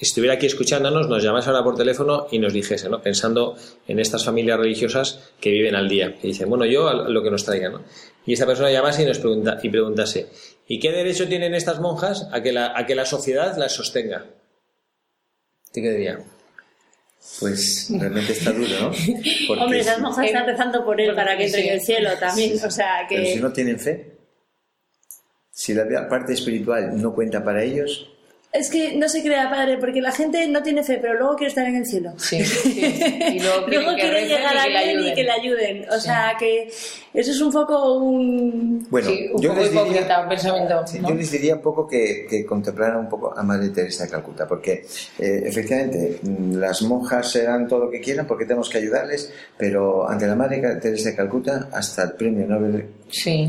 estuviera 0.00 0.34
aquí 0.34 0.46
escuchándonos, 0.46 1.08
nos 1.08 1.22
llamase 1.22 1.50
ahora 1.50 1.62
por 1.62 1.76
teléfono 1.76 2.26
y 2.30 2.38
nos 2.38 2.52
dijese, 2.52 2.88
¿no? 2.88 3.00
pensando 3.00 3.56
en 3.86 3.98
estas 4.00 4.24
familias 4.24 4.58
religiosas 4.58 5.32
que 5.40 5.50
viven 5.50 5.74
al 5.74 5.88
día, 5.88 6.16
que 6.16 6.28
dicen, 6.28 6.48
bueno, 6.48 6.64
yo 6.64 6.92
lo 6.92 7.22
que 7.22 7.30
nos 7.30 7.44
traigan. 7.44 7.72
¿no? 7.72 7.82
Y 8.26 8.32
esta 8.32 8.46
persona 8.46 8.70
llamase 8.70 9.02
y 9.02 9.06
nos 9.06 9.18
pregunta, 9.18 9.58
y 9.62 9.68
preguntase, 9.68 10.28
¿y 10.66 10.78
qué 10.78 10.90
derecho 10.90 11.28
tienen 11.28 11.54
estas 11.54 11.80
monjas 11.80 12.28
a 12.32 12.42
que 12.42 12.52
la, 12.52 12.72
a 12.76 12.86
que 12.86 12.94
la 12.94 13.06
sociedad 13.06 13.56
las 13.56 13.72
sostenga? 13.72 14.26
Qué 15.82 15.90
diría? 15.90 16.20
Pues 17.40 17.88
realmente 17.90 18.32
está 18.32 18.52
duro, 18.52 18.68
¿no? 18.80 18.92
Hombre, 19.62 19.80
esas 19.80 20.00
monjas 20.00 20.26
están 20.26 20.46
rezando 20.46 20.84
por 20.84 21.00
él 21.00 21.14
para 21.14 21.36
que 21.36 21.46
entre 21.46 21.66
en 21.66 21.74
el 21.74 21.80
cielo 21.80 22.10
también, 22.18 22.52
o 22.64 22.70
sea 22.70 23.06
que... 23.08 23.16
Pero 23.16 23.28
si 23.28 23.40
no 23.40 23.52
tienen 23.52 23.80
fe, 23.80 24.18
si 25.50 25.72
la 25.72 26.08
parte 26.08 26.34
espiritual 26.34 27.00
no 27.00 27.14
cuenta 27.14 27.42
para 27.42 27.62
ellos, 27.62 28.13
es 28.54 28.70
que 28.70 28.96
no 28.96 29.08
se 29.08 29.20
crea, 29.20 29.50
padre, 29.50 29.78
porque 29.78 30.00
la 30.00 30.12
gente 30.12 30.46
no 30.46 30.62
tiene 30.62 30.84
fe, 30.84 30.98
pero 31.02 31.14
luego 31.14 31.34
quiere 31.34 31.48
estar 31.48 31.66
en 31.66 31.74
el 31.74 31.84
cielo. 31.84 32.12
Sí, 32.16 32.36
Y 32.36 33.40
luego, 33.40 33.66
quiere 33.96 34.26
llegar 34.28 34.56
a 34.56 34.62
alguien 34.62 35.04
y 35.04 35.12
que 35.12 35.24
le 35.24 35.30
ayuden. 35.32 35.86
O 35.90 35.98
sea, 35.98 36.36
que 36.38 36.68
eso 36.68 37.30
es 37.32 37.40
un 37.40 37.52
poco 37.52 37.94
un... 37.98 38.86
Bueno, 38.90 39.10
yo, 39.40 39.52
les 39.54 39.72
diría, 39.72 40.20
un 40.22 40.28
pensamiento, 40.28 40.84
yo 41.02 41.14
les 41.16 41.32
diría 41.32 41.56
un 41.56 41.62
poco 41.62 41.88
que, 41.88 42.26
que, 42.30 42.46
contemplaran 42.46 42.98
un 42.98 43.08
poco 43.08 43.36
a 43.36 43.42
Madre 43.42 43.70
Teresa 43.70 44.04
de 44.04 44.10
Calcuta, 44.10 44.46
porque 44.46 44.86
eh, 45.18 45.42
efectivamente 45.44 46.20
mm, 46.22 46.54
las 46.54 46.80
monjas 46.82 47.32
serán 47.32 47.66
todo 47.66 47.86
lo 47.86 47.90
que 47.90 48.00
quieran 48.00 48.24
porque 48.24 48.44
tenemos 48.44 48.70
que 48.70 48.78
ayudarles, 48.78 49.32
pero 49.58 50.08
ante 50.08 50.28
la 50.28 50.36
Madre 50.36 50.60
Teresa 50.76 51.10
de 51.10 51.16
Calcuta 51.16 51.70
hasta 51.72 52.04
el 52.04 52.12
premio 52.12 52.46
Nobel 52.46 52.86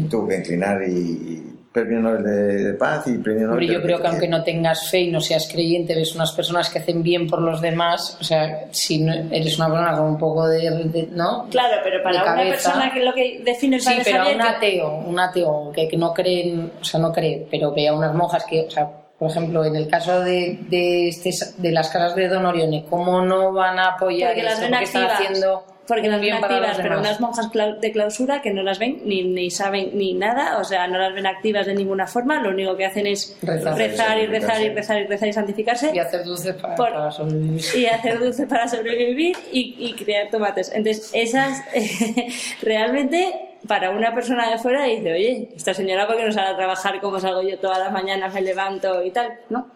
tuvo 0.09 0.27
que 0.27 0.37
inclinar 0.37 0.81
y 0.87 1.54
premio 1.75 1.99
Nobel 1.99 2.23
de, 2.23 2.73
Paz 2.75 3.05
y 3.07 3.17
premio 3.17 3.47
Nobel 3.47 3.69
Yo 3.69 3.81
creo 3.81 4.01
que, 4.01 4.07
aunque 4.07 4.29
no 4.29 4.43
tengas 4.43 4.89
fe 4.89 5.01
y 5.01 5.11
no 5.11 5.19
seas 5.19 5.49
creyente, 5.51 5.93
ves 5.93 6.15
unas 6.15 6.31
personas 6.31 6.69
que 6.69 6.79
hacen 6.79 7.03
bien 7.03 7.27
por 7.27 7.41
los 7.41 7.59
demás, 7.59 8.17
o 8.21 8.23
sea, 8.23 8.67
si 8.71 9.05
eres 9.05 9.57
una 9.59 9.67
persona 9.67 9.97
con 9.97 10.07
un 10.07 10.17
poco 10.17 10.47
de, 10.47 11.09
¿no? 11.11 11.47
Claro, 11.51 11.81
pero 11.83 12.01
para 12.01 12.23
una 12.23 12.43
persona 12.43 12.93
que 12.93 13.03
lo 13.03 13.13
que 13.13 13.41
define 13.43 13.75
el 13.75 13.81
Sí, 13.81 13.93
pero 14.05 14.23
un 14.33 14.41
ateo, 14.41 14.95
un 15.05 15.19
ateo 15.19 15.71
que, 15.73 15.97
no 15.97 16.13
cree, 16.13 16.55
o 16.79 16.83
sea, 16.83 16.99
no 16.99 17.11
cree, 17.11 17.45
pero 17.51 17.73
ve 17.73 17.89
a 17.89 17.93
unas 17.93 18.13
monjas 18.13 18.45
que, 18.45 18.61
o 18.61 18.69
sea, 18.69 18.89
por 19.19 19.29
ejemplo, 19.29 19.65
en 19.65 19.75
el 19.75 19.89
caso 19.89 20.21
de, 20.21 20.57
de, 20.69 21.09
este, 21.09 21.31
de 21.57 21.71
las 21.71 21.89
casas 21.89 22.15
de 22.15 22.29
Don 22.29 22.45
Orione, 22.45 22.85
¿cómo 22.89 23.21
no 23.21 23.51
van 23.51 23.79
a 23.79 23.95
apoyar 23.95 24.29
Porque 24.29 24.43
las 24.43 24.61
ven 24.61 24.73
están 24.75 25.09
haciendo 25.09 25.74
porque 25.87 26.07
las 26.07 26.19
ven 26.19 26.33
activas, 26.33 26.77
pero 26.81 26.99
unas 26.99 27.19
monjas 27.19 27.49
de 27.81 27.91
clausura 27.91 28.41
que 28.41 28.51
no 28.51 28.63
las 28.63 28.79
ven 28.79 29.01
ni, 29.05 29.23
ni 29.23 29.51
saben 29.51 29.91
ni 29.93 30.13
nada, 30.13 30.57
o 30.59 30.63
sea, 30.63 30.87
no 30.87 30.97
las 30.97 31.13
ven 31.13 31.27
activas 31.27 31.65
de 31.65 31.75
ninguna 31.75 32.07
forma, 32.07 32.41
lo 32.41 32.49
único 32.49 32.75
que 32.75 32.85
hacen 32.85 33.07
es 33.07 33.37
rezar, 33.41 34.19
y 34.19 34.25
rezar 34.25 34.61
y 34.61 34.69
rezar 34.69 35.01
y 35.01 35.07
rezar 35.07 35.27
y 35.29 35.33
santificarse. 35.33 35.91
Y 35.93 35.99
hacer 35.99 36.23
dulces 36.23 36.55
para, 36.55 37.11
sobrevivir. 37.11 37.61
Y 37.75 37.85
hacer 37.85 38.19
dulces 38.19 38.47
para 38.47 38.67
sobrevivir 38.67 39.37
y, 39.51 39.75
y 39.77 39.93
crear 39.93 40.29
tomates. 40.29 40.71
Entonces, 40.73 41.11
esas 41.13 41.63
realmente 42.61 43.33
para 43.67 43.91
una 43.91 44.13
persona 44.13 44.49
de 44.49 44.57
fuera 44.57 44.85
dice, 44.85 45.11
oye, 45.11 45.49
esta 45.55 45.73
señora 45.73 46.07
porque 46.07 46.25
no 46.25 46.31
sale 46.31 46.49
a 46.49 46.55
trabajar 46.55 46.99
como 46.99 47.19
salgo 47.19 47.41
yo 47.41 47.57
todas 47.59 47.79
las 47.79 47.91
mañanas, 47.91 48.33
me 48.33 48.41
levanto 48.41 49.03
y 49.03 49.11
tal, 49.11 49.39
¿no? 49.49 49.67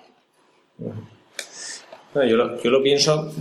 yo, 2.15 2.35
lo, 2.35 2.61
yo 2.61 2.71
lo 2.71 2.81
pienso 2.81 3.31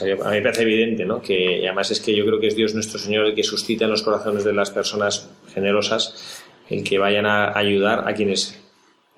a 0.00 0.30
mí 0.30 0.36
me 0.36 0.42
parece 0.42 0.62
evidente, 0.62 1.04
¿no? 1.04 1.20
Que 1.20 1.60
además 1.66 1.90
es 1.90 2.00
que 2.00 2.14
yo 2.14 2.24
creo 2.24 2.40
que 2.40 2.48
es 2.48 2.56
Dios 2.56 2.74
nuestro 2.74 2.98
Señor 2.98 3.26
el 3.26 3.34
que 3.34 3.42
suscita 3.42 3.84
en 3.84 3.90
los 3.90 4.02
corazones 4.02 4.44
de 4.44 4.52
las 4.52 4.70
personas 4.70 5.30
generosas 5.52 6.42
el 6.70 6.84
que 6.84 6.98
vayan 6.98 7.26
a 7.26 7.56
ayudar 7.56 8.08
a 8.08 8.14
quienes 8.14 8.58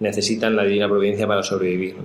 necesitan 0.00 0.56
la 0.56 0.64
divina 0.64 0.88
providencia 0.88 1.26
para 1.26 1.42
sobrevivir. 1.42 1.96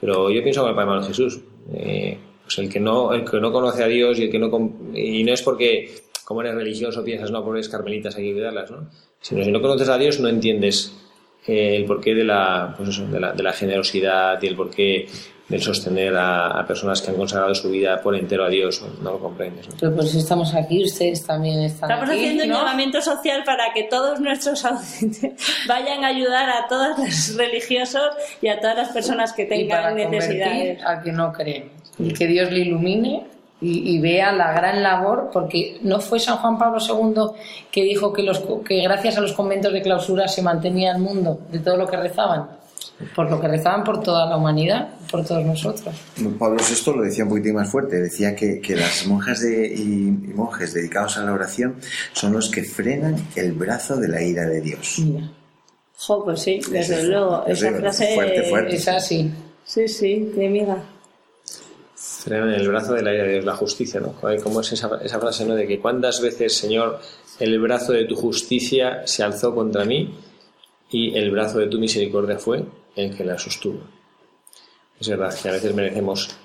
Pero 0.00 0.30
yo 0.30 0.42
pienso 0.42 0.62
con 0.62 0.70
el 0.70 0.76
Padre 0.76 0.88
Manuel 0.88 1.06
Jesús, 1.06 1.40
eh, 1.74 2.18
pues 2.42 2.58
el 2.58 2.68
que 2.68 2.80
no 2.80 3.12
el 3.12 3.24
que 3.24 3.40
no 3.40 3.52
conoce 3.52 3.84
a 3.84 3.88
Dios 3.88 4.18
y 4.18 4.24
el 4.24 4.30
que 4.30 4.38
no 4.38 4.48
y 4.94 5.22
no 5.22 5.32
es 5.32 5.42
porque 5.42 5.94
como 6.24 6.40
eres 6.40 6.54
religioso 6.54 7.04
piensas 7.04 7.30
no 7.30 7.44
pobres 7.44 7.68
carmelitas 7.68 8.16
hay 8.16 8.24
que 8.24 8.32
cuidarlas, 8.32 8.70
¿no? 8.70 8.88
Sino 9.20 9.44
si 9.44 9.52
no 9.52 9.60
conoces 9.60 9.88
a 9.88 9.98
Dios 9.98 10.18
no 10.18 10.28
entiendes 10.28 10.96
eh, 11.46 11.76
el 11.76 11.84
porqué 11.84 12.14
de 12.14 12.24
la, 12.24 12.74
pues 12.76 12.88
eso, 12.88 13.06
de 13.06 13.20
la, 13.20 13.32
de 13.32 13.42
la 13.42 13.52
generosidad 13.52 14.40
y 14.42 14.46
el 14.46 14.56
porqué 14.56 15.06
el 15.50 15.62
sostener 15.62 16.14
a, 16.16 16.64
personas 16.66 17.02
que 17.02 17.10
han 17.10 17.16
consagrado 17.16 17.54
su 17.54 17.70
vida 17.70 18.00
por 18.00 18.16
entero 18.16 18.44
a 18.44 18.48
Dios, 18.48 18.82
no 19.02 19.12
lo 19.12 19.18
comprendes. 19.18 19.68
Pero 19.78 19.94
por 19.94 20.06
si 20.06 20.18
estamos 20.18 20.54
aquí, 20.54 20.84
ustedes 20.84 21.24
también 21.26 21.60
están 21.60 21.90
Estamos 21.90 22.10
haciendo 22.10 22.44
un 22.44 22.50
llamamiento 22.50 23.02
social 23.02 23.42
para 23.44 23.72
que 23.74 23.84
todos 23.84 24.20
nuestros 24.20 24.64
audientes 24.64 25.32
vayan 25.68 26.04
a 26.04 26.08
ayudar 26.08 26.48
a 26.48 26.66
todos 26.68 26.98
los 26.98 27.36
religiosos 27.36 28.10
y 28.40 28.48
a 28.48 28.60
todas 28.60 28.76
las 28.76 28.88
personas 28.90 29.32
que 29.32 29.44
tengan 29.44 29.94
necesidades. 29.94 30.80
A 30.84 31.02
que 31.02 31.12
no 31.12 31.32
creen. 31.32 31.70
Y 31.98 32.12
que 32.12 32.26
Dios 32.26 32.50
le 32.50 32.60
ilumine 32.60 33.26
y, 33.64 34.00
vea 34.00 34.32
la 34.32 34.52
gran 34.52 34.82
labor, 34.82 35.30
porque 35.32 35.78
no 35.82 36.00
fue 36.00 36.18
San 36.18 36.38
Juan 36.38 36.58
Pablo 36.58 36.78
II 36.80 37.38
que 37.70 37.82
dijo 37.84 38.12
que, 38.12 38.22
los, 38.24 38.42
que 38.66 38.82
gracias 38.82 39.16
a 39.16 39.20
los 39.20 39.34
conventos 39.34 39.72
de 39.72 39.82
clausura 39.82 40.26
se 40.26 40.42
mantenía 40.42 40.92
el 40.92 40.98
mundo 40.98 41.38
de 41.50 41.60
todo 41.60 41.76
lo 41.76 41.86
que 41.86 41.96
rezaban, 41.96 42.48
por 43.14 43.30
lo 43.30 43.40
que 43.40 43.48
rezaban 43.48 43.84
por 43.84 44.02
toda 44.02 44.26
la 44.26 44.36
humanidad, 44.36 44.94
por 45.10 45.24
todos 45.24 45.44
nosotros. 45.44 45.94
Pablo 46.38 46.58
VI 46.58 46.92
lo 46.96 47.02
decía 47.02 47.24
un 47.24 47.30
poquitín 47.30 47.54
más 47.54 47.70
fuerte, 47.70 48.00
decía 48.00 48.34
que, 48.34 48.60
que 48.60 48.76
las 48.76 49.06
monjas 49.06 49.40
de, 49.40 49.66
y, 49.66 50.10
monjes 50.34 50.74
dedicados 50.74 51.18
a 51.18 51.24
la 51.24 51.32
oración 51.32 51.76
son 52.12 52.32
los 52.32 52.50
que 52.50 52.64
frenan 52.64 53.16
el 53.36 53.52
brazo 53.52 53.96
de 53.96 54.08
la 54.08 54.22
ira 54.22 54.46
de 54.46 54.60
Dios. 54.60 55.02
Jo, 55.96 56.24
pues 56.24 56.40
sí, 56.40 56.60
desde 56.70 57.04
luego, 57.04 57.44
esa 57.46 57.72
frase 57.72 58.14
fuerte, 58.14 58.42
fuerte. 58.44 58.76
es 58.76 58.88
así. 58.88 59.32
Sí, 59.64 59.86
sí, 59.86 60.32
qué 60.34 60.46
amiga 60.46 60.82
en 62.26 62.34
el 62.34 62.68
brazo 62.68 62.94
de 62.94 63.02
la, 63.02 63.10
de 63.10 63.42
la 63.42 63.54
justicia, 63.54 64.00
¿no? 64.00 64.14
¿Cómo 64.42 64.60
es 64.60 64.72
esa, 64.72 65.00
esa 65.02 65.18
frase, 65.18 65.44
¿no? 65.44 65.54
De 65.54 65.66
que 65.66 65.80
cuántas 65.80 66.20
veces, 66.20 66.56
Señor, 66.56 67.00
el 67.38 67.58
brazo 67.60 67.92
de 67.92 68.04
tu 68.04 68.16
justicia 68.16 69.06
se 69.06 69.22
alzó 69.22 69.54
contra 69.54 69.84
mí 69.84 70.14
y 70.90 71.16
el 71.16 71.30
brazo 71.30 71.58
de 71.58 71.66
tu 71.66 71.78
misericordia 71.78 72.38
fue 72.38 72.64
el 72.96 73.16
que 73.16 73.24
la 73.24 73.38
sostuvo. 73.38 73.80
Es 75.00 75.08
verdad 75.08 75.34
que 75.40 75.48
a 75.48 75.52
veces 75.52 75.74
merecemos 75.74 76.36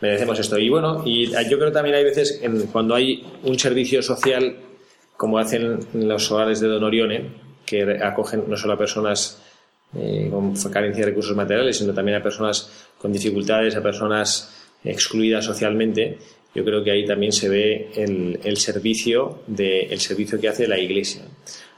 merecemos 0.00 0.38
esto. 0.38 0.58
Y 0.58 0.68
bueno, 0.68 1.02
y 1.06 1.30
yo 1.30 1.58
creo 1.58 1.66
que 1.66 1.74
también 1.74 1.96
hay 1.96 2.04
veces 2.04 2.42
cuando 2.72 2.94
hay 2.94 3.24
un 3.44 3.58
servicio 3.58 4.02
social, 4.02 4.56
como 5.16 5.38
hacen 5.38 5.78
los 5.94 6.30
hogares 6.32 6.60
de 6.60 6.68
Don 6.68 6.82
Orione, 6.82 7.30
que 7.64 7.98
acogen 8.02 8.44
no 8.48 8.56
solo 8.56 8.74
a 8.74 8.78
personas 8.78 9.40
eh, 9.94 10.28
con 10.30 10.54
carencia 10.70 11.04
de 11.04 11.10
recursos 11.10 11.36
materiales, 11.36 11.78
sino 11.78 11.94
también 11.94 12.18
a 12.18 12.22
personas 12.22 12.88
con 12.98 13.12
dificultades, 13.12 13.76
a 13.76 13.82
personas 13.82 14.52
excluida 14.84 15.40
socialmente, 15.40 16.18
yo 16.54 16.64
creo 16.64 16.82
que 16.82 16.90
ahí 16.90 17.06
también 17.06 17.32
se 17.32 17.48
ve 17.48 17.90
el, 17.94 18.40
el 18.42 18.56
servicio 18.56 19.42
de, 19.46 19.82
el 19.82 20.00
servicio 20.00 20.40
que 20.40 20.48
hace 20.48 20.66
la 20.66 20.78
Iglesia. 20.78 21.22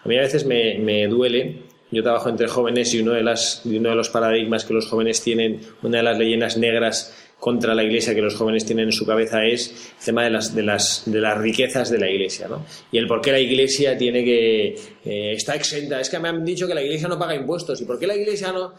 A 0.04 0.08
mí 0.08 0.16
a 0.16 0.22
veces 0.22 0.46
me, 0.46 0.78
me 0.78 1.06
duele, 1.06 1.62
yo 1.90 2.02
trabajo 2.02 2.28
entre 2.28 2.48
jóvenes 2.48 2.92
y 2.94 3.00
uno 3.00 3.12
de, 3.12 3.22
las, 3.22 3.62
uno 3.64 3.90
de 3.90 3.94
los 3.94 4.08
paradigmas 4.08 4.64
que 4.64 4.74
los 4.74 4.86
jóvenes 4.86 5.22
tienen, 5.22 5.60
una 5.82 5.98
de 5.98 6.02
las 6.02 6.18
leyendas 6.18 6.56
negras 6.56 7.14
contra 7.38 7.74
la 7.74 7.84
Iglesia 7.84 8.14
que 8.14 8.22
los 8.22 8.36
jóvenes 8.36 8.64
tienen 8.64 8.86
en 8.86 8.92
su 8.92 9.04
cabeza 9.04 9.44
es 9.44 9.92
el 9.98 10.04
tema 10.04 10.24
de 10.24 10.30
las, 10.30 10.54
de 10.54 10.62
las, 10.62 11.02
de 11.04 11.20
las 11.20 11.36
riquezas 11.36 11.90
de 11.90 11.98
la 11.98 12.08
Iglesia, 12.08 12.48
¿no? 12.48 12.64
Y 12.90 12.98
el 12.98 13.06
por 13.06 13.20
qué 13.20 13.32
la 13.32 13.40
Iglesia 13.40 13.98
tiene 13.98 14.24
que... 14.24 14.76
Eh, 15.04 15.32
está 15.32 15.54
exenta. 15.54 16.00
Es 16.00 16.08
que 16.08 16.18
me 16.18 16.28
han 16.28 16.44
dicho 16.44 16.66
que 16.66 16.74
la 16.74 16.82
Iglesia 16.82 17.06
no 17.06 17.18
paga 17.18 17.34
impuestos. 17.34 17.80
¿Y 17.82 17.84
por 17.84 17.98
qué 17.98 18.06
la 18.06 18.16
Iglesia 18.16 18.50
no...? 18.50 18.72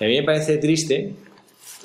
A 0.00 0.04
mí 0.04 0.16
me 0.16 0.22
parece 0.24 0.58
triste 0.58 1.14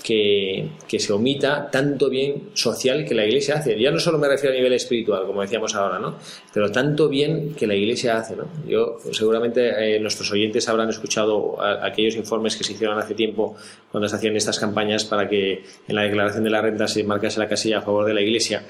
que, 0.03 0.69
se 0.99 1.13
omita 1.13 1.69
tanto 1.69 2.09
bien 2.09 2.49
social 2.53 3.05
que 3.05 3.13
la 3.13 3.25
Iglesia 3.25 3.55
hace. 3.55 3.79
Ya 3.79 3.91
no 3.91 3.99
solo 3.99 4.17
me 4.17 4.27
refiero 4.27 4.53
a 4.53 4.57
nivel 4.57 4.73
espiritual, 4.73 5.25
como 5.25 5.41
decíamos 5.41 5.75
ahora, 5.75 5.99
¿no? 5.99 6.15
Pero 6.53 6.71
tanto 6.71 7.09
bien 7.09 7.53
que 7.55 7.67
la 7.67 7.75
Iglesia 7.75 8.17
hace. 8.17 8.35
Yo, 8.67 8.97
seguramente 9.11 9.95
eh, 9.95 9.99
nuestros 9.99 10.31
oyentes 10.31 10.67
habrán 10.69 10.89
escuchado 10.89 11.57
aquellos 11.61 12.15
informes 12.15 12.55
que 12.55 12.63
se 12.63 12.73
hicieron 12.73 12.97
hace 12.97 13.13
tiempo 13.13 13.55
cuando 13.91 14.07
se 14.07 14.15
hacían 14.15 14.35
estas 14.35 14.59
campañas 14.59 15.05
para 15.05 15.27
que 15.27 15.63
en 15.87 15.95
la 15.95 16.03
declaración 16.03 16.43
de 16.43 16.49
la 16.49 16.61
renta 16.61 16.87
se 16.87 17.03
marcase 17.03 17.39
la 17.39 17.47
casilla 17.47 17.79
a 17.79 17.81
favor 17.81 18.05
de 18.05 18.13
la 18.13 18.21
Iglesia. 18.21 18.63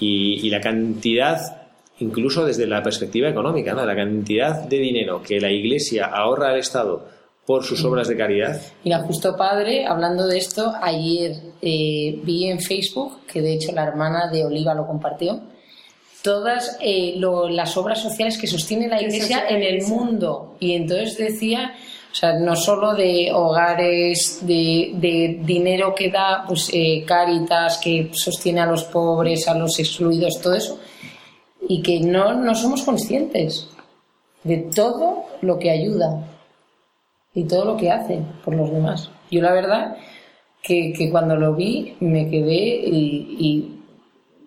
Y, 0.00 0.50
la 0.50 0.60
cantidad 0.60 1.62
incluso 2.00 2.44
desde 2.44 2.66
la 2.66 2.82
perspectiva 2.82 3.28
económica, 3.28 3.72
¿no? 3.72 3.86
la 3.86 3.94
cantidad 3.94 4.64
de 4.64 4.78
dinero 4.78 5.22
que 5.22 5.40
la 5.40 5.50
Iglesia 5.50 6.06
ahorra 6.06 6.50
al 6.50 6.58
Estado 6.58 7.06
por 7.46 7.64
sus 7.64 7.84
obras 7.84 8.08
de 8.08 8.16
caridad. 8.16 8.60
Mira, 8.84 9.00
justo 9.00 9.36
padre, 9.36 9.86
hablando 9.86 10.26
de 10.26 10.38
esto, 10.38 10.72
ayer 10.80 11.36
eh, 11.60 12.18
vi 12.22 12.48
en 12.48 12.60
Facebook, 12.60 13.26
que 13.26 13.42
de 13.42 13.54
hecho 13.54 13.72
la 13.72 13.84
hermana 13.84 14.30
de 14.30 14.44
Oliva 14.44 14.74
lo 14.74 14.86
compartió, 14.86 15.42
todas 16.22 16.78
eh, 16.80 17.16
las 17.50 17.76
obras 17.76 18.00
sociales 18.00 18.38
que 18.38 18.46
sostiene 18.46 18.88
la 18.88 19.02
Iglesia 19.02 19.44
en 19.48 19.62
el 19.62 19.82
mundo. 19.86 20.56
Y 20.58 20.72
entonces 20.72 21.18
decía, 21.18 21.74
o 22.10 22.14
sea, 22.14 22.38
no 22.38 22.56
solo 22.56 22.94
de 22.94 23.30
hogares, 23.30 24.38
de, 24.40 25.38
dinero 25.44 25.94
que 25.94 26.10
da 26.10 26.44
pues, 26.48 26.70
eh, 26.72 27.04
Caritas, 27.06 27.76
que 27.76 28.10
sostiene 28.14 28.62
a 28.62 28.66
los 28.66 28.84
pobres, 28.84 29.46
a 29.48 29.54
los 29.54 29.78
excluidos, 29.78 30.40
todo 30.40 30.54
eso, 30.54 30.80
y 31.68 31.82
que 31.82 32.00
no, 32.00 32.32
no 32.32 32.54
somos 32.54 32.82
conscientes 32.82 33.68
de 34.44 34.58
todo 34.74 35.26
lo 35.42 35.58
que 35.58 35.70
ayuda 35.70 36.33
y 37.34 37.44
todo 37.44 37.64
lo 37.64 37.76
que 37.76 37.90
hace 37.90 38.20
por 38.44 38.54
los 38.54 38.70
demás. 38.70 39.10
Yo 39.30 39.42
la 39.42 39.52
verdad 39.52 39.96
que, 40.62 41.08
cuando 41.10 41.36
lo 41.36 41.54
vi 41.54 41.96
me 42.00 42.30
quedé 42.30 42.80
y, 42.86 43.80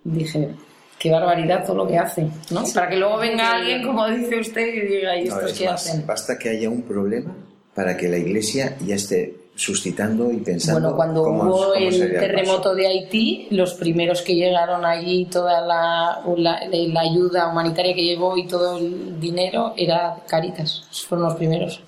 dije, 0.04 0.50
qué 0.98 1.12
barbaridad 1.12 1.66
todo 1.66 1.78
lo 1.78 1.88
que 1.88 1.98
hace, 1.98 2.28
¿no? 2.52 2.64
Para 2.74 2.90
que 2.90 2.96
luego 2.96 3.18
venga 3.18 3.52
alguien, 3.52 3.86
como 3.86 4.08
dice 4.08 4.40
usted, 4.40 4.68
y 4.74 4.82
diga, 4.88 5.18
¿y 5.18 5.28
estos 5.28 5.54
qué 5.54 5.68
hacen? 5.68 6.06
Basta 6.06 6.38
que 6.40 6.50
haya 6.50 6.70
un 6.70 6.82
problema 6.84 7.36
para 7.76 7.96
que 7.96 8.08
la 8.08 8.18
Iglesia 8.18 8.76
ya 8.86 8.96
esté 8.96 9.36
suscitando 9.58 10.32
y 10.32 10.38
pensando. 10.38 10.82
Bueno, 10.82 10.96
cuando 10.96 11.24
hubo 11.24 11.74
el 11.74 12.00
terremoto 12.12 12.74
de 12.74 12.88
Haití, 12.88 13.48
los 13.52 13.74
primeros 13.74 14.22
que 14.22 14.36
llegaron 14.36 14.86
allí, 14.86 15.26
toda 15.26 15.62
la, 15.62 16.22
la, 16.38 17.02
ayuda 17.02 17.50
humanitaria 17.50 17.94
que 17.94 18.04
llevó 18.04 18.38
y 18.38 18.48
todo 18.48 18.78
el 18.78 19.20
dinero 19.20 19.74
era 19.76 20.24
Caritas. 20.28 20.88
Fueron 21.08 21.28
los 21.28 21.36
primeros. 21.36 21.82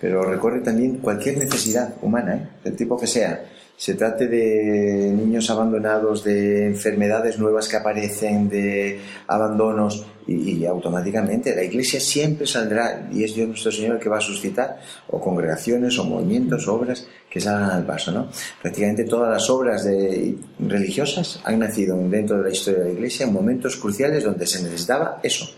Pero 0.00 0.22
recorre 0.22 0.60
también 0.60 0.98
cualquier 0.98 1.38
necesidad 1.38 1.94
humana, 2.02 2.34
¿eh? 2.34 2.48
del 2.64 2.76
tipo 2.76 2.98
que 2.98 3.06
sea. 3.06 3.44
Se 3.76 3.94
trate 3.94 4.26
de 4.26 5.12
niños 5.12 5.50
abandonados, 5.50 6.24
de 6.24 6.66
enfermedades 6.66 7.38
nuevas 7.38 7.68
que 7.68 7.76
aparecen, 7.76 8.48
de 8.48 8.98
abandonos, 9.28 10.04
y, 10.26 10.66
automáticamente 10.66 11.54
la 11.54 11.62
Iglesia 11.62 12.00
siempre 12.00 12.46
saldrá, 12.46 13.08
y 13.12 13.22
es 13.22 13.34
Dios 13.34 13.48
nuestro 13.48 13.70
Señor 13.70 13.94
el 13.94 14.00
que 14.00 14.08
va 14.08 14.18
a 14.18 14.20
suscitar, 14.20 14.80
o 15.08 15.20
congregaciones, 15.20 15.96
o 15.98 16.04
movimientos, 16.04 16.66
obras 16.66 17.06
que 17.30 17.40
salgan 17.40 17.70
al 17.70 17.86
paso. 17.86 18.10
¿no? 18.10 18.28
Prácticamente 18.60 19.04
todas 19.04 19.30
las 19.30 19.48
obras 19.48 19.84
de, 19.84 20.36
religiosas 20.58 21.40
han 21.44 21.60
nacido 21.60 21.96
dentro 22.08 22.38
de 22.38 22.42
la 22.44 22.50
historia 22.50 22.80
de 22.80 22.86
la 22.86 22.94
Iglesia 22.94 23.26
en 23.26 23.32
momentos 23.32 23.76
cruciales 23.76 24.24
donde 24.24 24.46
se 24.46 24.62
necesitaba 24.62 25.20
eso 25.22 25.48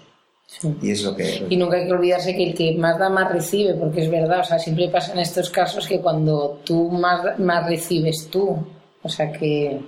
y 0.83 0.91
es 0.91 1.03
lo 1.03 1.17
que... 1.17 1.47
Y 1.49 1.57
nunca 1.57 1.77
hay 1.77 1.87
que 1.87 1.93
olvidarse 1.93 2.35
que 2.35 2.45
el 2.45 2.55
que 2.55 2.77
más 2.77 2.99
da 2.99 3.09
más 3.09 3.33
recibe, 3.33 3.75
porque 3.75 4.03
es 4.03 4.11
verdad, 4.11 4.41
o 4.41 4.45
sea, 4.45 4.59
siempre 4.59 4.89
pasa 4.89 5.13
en 5.13 5.21
estos 5.21 5.51
casos 5.51 5.87
que 5.87 6.01
cuando 6.01 6.61
tú 6.65 6.91
más, 6.91 7.39
más 7.39 7.67
recibes 7.67 8.29
tú, 8.31 8.59
o 9.03 9.09
sea 9.09 9.33
que 9.33 9.81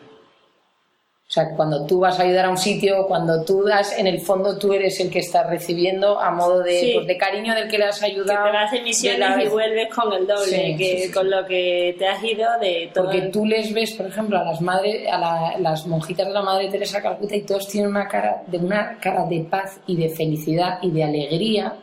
o 1.32 1.34
sea, 1.34 1.48
cuando 1.56 1.86
tú 1.86 2.00
vas 2.00 2.20
a 2.20 2.24
ayudar 2.24 2.44
a 2.44 2.50
un 2.50 2.58
sitio, 2.58 3.06
cuando 3.06 3.42
tú 3.42 3.62
das, 3.62 3.98
en 3.98 4.06
el 4.06 4.20
fondo 4.20 4.58
tú 4.58 4.74
eres 4.74 5.00
el 5.00 5.08
que 5.08 5.20
está 5.20 5.42
recibiendo 5.44 6.20
a 6.20 6.30
modo 6.30 6.60
de, 6.60 6.90
pues, 6.94 7.06
de 7.06 7.16
cariño 7.16 7.54
del 7.54 7.68
que 7.68 7.78
le 7.78 7.84
has 7.86 8.02
ayudado. 8.02 8.44
Que 8.44 8.50
te 8.50 8.56
vas 8.58 8.84
misiones 8.84 9.46
y 9.46 9.48
vuelves 9.48 9.88
con 9.94 10.12
el 10.12 10.26
doble, 10.26 10.76
que, 10.76 11.10
con 11.10 11.30
lo 11.30 11.46
que 11.46 11.96
te 11.98 12.06
has 12.06 12.22
ido 12.22 12.46
de 12.60 12.90
todo. 12.92 13.04
Porque 13.04 13.22
tú 13.28 13.46
les 13.46 13.72
ves, 13.72 13.92
por 13.92 14.08
ejemplo, 14.08 14.38
a 14.38 14.44
las 14.44 14.60
madres, 14.60 15.10
a 15.10 15.56
las 15.58 15.86
monjitas 15.86 16.26
de 16.26 16.34
la 16.34 16.42
Madre 16.42 16.68
Teresa 16.68 17.00
Calcuta 17.00 17.34
y 17.34 17.40
todos 17.44 17.66
tienen 17.66 17.88
una 17.88 18.06
cara 18.06 18.42
de 18.46 18.58
una 18.58 18.98
cara 19.00 19.24
de 19.24 19.40
paz 19.40 19.80
y 19.86 19.96
de 19.96 20.10
felicidad 20.10 20.80
y 20.82 20.90
de 20.90 21.02
alegría, 21.02 21.76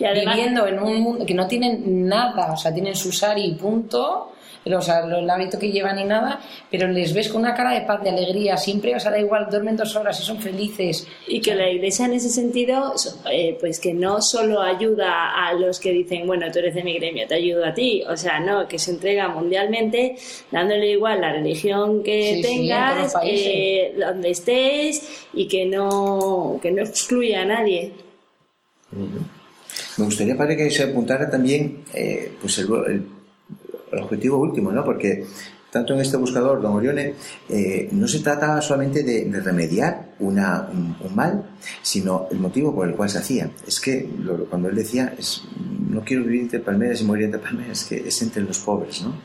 viviendo 0.00 0.66
en 0.66 0.80
un 0.80 1.00
mundo 1.00 1.24
que 1.24 1.34
no 1.34 1.46
tienen 1.46 2.08
nada, 2.08 2.54
o 2.54 2.56
sea, 2.56 2.74
tienen 2.74 2.96
su 2.96 3.12
sari 3.12 3.44
y 3.44 3.54
punto 3.54 4.32
o 4.74 4.82
sea, 4.82 5.00
el 5.00 5.30
hábito 5.30 5.58
que 5.58 5.70
llevan 5.70 5.98
y 5.98 6.04
nada, 6.04 6.40
pero 6.70 6.88
les 6.88 7.14
ves 7.14 7.28
con 7.28 7.42
una 7.42 7.54
cara 7.54 7.72
de 7.72 7.82
paz, 7.82 8.02
de 8.02 8.10
alegría, 8.10 8.56
siempre, 8.56 8.94
o 8.96 9.00
sea, 9.00 9.10
da 9.10 9.18
igual, 9.18 9.46
duermen 9.50 9.76
dos 9.76 9.94
horas 9.94 10.18
y 10.20 10.24
son 10.24 10.40
felices. 10.40 11.06
Y 11.28 11.40
que 11.40 11.54
la 11.54 11.70
iglesia 11.70 12.06
en 12.06 12.14
ese 12.14 12.28
sentido, 12.28 12.94
eh, 13.30 13.56
pues 13.60 13.78
que 13.78 13.94
no 13.94 14.20
solo 14.20 14.60
ayuda 14.60 15.46
a 15.46 15.52
los 15.52 15.78
que 15.78 15.92
dicen, 15.92 16.26
bueno, 16.26 16.50
tú 16.50 16.58
eres 16.58 16.74
de 16.74 16.82
mi 16.82 16.94
gremio, 16.94 17.26
te 17.26 17.34
ayudo 17.34 17.64
a 17.64 17.74
ti, 17.74 18.02
o 18.08 18.16
sea, 18.16 18.40
no, 18.40 18.66
que 18.66 18.78
se 18.78 18.90
entrega 18.90 19.28
mundialmente, 19.28 20.16
dándole 20.50 20.90
igual 20.90 21.20
la 21.20 21.32
religión 21.32 22.02
que 22.02 22.40
tengas, 22.42 23.14
eh, 23.22 23.94
donde 23.98 24.30
estés 24.30 25.26
y 25.32 25.46
que 25.46 25.66
no, 25.66 26.58
que 26.60 26.72
no 26.72 26.82
excluya 26.82 27.42
a 27.42 27.44
nadie. 27.44 27.92
Me 29.98 30.04
gustaría, 30.04 30.36
padre, 30.36 30.56
que 30.56 30.70
se 30.70 30.84
apuntara 30.84 31.30
también 31.30 31.84
eh, 31.94 32.32
pues 32.40 32.58
el 32.58 32.66
el 32.86 33.15
objetivo 33.92 34.38
último, 34.38 34.72
¿no? 34.72 34.84
Porque 34.84 35.24
tanto 35.70 35.92
en 35.92 36.00
este 36.00 36.16
buscador, 36.16 36.62
don 36.62 36.72
Orione, 36.72 37.14
eh, 37.50 37.88
no 37.92 38.08
se 38.08 38.20
trata 38.20 38.62
solamente 38.62 39.02
de, 39.02 39.28
remediar 39.40 40.14
una, 40.20 40.70
un, 40.72 41.14
mal, 41.14 41.50
sino 41.82 42.28
el 42.30 42.38
motivo 42.38 42.74
por 42.74 42.88
el 42.88 42.94
cual 42.94 43.10
se 43.10 43.18
hacía. 43.18 43.50
Es 43.66 43.78
que 43.78 44.08
cuando 44.48 44.70
él 44.70 44.76
decía, 44.76 45.14
es, 45.18 45.44
no 45.90 46.02
quiero 46.02 46.24
vivir 46.24 46.42
entre 46.42 46.60
palmeras 46.60 47.02
y 47.02 47.04
morir 47.04 47.26
entre 47.26 47.40
palmeras, 47.40 47.84
que 47.84 47.96
es 48.08 48.22
entre 48.22 48.42
los 48.42 48.58
pobres, 48.58 49.02
¿no? 49.02 49.20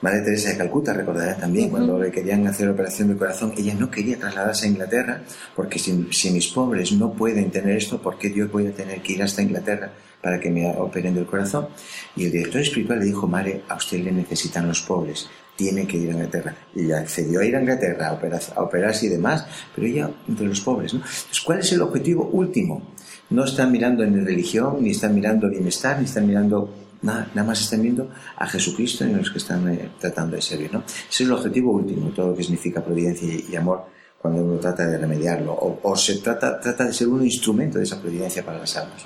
Madre 0.00 0.22
Teresa 0.22 0.50
de 0.50 0.56
Calcuta, 0.56 0.92
recordará 0.92 1.36
también, 1.36 1.70
cuando 1.70 1.96
le 1.96 2.10
querían 2.10 2.44
hacer 2.48 2.68
operación 2.68 3.08
de 3.08 3.16
corazón, 3.16 3.54
ella 3.56 3.74
no 3.74 3.88
quería 3.88 4.18
trasladarse 4.18 4.66
a 4.66 4.70
Inglaterra, 4.70 5.22
porque 5.54 5.78
si, 5.78 6.08
si 6.10 6.32
mis 6.32 6.48
pobres 6.48 6.90
no 6.90 7.12
pueden 7.12 7.52
tener 7.52 7.76
esto, 7.76 8.02
¿por 8.02 8.18
qué 8.18 8.28
Dios 8.28 8.50
voy 8.50 8.66
a 8.66 8.72
tener 8.72 9.00
que 9.02 9.12
ir 9.12 9.22
hasta 9.22 9.42
Inglaterra 9.42 9.92
para 10.22 10.38
que 10.38 10.50
me 10.50 10.70
operen 10.70 11.14
del 11.14 11.26
corazón. 11.26 11.68
Y 12.16 12.26
el 12.26 12.32
director 12.32 12.60
espiritual 12.60 13.00
le 13.00 13.06
dijo, 13.06 13.26
Mare, 13.26 13.62
a 13.68 13.74
usted 13.74 13.98
le 14.00 14.12
necesitan 14.12 14.68
los 14.68 14.80
pobres. 14.82 15.28
tiene 15.56 15.86
que 15.86 15.98
ir 15.98 16.10
a 16.10 16.12
Inglaterra. 16.12 16.54
Y 16.74 16.90
accedió 16.92 17.40
a 17.40 17.44
ir 17.44 17.56
a 17.56 17.60
Inglaterra 17.60 18.08
a, 18.08 18.58
a 18.58 18.62
operarse 18.62 19.06
y 19.06 19.08
demás, 19.10 19.46
pero 19.74 19.86
ella 19.86 20.10
entre 20.28 20.46
los 20.46 20.60
pobres. 20.60 20.94
¿no? 20.94 21.02
¿cuál 21.44 21.58
es 21.58 21.72
el 21.72 21.82
objetivo 21.82 22.28
último? 22.32 22.94
No 23.30 23.44
están 23.44 23.70
mirando 23.72 24.04
ni 24.06 24.24
religión, 24.24 24.78
ni 24.80 24.90
están 24.90 25.14
mirando 25.14 25.48
bienestar, 25.48 25.98
ni 25.98 26.04
están 26.04 26.26
mirando 26.26 26.72
nada, 27.02 27.28
nada 27.34 27.48
más 27.48 27.60
están 27.60 27.82
viendo 27.82 28.10
a 28.36 28.46
Jesucristo 28.46 29.04
en 29.04 29.16
los 29.16 29.30
que 29.30 29.38
están 29.38 29.68
eh, 29.68 29.90
tratando 29.98 30.36
de 30.36 30.42
servir. 30.42 30.72
¿no? 30.72 30.80
Ese 30.80 31.06
es 31.08 31.20
el 31.22 31.32
objetivo 31.32 31.72
último, 31.72 32.10
todo 32.10 32.28
lo 32.28 32.36
que 32.36 32.42
significa 32.42 32.82
providencia 32.82 33.28
y, 33.28 33.54
amor 33.56 33.86
cuando 34.18 34.40
uno 34.40 34.56
trata 34.60 34.86
de 34.86 34.98
remediarlo, 34.98 35.52
o, 35.82 35.96
se 35.96 36.18
trata, 36.18 36.60
trata 36.60 36.84
de 36.84 36.92
ser 36.92 37.08
un 37.08 37.24
instrumento 37.24 37.78
de 37.78 37.84
esa 37.84 38.00
providencia 38.00 38.44
para 38.44 38.58
las 38.58 38.76
almas. 38.76 39.02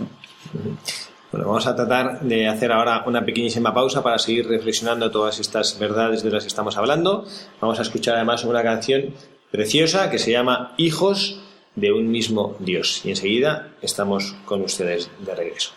Bueno, 1.32 1.48
vamos 1.48 1.66
a 1.66 1.74
tratar 1.74 2.20
de 2.20 2.46
hacer 2.46 2.72
ahora 2.72 3.02
una 3.06 3.24
pequeñísima 3.24 3.74
pausa 3.74 4.02
para 4.02 4.18
seguir 4.18 4.48
reflexionando 4.48 5.10
todas 5.10 5.38
estas 5.40 5.78
verdades 5.78 6.22
de 6.22 6.30
las 6.30 6.44
que 6.44 6.48
estamos 6.48 6.76
hablando. 6.76 7.26
Vamos 7.60 7.78
a 7.78 7.82
escuchar 7.82 8.14
además 8.14 8.44
una 8.44 8.62
canción 8.62 9.12
preciosa 9.50 10.10
que 10.10 10.18
se 10.18 10.30
llama 10.30 10.74
Hijos 10.76 11.42
de 11.74 11.92
un 11.92 12.10
mismo 12.10 12.56
Dios. 12.60 13.02
Y 13.04 13.10
enseguida 13.10 13.74
estamos 13.82 14.34
con 14.44 14.62
ustedes 14.62 15.10
de 15.18 15.34
regreso. 15.34 15.72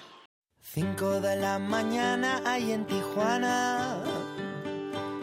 Cinco 0.62 1.20
de 1.20 1.36
la 1.36 1.58
mañana 1.58 2.42
hay 2.46 2.72
en 2.72 2.86
Tijuana. 2.86 4.04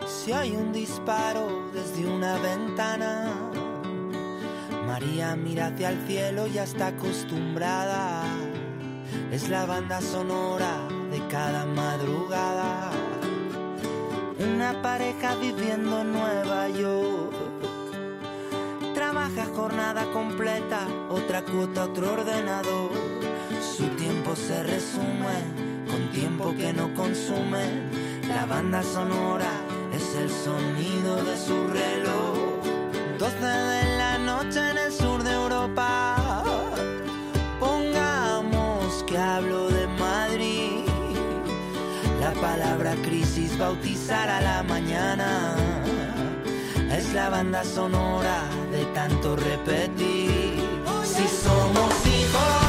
Si 0.07 0.33
hay 0.33 0.51
un 0.51 0.73
disparo 0.73 1.71
desde 1.73 2.05
una 2.05 2.39
ventana. 2.41 3.33
María 4.87 5.35
mira 5.37 5.69
hacia 5.69 5.91
el 5.91 6.07
cielo, 6.07 6.47
ya 6.47 6.65
está 6.65 6.89
acostumbrada 6.89 8.46
es 9.33 9.49
la 9.49 9.67
banda 9.67 10.01
sonora 10.01 10.87
de 11.11 11.27
cada 11.29 11.67
madrugada. 11.67 12.91
Una 14.39 14.81
pareja 14.83 15.35
viviendo 15.37 16.01
en 16.01 16.13
Nueva 16.13 16.69
York. 16.69 17.35
Trabaja 18.95 19.47
jornada 19.55 20.05
completa, 20.13 20.87
otra 21.11 21.43
cuota, 21.43 21.85
otro 21.85 22.13
ordenador. 22.13 22.91
Su 23.77 23.85
tiempo 23.97 24.35
se 24.37 24.63
resume 24.63 25.37
con 25.91 26.11
tiempo 26.13 26.55
que 26.57 26.73
no 26.73 26.95
consume. 26.95 27.91
La 28.29 28.47
banda 28.47 28.83
sonora 28.83 29.51
es 29.93 30.15
el 30.15 30.31
sonido 30.31 31.17
de 31.25 31.37
su 31.37 31.67
reloj. 31.69 33.19
12 33.19 33.47
de 33.47 33.97
la 33.99 34.19
noche 34.19 34.71
en 34.71 34.79
el 34.79 34.93
sur 34.93 35.23
de 35.23 35.33
Europa 35.33 36.06
bautizar 43.59 44.29
a 44.29 44.41
la 44.41 44.63
mañana 44.63 45.55
es 46.91 47.13
la 47.15 47.31
banda 47.31 47.65
sonora 47.65 48.45
de 48.71 48.85
tanto 48.87 49.37
repetir. 49.37 50.61
Si 51.05 51.27
somos 51.29 52.07
hijos, 52.07 52.66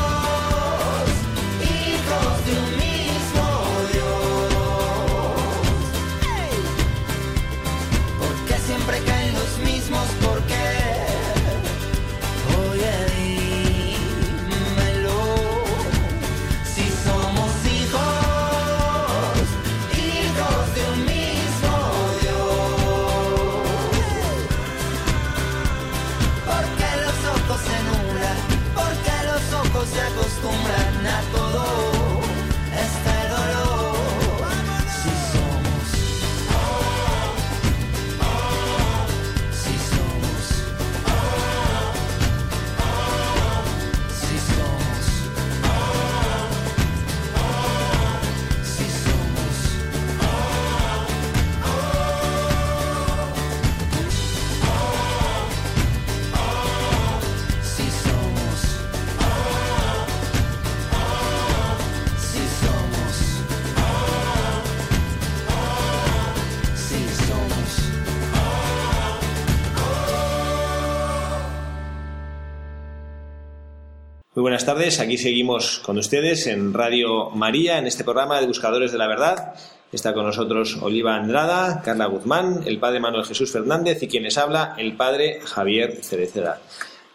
buenas 74.47 74.65
tardes. 74.65 75.01
Aquí 75.01 75.17
seguimos 75.17 75.79
con 75.79 75.97
ustedes 75.97 76.47
en 76.47 76.73
Radio 76.73 77.31
María, 77.31 77.79
en 77.79 77.85
este 77.85 78.05
programa 78.05 78.39
de 78.39 78.47
Buscadores 78.47 78.93
de 78.93 78.97
la 78.97 79.05
Verdad. 79.05 79.55
Está 79.91 80.13
con 80.13 80.25
nosotros 80.25 80.77
Oliva 80.81 81.17
Andrada, 81.17 81.81
Carla 81.83 82.05
Guzmán, 82.05 82.63
el 82.65 82.79
padre 82.79 83.01
Manuel 83.01 83.25
Jesús 83.25 83.51
Fernández 83.51 84.01
y 84.03 84.07
quienes 84.07 84.37
habla, 84.37 84.73
el 84.77 84.95
padre 84.95 85.41
Javier 85.43 85.97
Cereceda. 86.01 86.61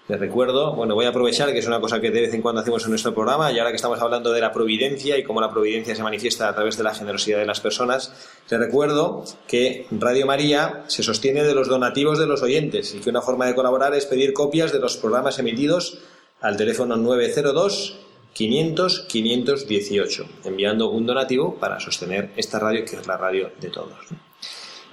Les 0.08 0.20
recuerdo, 0.20 0.74
bueno, 0.74 0.94
voy 0.94 1.06
a 1.06 1.08
aprovechar 1.08 1.50
que 1.52 1.60
es 1.60 1.66
una 1.66 1.80
cosa 1.80 2.02
que 2.02 2.10
de 2.10 2.20
vez 2.20 2.34
en 2.34 2.42
cuando 2.42 2.60
hacemos 2.60 2.84
en 2.84 2.90
nuestro 2.90 3.14
programa 3.14 3.50
y 3.50 3.58
ahora 3.58 3.70
que 3.70 3.76
estamos 3.76 4.02
hablando 4.02 4.30
de 4.30 4.42
la 4.42 4.52
providencia 4.52 5.16
y 5.16 5.24
cómo 5.24 5.40
la 5.40 5.50
providencia 5.50 5.96
se 5.96 6.02
manifiesta 6.02 6.50
a 6.50 6.54
través 6.54 6.76
de 6.76 6.82
la 6.82 6.92
generosidad 6.92 7.38
de 7.38 7.46
las 7.46 7.60
personas, 7.60 8.12
les 8.50 8.60
recuerdo 8.60 9.24
que 9.48 9.86
Radio 9.90 10.26
María 10.26 10.82
se 10.88 11.02
sostiene 11.02 11.44
de 11.44 11.54
los 11.54 11.68
donativos 11.68 12.18
de 12.18 12.26
los 12.26 12.42
oyentes 12.42 12.94
y 12.94 12.98
que 12.98 13.08
una 13.08 13.22
forma 13.22 13.46
de 13.46 13.54
colaborar 13.54 13.94
es 13.94 14.04
pedir 14.04 14.34
copias 14.34 14.70
de 14.70 14.80
los 14.80 14.98
programas 14.98 15.38
emitidos 15.38 15.98
al 16.42 16.56
teléfono 16.56 16.96
902 16.96 17.98
500 18.32 19.06
518, 19.08 20.26
enviando 20.44 20.90
un 20.90 21.06
donativo 21.06 21.54
para 21.54 21.80
sostener 21.80 22.30
esta 22.36 22.58
radio 22.58 22.84
que 22.84 22.96
es 22.96 23.06
la 23.06 23.16
radio 23.16 23.50
de 23.60 23.68
todos. 23.68 23.98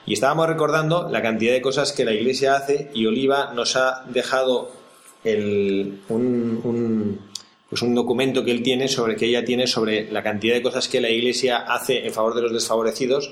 Y 0.05 0.13
estábamos 0.13 0.47
recordando 0.47 1.09
la 1.09 1.21
cantidad 1.21 1.53
de 1.53 1.61
cosas 1.61 1.91
que 1.91 2.05
la 2.05 2.13
Iglesia 2.13 2.55
hace 2.55 2.89
y 2.93 3.05
Oliva 3.05 3.53
nos 3.53 3.75
ha 3.75 4.05
dejado 4.09 4.71
el, 5.23 6.01
un, 6.09 6.61
un, 6.63 7.19
pues 7.69 7.81
un 7.81 7.93
documento 7.93 8.43
que 8.43 8.51
él 8.51 8.63
tiene 8.63 8.87
sobre 8.87 9.15
que 9.15 9.27
ella 9.27 9.45
tiene 9.45 9.67
sobre 9.67 10.11
la 10.11 10.23
cantidad 10.23 10.55
de 10.55 10.63
cosas 10.63 10.87
que 10.87 11.01
la 11.01 11.09
Iglesia 11.09 11.57
hace 11.57 12.05
en 12.05 12.13
favor 12.13 12.35
de 12.35 12.41
los 12.41 12.53
desfavorecidos 12.53 13.31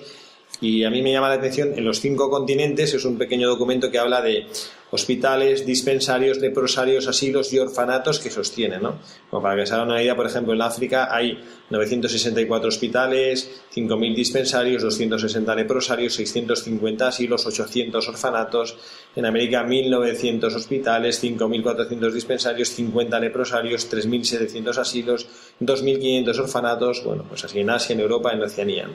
y 0.62 0.84
a 0.84 0.90
mí 0.90 1.02
me 1.02 1.12
llama 1.12 1.30
la 1.30 1.36
atención 1.36 1.74
en 1.76 1.84
los 1.84 2.00
cinco 2.00 2.30
continentes 2.30 2.94
es 2.94 3.06
un 3.06 3.18
pequeño 3.18 3.48
documento 3.48 3.90
que 3.90 4.00
habla 4.00 4.22
de 4.22 4.48
hospitales, 4.92 5.66
dispensarios, 5.66 6.38
leprosarios, 6.38 7.08
asilos 7.08 7.52
y 7.54 7.60
orfanatos 7.60 8.20
que 8.20 8.30
sostienen. 8.30 8.82
¿no? 8.82 9.00
Como 9.30 9.44
para 9.44 9.56
que 9.56 9.66
se 9.66 9.74
haga 9.74 9.84
una 9.84 10.02
idea, 10.02 10.16
por 10.16 10.26
ejemplo, 10.26 10.54
en 10.54 10.62
África 10.62 11.10
hay 11.14 11.44
964 11.70 12.70
hospitales, 12.70 13.64
5.000 13.76 14.16
dispensarios, 14.16 14.84
260 14.84 15.56
leprosarios, 15.56 16.14
650 16.14 17.08
asilos, 17.08 17.46
800 17.46 18.08
orfanatos. 18.08 18.78
En 19.16 19.26
América, 19.26 19.66
1.900 19.66 20.56
hospitales, 20.56 21.24
5.400 21.24 22.12
dispensarios, 22.12 22.70
50 22.70 23.20
leprosarios, 23.20 23.92
3.700 23.92 24.78
asilos, 24.78 25.28
2.500 25.60 26.40
orfanatos. 26.40 27.04
Bueno, 27.04 27.26
pues 27.28 27.44
así 27.44 27.60
en 27.60 27.70
Asia, 27.70 27.94
en 27.94 28.00
Europa, 28.00 28.32
en 28.32 28.42
Oceanía. 28.42 28.90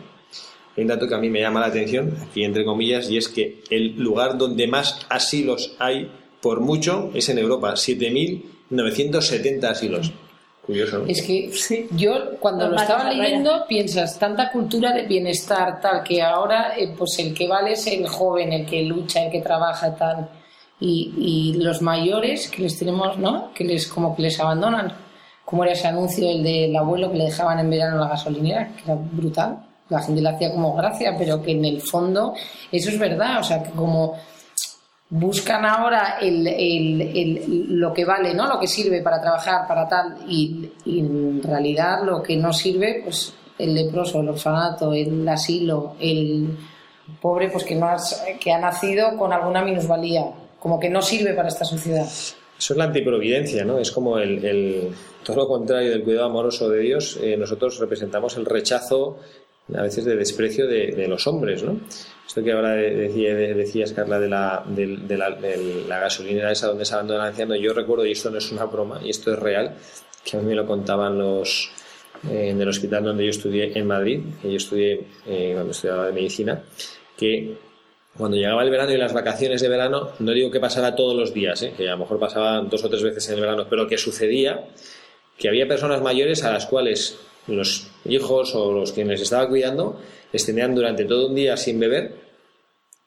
Hay 0.77 0.83
un 0.85 0.89
dato 0.89 1.07
que 1.07 1.15
a 1.15 1.19
mí 1.19 1.29
me 1.29 1.41
llama 1.41 1.61
la 1.61 1.67
atención, 1.67 2.17
aquí 2.23 2.45
entre 2.45 2.65
comillas, 2.65 3.11
y 3.11 3.19
es 3.19 3.29
que 3.29 3.63
el 3.71 3.95
lugar 3.97 4.39
donde 4.39 4.67
más 4.67 5.07
asilos 5.11 5.75
hay, 5.79 6.11
por 6.41 6.61
mucho, 6.61 7.11
es 7.15 7.29
en 7.29 7.39
Europa, 7.39 7.75
7.970 7.75 9.65
asilos. 9.65 10.13
Curioso. 10.65 11.05
Es 11.09 11.23
que 11.23 11.51
yo 11.97 12.39
cuando 12.39 12.69
lo 12.69 12.77
estaba 12.77 13.13
leyendo 13.13 13.67
piensas, 13.69 14.17
tanta 14.17 14.51
cultura 14.51 14.93
de 14.93 15.03
bienestar, 15.03 15.81
tal, 15.81 16.05
que 16.05 16.23
ahora 16.23 16.79
eh, 16.79 16.95
pues 16.97 17.19
el 17.19 17.35
que 17.35 17.49
vale 17.49 17.73
es 17.73 17.85
el 17.89 18.07
joven, 18.07 18.53
el 18.53 18.65
que 18.65 18.83
lucha, 18.85 19.25
el 19.25 19.33
que 19.33 19.41
trabaja, 19.43 19.95
tal. 19.97 20.31
Y, 20.79 21.13
y 21.19 21.63
los 21.63 21.83
mayores 21.83 22.49
que 22.49 22.63
les 22.63 22.79
tenemos, 22.79 23.19
¿no? 23.19 23.53
Que 23.53 23.65
les 23.65 23.89
como 23.89 24.15
que 24.15 24.23
les 24.23 24.39
abandonan. 24.39 24.93
Como 25.45 25.65
era 25.65 25.73
ese 25.73 25.89
anuncio, 25.89 26.31
el 26.31 26.45
del 26.45 26.77
abuelo 26.77 27.11
que 27.11 27.19
le 27.19 27.25
dejaban 27.25 27.59
en 27.59 27.69
verano 27.69 27.99
la 27.99 28.09
gasolinera, 28.09 28.69
que 28.77 28.85
era 28.85 28.95
brutal 28.95 29.72
la 29.89 30.01
gente 30.01 30.23
le 30.23 30.29
hacía 30.29 30.53
como 30.53 30.75
gracia, 30.75 31.15
pero 31.19 31.43
que 31.43 31.53
en 31.53 31.65
el 31.65 31.81
fondo 31.81 32.35
eso 32.71 32.91
es 32.91 32.99
verdad, 32.99 33.41
o 33.41 33.45
sea, 33.45 33.63
que 33.63 33.71
como 33.71 34.17
buscan 35.15 35.65
ahora 35.67 36.19
el, 36.23 36.47
el, 36.47 37.67
lo 37.69 37.93
que 37.93 38.05
vale, 38.05 38.33
¿no? 38.33 38.49
Lo 38.49 38.59
que 38.59 38.67
sirve 38.67 39.03
para 39.03 39.21
trabajar, 39.21 39.69
para 39.69 39.87
tal, 39.87 40.17
y, 40.27 40.71
en 40.87 41.43
realidad 41.43 42.03
lo 42.03 42.23
que 42.23 42.37
no 42.37 42.51
sirve, 42.53 43.03
pues 43.05 43.35
el 43.59 43.75
leproso, 43.75 44.21
el 44.21 44.31
orfanato, 44.31 44.95
el 44.95 45.29
asilo, 45.29 45.97
el 46.01 46.57
pobre 47.21 47.51
pues 47.51 47.65
que, 47.65 47.75
no 47.75 47.95
que 48.41 48.53
ha 48.53 48.59
nacido 48.59 49.17
con 49.19 49.33
alguna 49.35 49.63
minusvalía, 49.63 50.25
como 50.59 50.81
que 50.81 50.89
no 50.89 51.03
sirve 51.03 51.35
para 51.35 51.49
esta 51.49 51.67
sociedad. 51.67 52.07
Eso 52.63 52.75
es 52.75 52.79
la 52.79 52.85
antiprovidencia, 52.85 53.65
¿no? 53.65 53.79
Es 53.79 53.91
como 53.91 54.19
el, 54.19 54.95
todo 55.25 55.37
lo 55.37 55.49
contrario 55.49 55.91
del 55.91 56.05
cuidado 56.05 56.27
amoroso 56.27 56.71
de 56.71 56.79
Dios. 56.79 57.19
Eh, 57.21 57.37
nosotros 57.37 57.79
representamos 57.79 58.37
el 58.37 58.47
rechazo, 58.47 59.19
a 59.75 59.83
veces 59.83 60.05
de 60.05 60.17
desprecio 60.17 60.67
de, 60.67 61.07
los 61.09 61.27
hombres, 61.27 61.63
¿no? 61.63 61.81
Esto 62.27 62.43
que 62.43 62.53
ahora 62.53 62.75
decía, 62.75 63.35
decías, 63.35 63.93
Carla, 63.93 64.19
de 64.19 64.29
la, 64.29 64.65
de, 64.67 65.87
la, 65.87 66.01
gasolinera 66.01 66.53
esa 66.53 66.69
donde 66.69 66.85
se 66.85 66.95
abandona 66.95 67.29
el 67.29 67.61
yo 67.61 67.73
recuerdo, 67.73 68.07
y 68.07 68.13
esto 68.13 68.31
no 68.31 68.39
es 68.39 68.51
una 68.53 68.65
broma, 68.65 69.01
y 69.03 69.11
esto 69.11 69.33
es 69.33 69.39
real, 69.39 69.75
que 70.25 70.37
a 70.37 70.41
mí 70.41 70.47
me 70.47 70.55
lo 70.55 70.67
contaban 70.67 71.19
los 71.19 71.71
eh, 72.31 72.51
en 72.51 72.61
el 72.61 72.69
hospital 72.69 73.05
donde 73.05 73.25
yo 73.25 73.31
estudié 73.31 73.77
en 73.77 73.87
Madrid, 73.87 74.21
que 74.41 74.51
yo 74.51 74.57
estudié 74.57 75.07
eh, 75.27 75.51
cuando 75.55 75.73
estudiaba 75.73 76.07
de 76.07 76.13
medicina, 76.13 76.63
que 77.17 77.57
cuando 78.17 78.37
llegaba 78.37 78.63
el 78.63 78.71
verano 78.71 78.93
y 78.93 78.97
las 78.97 79.13
vacaciones 79.13 79.61
de 79.61 79.69
verano, 79.69 80.11
no 80.19 80.33
digo 80.33 80.51
que 80.51 80.61
pasara 80.61 80.95
todos 80.95 81.17
los 81.17 81.33
días, 81.33 81.63
¿eh? 81.63 81.73
que 81.77 81.89
a 81.89 81.93
lo 81.93 81.99
mejor 81.99 82.19
pasaba 82.19 82.61
dos 82.61 82.85
o 82.85 82.91
tres 82.91 83.03
veces 83.03 83.27
en 83.29 83.37
el 83.37 83.41
verano, 83.41 83.67
pero 83.69 83.87
que 83.87 83.97
sucedía 83.97 84.69
que 85.39 85.49
había 85.49 85.67
personas 85.67 86.03
mayores 86.03 86.45
a 86.45 86.53
las 86.53 86.67
cuales 86.67 87.19
los 87.47 87.89
hijos 88.05 88.55
o 88.55 88.73
los 88.73 88.93
que 88.93 89.05
les 89.05 89.21
estaba 89.21 89.49
cuidando 89.49 89.99
les 90.33 90.47
tenían 90.47 90.75
durante 90.75 91.05
todo 91.05 91.29
un 91.29 91.35
día 91.35 91.57
sin 91.57 91.79
beber, 91.79 92.15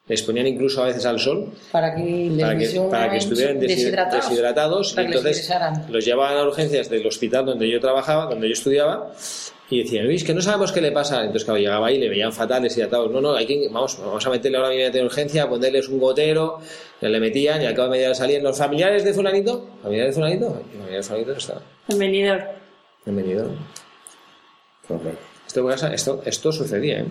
les 0.07 0.21
ponían 0.21 0.45
incluso 0.45 0.83
a 0.83 0.87
veces 0.87 1.05
al 1.05 1.19
sol 1.19 1.51
para 1.71 1.95
que, 1.95 2.31
para 2.91 3.09
que, 3.09 3.17
estuvieran 3.17 3.59
deshidratados, 3.59 4.95
y 4.95 5.01
entonces 5.01 5.51
los 5.89 6.05
llevaban 6.05 6.37
a 6.37 6.43
urgencias 6.43 6.89
del 6.89 7.05
hospital 7.07 7.45
donde 7.45 7.69
yo 7.69 7.79
trabajaba, 7.79 8.27
donde 8.27 8.47
yo 8.47 8.53
estudiaba 8.53 9.11
y 9.67 9.81
decían, 9.81 10.05
Luis, 10.05 10.23
que 10.23 10.35
no 10.35 10.41
sabemos 10.41 10.71
qué 10.71 10.79
le 10.79 10.91
pasa. 10.91 11.21
Entonces, 11.21 11.43
claro, 11.43 11.59
llegaba 11.59 11.87
ahí, 11.87 11.97
le 11.97 12.07
veían 12.07 12.31
fatales 12.31 12.77
y 12.77 12.83
atados. 12.83 13.09
No, 13.09 13.19
no, 13.19 13.33
hay 13.33 13.47
que, 13.47 13.67
vamos, 13.71 13.97
vamos 13.99 14.23
a 14.23 14.29
meterle 14.29 14.57
ahora 14.59 14.69
a 14.69 14.91
de 14.91 15.03
urgencia, 15.03 15.49
ponerles 15.49 15.89
un 15.89 15.99
gotero, 15.99 16.59
le 17.01 17.19
metían 17.19 17.63
y 17.63 17.65
al 17.65 17.73
cabo 17.73 17.87
de 17.87 17.91
media 17.93 18.07
hora 18.09 18.15
salían 18.15 18.43
los 18.43 18.55
familiares 18.55 19.03
de 19.03 19.11
Fulanito. 19.11 19.67
¿Familiares 19.81 20.15
de 20.15 20.21
Fulanito? 20.21 20.61
Familiares 20.71 20.97
de 20.97 21.03
Fulanito 21.03 21.31
está. 21.33 21.61
Bienvenido. 21.87 22.37
Bienvenido. 23.05 23.49
Esto, 25.47 25.69
esto, 25.71 26.21
esto 26.25 26.51
sucedía, 26.51 26.99
¿eh? 26.99 27.05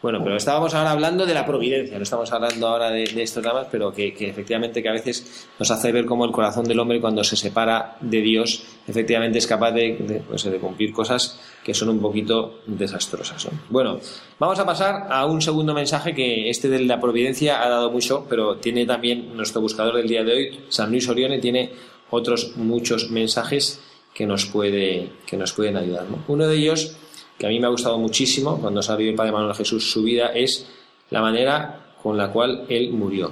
Bueno, 0.00 0.20
pero 0.22 0.36
estábamos 0.36 0.74
ahora 0.74 0.92
hablando 0.92 1.26
de 1.26 1.34
la 1.34 1.44
providencia, 1.44 1.96
no 1.96 2.04
estamos 2.04 2.30
hablando 2.30 2.68
ahora 2.68 2.90
de, 2.90 3.02
estos 3.20 3.42
dramas, 3.42 3.66
pero 3.70 3.92
que, 3.92 4.14
efectivamente 4.16 4.80
que 4.80 4.88
a 4.88 4.92
veces 4.92 5.48
nos 5.58 5.70
hace 5.72 5.90
ver 5.90 6.06
cómo 6.06 6.24
el 6.24 6.30
corazón 6.30 6.64
del 6.66 6.78
hombre 6.78 7.00
cuando 7.00 7.24
se 7.24 7.36
separa 7.36 7.96
de 8.00 8.20
Dios, 8.20 8.62
efectivamente 8.86 9.38
es 9.38 9.46
capaz 9.48 9.72
de, 9.72 10.22
pues, 10.28 10.48
cumplir 10.60 10.92
cosas 10.92 11.40
que 11.64 11.74
son 11.74 11.88
un 11.88 12.00
poquito 12.00 12.60
desastrosas. 12.66 13.48
Bueno, 13.70 13.98
vamos 14.38 14.60
a 14.60 14.66
pasar 14.66 15.08
a 15.10 15.26
un 15.26 15.42
segundo 15.42 15.74
mensaje 15.74 16.14
que 16.14 16.48
este 16.48 16.68
de 16.68 16.84
la 16.84 17.00
providencia 17.00 17.60
ha 17.64 17.68
dado 17.68 17.90
mucho, 17.90 18.24
pero 18.28 18.56
tiene 18.56 18.86
también 18.86 19.36
nuestro 19.36 19.60
buscador 19.60 19.96
del 19.96 20.06
día 20.06 20.22
de 20.22 20.32
hoy, 20.32 20.60
San 20.68 20.90
Luis 20.90 21.08
Orione, 21.08 21.38
tiene 21.38 21.72
otros 22.10 22.56
muchos 22.56 23.10
mensajes 23.10 23.80
que 24.14 24.26
nos, 24.26 24.46
puede, 24.46 25.10
que 25.26 25.36
nos 25.36 25.52
pueden 25.52 25.76
ayudar. 25.76 26.06
Uno 26.28 26.46
de 26.46 26.56
ellos 26.56 26.96
que 27.38 27.46
a 27.46 27.48
mí 27.48 27.60
me 27.60 27.66
ha 27.66 27.70
gustado 27.70 27.98
muchísimo 27.98 28.58
cuando 28.60 28.82
sabido 28.82 29.10
el 29.10 29.16
Padre 29.16 29.32
Manuel 29.32 29.54
Jesús 29.54 29.90
su 29.90 30.02
vida 30.02 30.32
es 30.34 30.68
la 31.10 31.22
manera 31.22 31.94
con 32.02 32.16
la 32.16 32.30
cual 32.30 32.64
él 32.68 32.90
murió. 32.90 33.30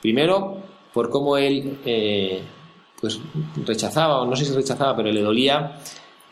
Primero, 0.00 0.58
por 0.92 1.10
cómo 1.10 1.36
él 1.36 1.78
eh, 1.84 2.40
pues 3.00 3.20
rechazaba, 3.66 4.20
o 4.20 4.26
no 4.26 4.36
sé 4.36 4.44
si 4.44 4.54
rechazaba, 4.54 4.96
pero 4.96 5.10
le 5.10 5.20
dolía 5.20 5.80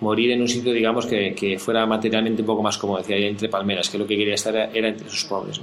morir 0.01 0.31
en 0.31 0.41
un 0.41 0.49
sitio, 0.49 0.73
digamos, 0.73 1.07
que, 1.07 1.57
fuera 1.59 1.87
materialmente 1.87 2.43
un 2.43 2.47
poco 2.47 2.63
más 2.63 2.79
como 2.79 2.99
decía, 2.99 3.17
entre 3.17 3.49
palmeras, 3.49 3.89
que 3.89 3.99
lo 3.99 4.07
que 4.07 4.17
quería 4.17 4.35
estar 4.35 4.55
era, 4.55 4.89
entre 4.89 5.09
sus 5.09 5.25
pobres. 5.25 5.61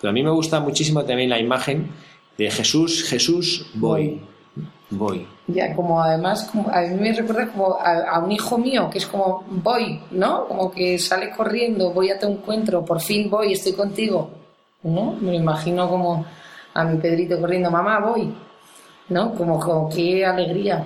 Pero 0.00 0.10
a 0.10 0.12
mí 0.12 0.22
me 0.22 0.30
gusta 0.30 0.60
muchísimo 0.60 1.04
también 1.04 1.30
la 1.30 1.38
imagen 1.38 1.90
de 2.36 2.50
Jesús, 2.50 3.04
Jesús, 3.04 3.66
voy 3.74 4.20
voy. 4.90 5.26
Ya, 5.46 5.74
como 5.74 6.00
además, 6.00 6.50
a 6.72 6.80
mí 6.82 6.96
me 7.00 7.12
recuerda 7.12 7.50
como 7.52 7.74
a, 7.74 8.18
un 8.18 8.32
hijo 8.32 8.58
mío, 8.58 8.88
que 8.90 8.98
es 8.98 9.06
como 9.06 9.44
voy, 9.48 10.00
¿no? 10.10 10.46
Como 10.46 10.70
que 10.70 10.98
sale 10.98 11.30
corriendo, 11.30 11.92
voy 11.92 12.10
a 12.10 12.18
tu 12.18 12.26
encuentro, 12.26 12.84
por 12.84 13.00
fin 13.00 13.30
voy, 13.30 13.52
estoy 13.52 13.72
contigo, 13.72 14.30
¿no? 14.82 15.12
Me 15.20 15.36
imagino 15.36 15.88
como 15.88 16.24
a 16.74 16.84
mi 16.84 16.98
Pedrito 16.98 17.40
corriendo, 17.40 17.70
mamá, 17.70 18.00
voy, 18.00 18.34
¿no? 19.08 19.34
Como, 19.34 19.60
como 19.60 19.88
qué 19.88 20.24
alegría. 20.24 20.84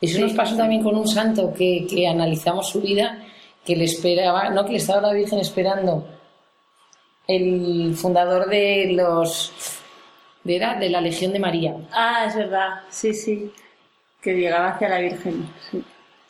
Eso 0.00 0.20
nos 0.20 0.32
pasó 0.34 0.56
también 0.56 0.82
con 0.82 0.94
un 0.94 1.08
santo 1.08 1.52
que, 1.54 1.86
que 1.88 2.06
analizamos 2.06 2.68
su 2.68 2.80
vida, 2.80 3.18
que 3.64 3.76
le 3.76 3.84
esperaba, 3.84 4.50
no, 4.50 4.64
que 4.64 4.72
le 4.72 4.78
estaba 4.78 5.00
la 5.00 5.12
Virgen 5.12 5.38
esperando. 5.38 6.06
El 7.26 7.94
fundador 7.96 8.48
de 8.48 8.92
los 8.92 9.52
era 10.48 10.78
de 10.78 10.90
la 10.90 11.00
Legión 11.00 11.32
de 11.32 11.38
María. 11.38 11.74
Ah, 11.92 12.26
es 12.28 12.36
verdad, 12.36 12.80
sí, 12.88 13.12
sí, 13.14 13.52
que 14.20 14.34
llegaba 14.34 14.70
hacia 14.70 14.88
la 14.88 14.98
Virgen, 14.98 15.48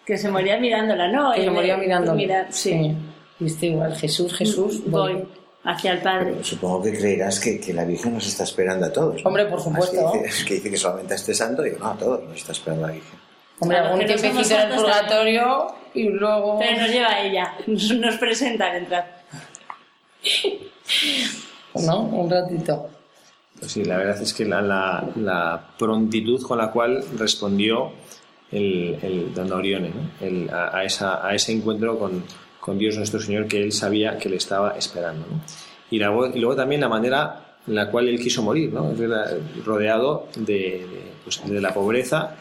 que 0.04 0.16
se 0.16 0.30
moría 0.30 0.58
mirándola, 0.58 1.08
¿no? 1.08 1.32
Que 1.32 1.44
se 1.44 1.50
moría 1.50 1.76
mirándola, 1.76 2.46
sí. 2.50 2.94
Viste 3.38 3.66
igual, 3.66 3.94
Jesús, 3.94 4.32
Jesús, 4.34 4.82
voy. 4.86 5.26
hacia 5.64 5.92
el 5.92 5.98
Padre. 5.98 6.36
supongo 6.42 6.82
que 6.84 6.96
creerás 6.96 7.38
que, 7.38 7.60
la 7.74 7.84
Virgen 7.84 8.14
nos 8.14 8.26
está 8.26 8.44
esperando 8.44 8.86
a 8.86 8.92
todos. 8.92 9.24
Hombre, 9.26 9.44
por 9.46 9.60
supuesto. 9.60 10.12
Que 10.12 10.22
dice, 10.22 10.44
que 10.46 10.54
dice, 10.54 10.70
que 10.70 10.76
solamente 10.76 11.12
a 11.12 11.16
este 11.16 11.34
santo, 11.34 11.62
digo, 11.62 11.78
no, 11.78 11.88
a 11.88 11.98
todos 11.98 12.22
nos 12.24 12.36
está 12.36 12.52
esperando 12.52 12.86
la 12.86 12.92
Virgen. 12.94 13.18
Hombre, 13.58 13.78
algún 13.78 14.06
tiempecito 14.06 14.54
en 14.54 14.70
el 14.70 14.76
purgatorio 14.76 15.66
y 15.94 16.08
luego... 16.08 16.58
Pero 16.58 16.80
nos 16.80 16.90
lleva 16.90 17.20
ella, 17.20 17.54
nos 17.66 18.16
presenta 18.16 18.70
al 18.70 18.76
entrar. 18.76 19.22
¿No? 21.86 22.02
Un 22.02 22.30
ratito. 22.30 22.95
Sí, 23.60 23.84
la 23.84 23.96
verdad 23.98 24.20
es 24.20 24.34
que 24.34 24.44
la, 24.44 25.68
prontitud 25.78 26.42
con 26.42 26.58
la 26.58 26.70
cual 26.70 27.02
respondió 27.18 27.92
el, 28.50 28.98
el 29.02 29.34
Don 29.34 29.52
Orione 29.52 29.92
a, 30.52 30.84
esa, 30.84 31.26
a, 31.26 31.34
ese 31.34 31.52
encuentro 31.52 31.98
con, 31.98 32.24
Dios 32.78 32.96
nuestro 32.96 33.20
Señor 33.20 33.46
que 33.46 33.62
él 33.62 33.70
sabía 33.70 34.18
que 34.18 34.28
le 34.28 34.36
estaba 34.36 34.76
esperando. 34.76 35.24
Y, 35.88 35.98
luego 36.00 36.56
también 36.56 36.80
la 36.80 36.88
manera 36.88 37.58
en 37.64 37.74
la 37.76 37.88
cual 37.90 38.08
él 38.08 38.18
quiso 38.18 38.42
morir, 38.42 38.72
¿no? 38.72 38.92
rodeado 39.64 40.26
pues, 41.24 41.42
de, 41.46 41.60
la 41.60 41.72
pobreza 41.72 42.36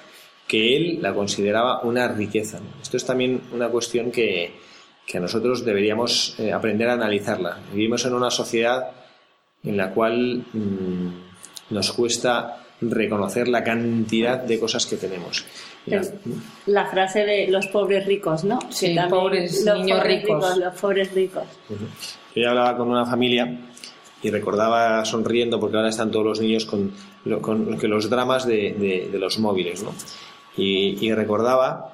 que 0.47 0.75
él 0.75 0.99
la 1.01 1.13
consideraba 1.13 1.81
una 1.81 2.07
riqueza. 2.07 2.59
Esto 2.81 2.97
es 2.97 3.05
también 3.05 3.41
una 3.51 3.69
cuestión 3.69 4.11
que, 4.11 4.51
que 5.05 5.19
nosotros 5.19 5.63
deberíamos 5.63 6.35
eh, 6.39 6.51
aprender 6.51 6.89
a 6.89 6.93
analizarla. 6.93 7.59
Vivimos 7.71 8.03
en 8.05 8.13
una 8.13 8.31
sociedad 8.31 8.91
en 9.65 9.77
la 9.77 9.91
cual 9.91 10.43
mm, 10.53 11.73
nos 11.73 11.91
cuesta 11.91 12.57
reconocer 12.81 13.47
la 13.47 13.63
cantidad 13.63 14.39
de 14.39 14.59
cosas 14.59 14.85
que 14.85 14.97
tenemos. 14.97 15.45
la 16.65 16.85
frase 16.85 17.25
de 17.25 17.47
los 17.47 17.67
pobres 17.67 18.05
ricos, 18.05 18.43
¿no? 18.43 18.59
Sí, 18.69 18.95
pobres 19.09 19.63
los 19.65 19.79
niños 19.79 20.03
ricos. 20.03 20.57
Los 20.57 20.79
pobres 20.79 21.13
ricos. 21.13 21.43
Yo 22.35 22.49
hablaba 22.49 22.77
con 22.77 22.89
una 22.89 23.05
familia 23.05 23.59
y 24.21 24.29
recordaba 24.29 25.05
sonriendo 25.05 25.59
porque 25.59 25.77
ahora 25.77 25.89
están 25.89 26.11
todos 26.11 26.25
los 26.25 26.41
niños 26.41 26.65
con, 26.65 26.91
con 27.41 27.77
que 27.77 27.87
los 27.87 28.09
dramas 28.09 28.45
de, 28.45 29.09
de, 29.11 29.19
los 29.19 29.39
móviles, 29.39 29.83
¿no? 29.83 29.93
Y, 30.57 31.05
y, 31.05 31.13
recordaba 31.13 31.93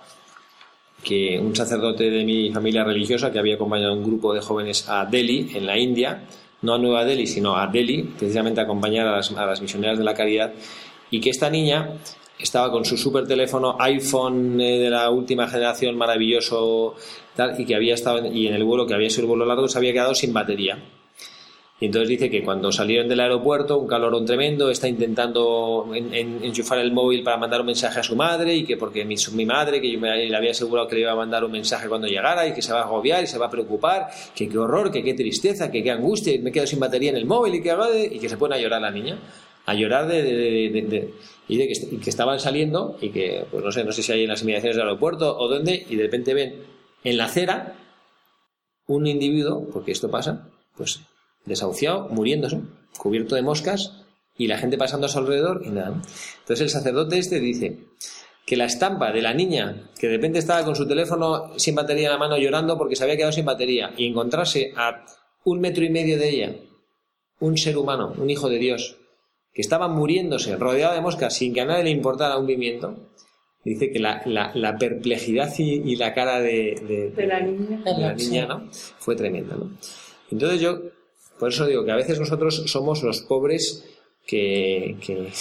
que 1.03 1.39
un 1.39 1.55
sacerdote 1.55 2.09
de 2.09 2.23
mi 2.23 2.51
familia 2.51 2.83
religiosa 2.83 3.31
que 3.31 3.39
había 3.39 3.55
acompañado 3.55 3.91
a 3.91 3.95
un 3.95 4.03
grupo 4.03 4.33
de 4.33 4.41
jóvenes 4.41 4.87
a 4.87 5.05
Delhi, 5.05 5.51
en 5.55 5.65
la 5.65 5.77
India, 5.77 6.23
no 6.61 6.73
a 6.73 6.77
Nueva 6.77 7.05
Delhi, 7.05 7.27
sino 7.27 7.55
a 7.55 7.67
Delhi, 7.67 8.03
precisamente 8.03 8.59
a 8.59 8.63
acompañar 8.63 9.07
a 9.07 9.17
las, 9.17 9.31
a 9.31 9.45
las 9.45 9.61
misioneras 9.61 9.97
de 9.97 10.03
la 10.03 10.13
caridad, 10.13 10.53
y 11.09 11.19
que 11.19 11.29
esta 11.29 11.49
niña 11.49 11.97
estaba 12.39 12.71
con 12.71 12.85
su 12.85 12.97
super 12.97 13.27
teléfono 13.27 13.75
iPhone 13.79 14.59
eh, 14.59 14.79
de 14.79 14.89
la 14.89 15.09
última 15.09 15.47
generación 15.47 15.95
maravilloso 15.97 16.95
tal, 17.35 17.59
y 17.59 17.65
que 17.65 17.75
había 17.75 17.93
estado 17.93 18.25
y 18.25 18.47
en 18.47 18.55
el 18.55 18.63
vuelo 18.63 18.87
que 18.87 18.93
había 18.93 19.09
sido 19.09 19.23
el 19.23 19.27
vuelo 19.27 19.45
largo 19.45 19.67
se 19.67 19.77
había 19.77 19.93
quedado 19.93 20.15
sin 20.15 20.33
batería 20.33 20.77
y 21.81 21.87
entonces 21.87 22.09
dice 22.09 22.29
que 22.29 22.43
cuando 22.43 22.71
salieron 22.71 23.09
del 23.09 23.19
aeropuerto, 23.21 23.79
un 23.79 23.87
calorón 23.87 24.23
tremendo, 24.23 24.69
está 24.69 24.87
intentando 24.87 25.89
enchufar 25.91 26.77
el 26.77 26.91
móvil 26.91 27.23
para 27.23 27.37
mandar 27.37 27.61
un 27.61 27.65
mensaje 27.65 27.99
a 27.99 28.03
su 28.03 28.15
madre 28.15 28.53
y 28.53 28.63
que 28.63 28.77
porque 28.77 29.03
mi, 29.03 29.15
mi 29.33 29.47
madre, 29.47 29.81
que 29.81 29.91
yo 29.91 29.99
me, 29.99 30.27
le 30.27 30.37
había 30.37 30.51
asegurado 30.51 30.87
que 30.87 30.93
le 30.93 31.01
iba 31.01 31.11
a 31.13 31.15
mandar 31.15 31.43
un 31.43 31.51
mensaje 31.51 31.89
cuando 31.89 32.07
llegara 32.07 32.47
y 32.47 32.53
que 32.53 32.61
se 32.61 32.71
va 32.71 32.81
a 32.81 32.83
agobiar 32.83 33.23
y 33.23 33.27
se 33.27 33.39
va 33.39 33.47
a 33.47 33.49
preocupar, 33.49 34.09
que 34.35 34.47
qué 34.47 34.59
horror, 34.59 34.91
que 34.91 35.03
qué 35.03 35.15
tristeza, 35.15 35.71
que 35.71 35.81
qué 35.81 35.89
angustia, 35.89 36.39
me 36.39 36.51
quedo 36.51 36.67
sin 36.67 36.79
batería 36.79 37.09
en 37.09 37.17
el 37.17 37.25
móvil 37.25 37.55
y 37.55 37.63
que, 37.63 37.75
y 38.11 38.19
que 38.19 38.29
se 38.29 38.37
pone 38.37 38.57
a 38.57 38.59
llorar 38.59 38.79
la 38.79 38.91
niña, 38.91 39.17
a 39.65 39.73
llorar 39.73 40.05
de, 40.05 41.09
y 41.47 41.57
de 41.57 41.67
que, 41.67 41.97
que, 41.99 42.09
estaban 42.11 42.39
saliendo 42.39 42.95
y 43.01 43.09
que, 43.09 43.45
pues 43.49 43.63
no 43.63 43.71
sé, 43.71 43.83
no 43.83 43.91
sé 43.91 44.03
si 44.03 44.11
hay 44.11 44.21
en 44.21 44.29
las 44.29 44.43
inmediaciones 44.43 44.75
del 44.75 44.85
aeropuerto 44.85 45.35
o 45.35 45.47
dónde, 45.47 45.83
y 45.89 45.95
de 45.95 46.03
repente 46.03 46.35
ven 46.35 46.61
en 47.03 47.17
la 47.17 47.25
acera 47.25 47.73
un 48.85 49.07
individuo, 49.07 49.67
porque 49.73 49.93
esto 49.93 50.11
pasa, 50.11 50.47
pues 50.77 51.01
desahuciado, 51.45 52.09
muriéndose, 52.09 52.61
cubierto 52.97 53.35
de 53.35 53.41
moscas 53.41 54.03
y 54.37 54.47
la 54.47 54.57
gente 54.57 54.77
pasando 54.77 55.07
a 55.07 55.09
su 55.09 55.19
alrededor 55.19 55.61
y 55.65 55.69
nada. 55.69 56.01
Entonces 56.39 56.61
el 56.61 56.69
sacerdote 56.69 57.17
este 57.17 57.39
dice 57.39 57.77
que 58.45 58.57
la 58.57 58.65
estampa 58.65 59.11
de 59.11 59.21
la 59.21 59.33
niña 59.33 59.89
que 59.99 60.07
de 60.07 60.15
repente 60.15 60.39
estaba 60.39 60.65
con 60.65 60.75
su 60.75 60.87
teléfono 60.87 61.57
sin 61.57 61.75
batería 61.75 62.07
en 62.07 62.13
la 62.13 62.17
mano 62.17 62.37
llorando 62.37 62.77
porque 62.77 62.95
se 62.95 63.03
había 63.03 63.17
quedado 63.17 63.31
sin 63.31 63.45
batería 63.45 63.93
y 63.97 64.07
encontrarse 64.07 64.73
a 64.75 65.05
un 65.43 65.59
metro 65.59 65.83
y 65.83 65.89
medio 65.89 66.17
de 66.17 66.29
ella, 66.29 66.55
un 67.39 67.57
ser 67.57 67.77
humano, 67.77 68.13
un 68.17 68.29
hijo 68.29 68.49
de 68.49 68.57
Dios, 68.57 68.97
que 69.53 69.61
estaba 69.61 69.87
muriéndose, 69.87 70.55
rodeado 70.55 70.93
de 70.93 71.01
moscas, 71.01 71.35
sin 71.35 71.53
que 71.53 71.61
a 71.61 71.65
nadie 71.65 71.83
le 71.83 71.89
importara 71.89 72.37
un 72.37 72.45
pimiento, 72.45 72.95
dice 73.63 73.91
que 73.91 73.99
la, 73.99 74.21
la, 74.25 74.77
perplejidad 74.77 75.51
y, 75.57 75.95
la 75.95 76.13
cara 76.13 76.39
de, 76.39 77.11
de, 77.15 77.27
la 77.27 78.13
niña, 78.13 78.45
¿no? 78.45 78.69
fue 78.99 79.15
tremenda. 79.15 79.55
¿no? 79.55 79.71
Entonces 80.31 80.61
yo, 80.61 80.79
por 81.41 81.49
eso 81.49 81.65
digo 81.65 81.83
que 81.83 81.91
a 81.91 81.95
veces 81.95 82.19
nosotros 82.19 82.65
somos 82.67 83.01
los 83.01 83.21
pobres 83.21 83.83
que, 84.27 84.95
que... 85.03 85.31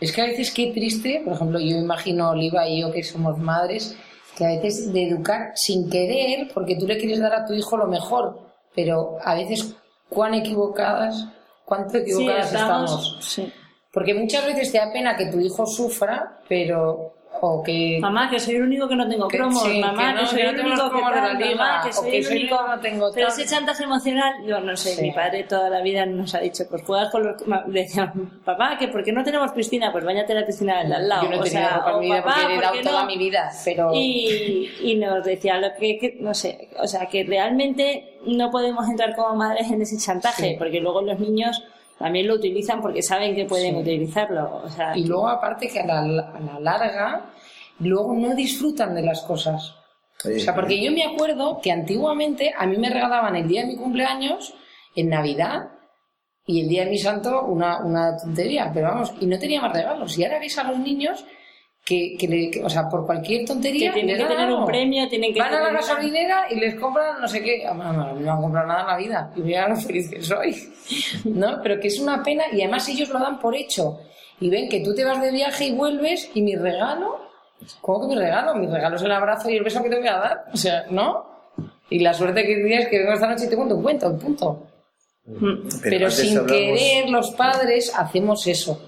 Es 0.00 0.12
que 0.12 0.22
a 0.22 0.26
veces 0.26 0.52
qué 0.52 0.70
triste, 0.72 1.20
por 1.24 1.32
ejemplo, 1.32 1.58
yo 1.58 1.76
imagino 1.76 2.30
Oliva 2.30 2.68
y 2.68 2.80
yo 2.80 2.92
que 2.92 3.02
somos 3.02 3.36
madres, 3.38 3.96
que 4.36 4.44
a 4.44 4.50
veces 4.50 4.92
de 4.92 5.08
educar 5.08 5.50
sin 5.56 5.90
querer, 5.90 6.46
porque 6.54 6.76
tú 6.76 6.86
le 6.86 6.96
quieres 6.96 7.18
dar 7.18 7.34
a 7.34 7.44
tu 7.44 7.54
hijo 7.54 7.76
lo 7.76 7.88
mejor, 7.88 8.38
pero 8.72 9.16
a 9.20 9.34
veces 9.34 9.74
cuán 10.08 10.34
equivocadas, 10.34 11.26
cuánto 11.64 11.98
equivocadas 11.98 12.52
estamos. 12.52 13.18
Sí. 13.20 13.52
Porque 13.92 14.14
muchas 14.14 14.46
veces 14.46 14.70
te 14.70 14.78
da 14.78 14.92
pena 14.92 15.16
que 15.16 15.26
tu 15.26 15.40
hijo 15.40 15.66
sufra, 15.66 16.38
pero 16.48 17.14
o 17.40 17.62
que 17.62 17.98
mamá 18.00 18.28
que 18.28 18.38
soy 18.38 18.56
el 18.56 18.62
único 18.62 18.88
que 18.88 18.96
no 18.96 19.08
tengo 19.08 19.28
cromos. 19.28 19.66
mamá 19.80 20.14
que, 20.18 20.26
soy 20.26 20.40
el 20.40 20.60
único 20.60 20.90
que 20.90 21.00
tal 21.00 21.56
mamá 21.56 21.82
que 21.84 21.92
soy 21.92 22.16
el 22.16 22.26
único 22.28 22.66
no 22.66 22.80
tengo 22.80 23.10
pero 23.14 23.28
ese 23.28 23.46
chantaje 23.46 23.84
emocional 23.84 24.34
yo 24.46 24.60
no 24.60 24.76
sé 24.76 25.00
mi 25.00 25.12
padre 25.12 25.44
toda 25.44 25.70
la 25.70 25.80
vida 25.82 26.06
nos 26.06 26.34
ha 26.34 26.40
dicho 26.40 26.64
pues 26.68 26.82
juegas 26.82 27.10
con 27.10 27.24
los 27.24 27.36
decía 27.66 28.12
papá 28.44 28.76
que 28.78 28.88
por 28.88 29.04
qué 29.04 29.12
no 29.12 29.22
tenemos 29.22 29.52
piscina 29.52 29.92
pues 29.92 30.04
váyate 30.04 30.32
a 30.32 30.40
la 30.40 30.46
piscina 30.46 30.82
del 30.82 30.92
al 30.92 31.08
lado 31.08 31.22
yo 31.24 31.30
no 31.30 31.42
o 31.42 31.46
sea, 31.46 31.84
mi 31.98 32.06
vida 32.06 32.22
porque 32.22 32.54
he 32.54 32.60
dado 32.60 32.80
toda 32.82 33.04
mi 33.04 33.18
vida 33.18 33.50
pero 33.64 33.92
y, 33.94 34.70
y 34.82 34.96
nos 34.96 35.24
decía 35.24 35.58
lo 35.58 35.68
que, 35.78 36.16
no 36.20 36.34
sé 36.34 36.68
o 36.78 36.86
sea 36.86 37.06
que 37.06 37.24
realmente 37.24 38.18
no 38.26 38.50
podemos 38.50 38.88
entrar 38.88 39.14
como 39.14 39.36
madres 39.36 39.70
en 39.70 39.82
ese 39.82 39.96
chantaje 39.98 40.56
porque 40.58 40.80
luego 40.80 41.02
los 41.02 41.18
niños 41.18 41.62
también 41.98 42.28
lo 42.28 42.34
utilizan 42.34 42.80
porque 42.80 43.02
saben 43.02 43.34
que 43.34 43.44
pueden 43.44 43.76
utilizarlo. 43.76 44.62
O 44.64 44.68
sea, 44.68 44.96
y 44.96 45.04
luego 45.04 45.28
aparte 45.28 45.68
que 45.68 45.80
a 45.80 45.86
la, 45.86 45.98
a 45.98 46.40
la, 46.40 46.60
larga, 46.60 47.30
luego 47.80 48.14
no 48.14 48.34
disfrutan 48.34 48.94
de 48.94 49.02
las 49.02 49.22
cosas. 49.22 49.74
o 50.24 50.38
sea, 50.38 50.54
porque 50.54 50.82
yo 50.82 50.92
me 50.92 51.04
acuerdo 51.04 51.60
que 51.60 51.72
antiguamente 51.72 52.54
a 52.56 52.66
mí 52.66 52.76
me 52.76 52.90
regalaban 52.90 53.34
el 53.36 53.48
día 53.48 53.62
de 53.62 53.68
mi 53.68 53.76
cumpleaños, 53.76 54.54
en 54.94 55.08
Navidad, 55.08 55.70
y 56.46 56.62
el 56.62 56.68
día 56.68 56.84
de 56.84 56.90
mi 56.90 56.98
santo 56.98 57.44
una, 57.44 57.84
una 57.84 58.16
tontería, 58.16 58.70
pero 58.72 58.88
vamos, 58.88 59.12
y 59.20 59.26
no 59.26 59.38
tenía 59.38 59.60
más 59.60 59.72
regalos. 59.72 60.16
Y 60.16 60.24
ahora 60.24 60.38
ves 60.38 60.56
a 60.58 60.64
los 60.64 60.78
niños 60.78 61.24
que, 61.88 62.16
que, 62.18 62.28
le, 62.28 62.62
o 62.62 62.68
sea, 62.68 62.86
por 62.86 63.06
cualquier 63.06 63.46
tontería. 63.46 63.90
Que 63.94 64.00
tienen 64.02 64.18
que 64.18 64.24
tener 64.26 64.52
un 64.52 64.66
premio, 64.66 65.08
tienen 65.08 65.32
que. 65.32 65.40
Van 65.40 65.54
a 65.54 65.60
la 65.60 65.70
gasolinera 65.70 66.44
y 66.50 66.56
les 66.56 66.74
compran 66.74 67.18
no 67.18 67.26
sé 67.26 67.42
qué. 67.42 67.64
No, 67.64 67.92
no, 67.94 68.12
no 68.12 68.32
han 68.32 68.42
comprado 68.42 68.66
nada 68.66 68.80
en 68.82 68.86
la 68.88 68.96
vida. 68.98 69.32
Y 69.34 69.40
mira 69.40 69.68
lo 69.68 69.76
feliz 69.76 70.10
que 70.10 70.20
soy. 70.20 70.54
¿No? 71.24 71.60
Pero 71.62 71.80
que 71.80 71.88
es 71.88 71.98
una 71.98 72.22
pena 72.22 72.44
y 72.52 72.60
además 72.60 72.86
ellos 72.90 73.08
lo 73.08 73.18
dan 73.18 73.38
por 73.38 73.56
hecho. 73.56 74.00
Y 74.38 74.50
ven 74.50 74.68
que 74.68 74.80
tú 74.80 74.94
te 74.94 75.02
vas 75.02 75.18
de 75.22 75.30
viaje 75.30 75.64
y 75.64 75.72
vuelves 75.72 76.30
y 76.34 76.42
mi 76.42 76.56
regalo. 76.56 77.26
¿Cómo 77.80 78.02
que 78.02 78.14
mi 78.14 78.20
regalo? 78.20 78.54
Mi 78.54 78.66
regalo 78.66 78.96
es 78.96 79.02
el 79.02 79.12
abrazo 79.12 79.48
y 79.48 79.56
el 79.56 79.64
beso 79.64 79.82
que 79.82 79.88
te 79.88 79.98
voy 79.98 80.08
a 80.08 80.18
dar. 80.18 80.44
O 80.52 80.58
sea, 80.58 80.84
¿no? 80.90 81.54
Y 81.88 82.00
la 82.00 82.12
suerte 82.12 82.42
que 82.42 82.54
tienes 82.54 82.88
que 82.88 82.98
vengo 82.98 83.14
esta 83.14 83.28
noche 83.28 83.46
y 83.46 83.48
te 83.48 83.56
cuento 83.56 83.76
un 83.76 83.82
cuento, 83.82 84.18
punto. 84.18 84.66
Pero, 85.82 86.10
sin 86.10 86.44
querer, 86.46 87.08
los 87.08 87.30
padres 87.30 87.92
hacemos 87.96 88.46
eso. 88.46 88.87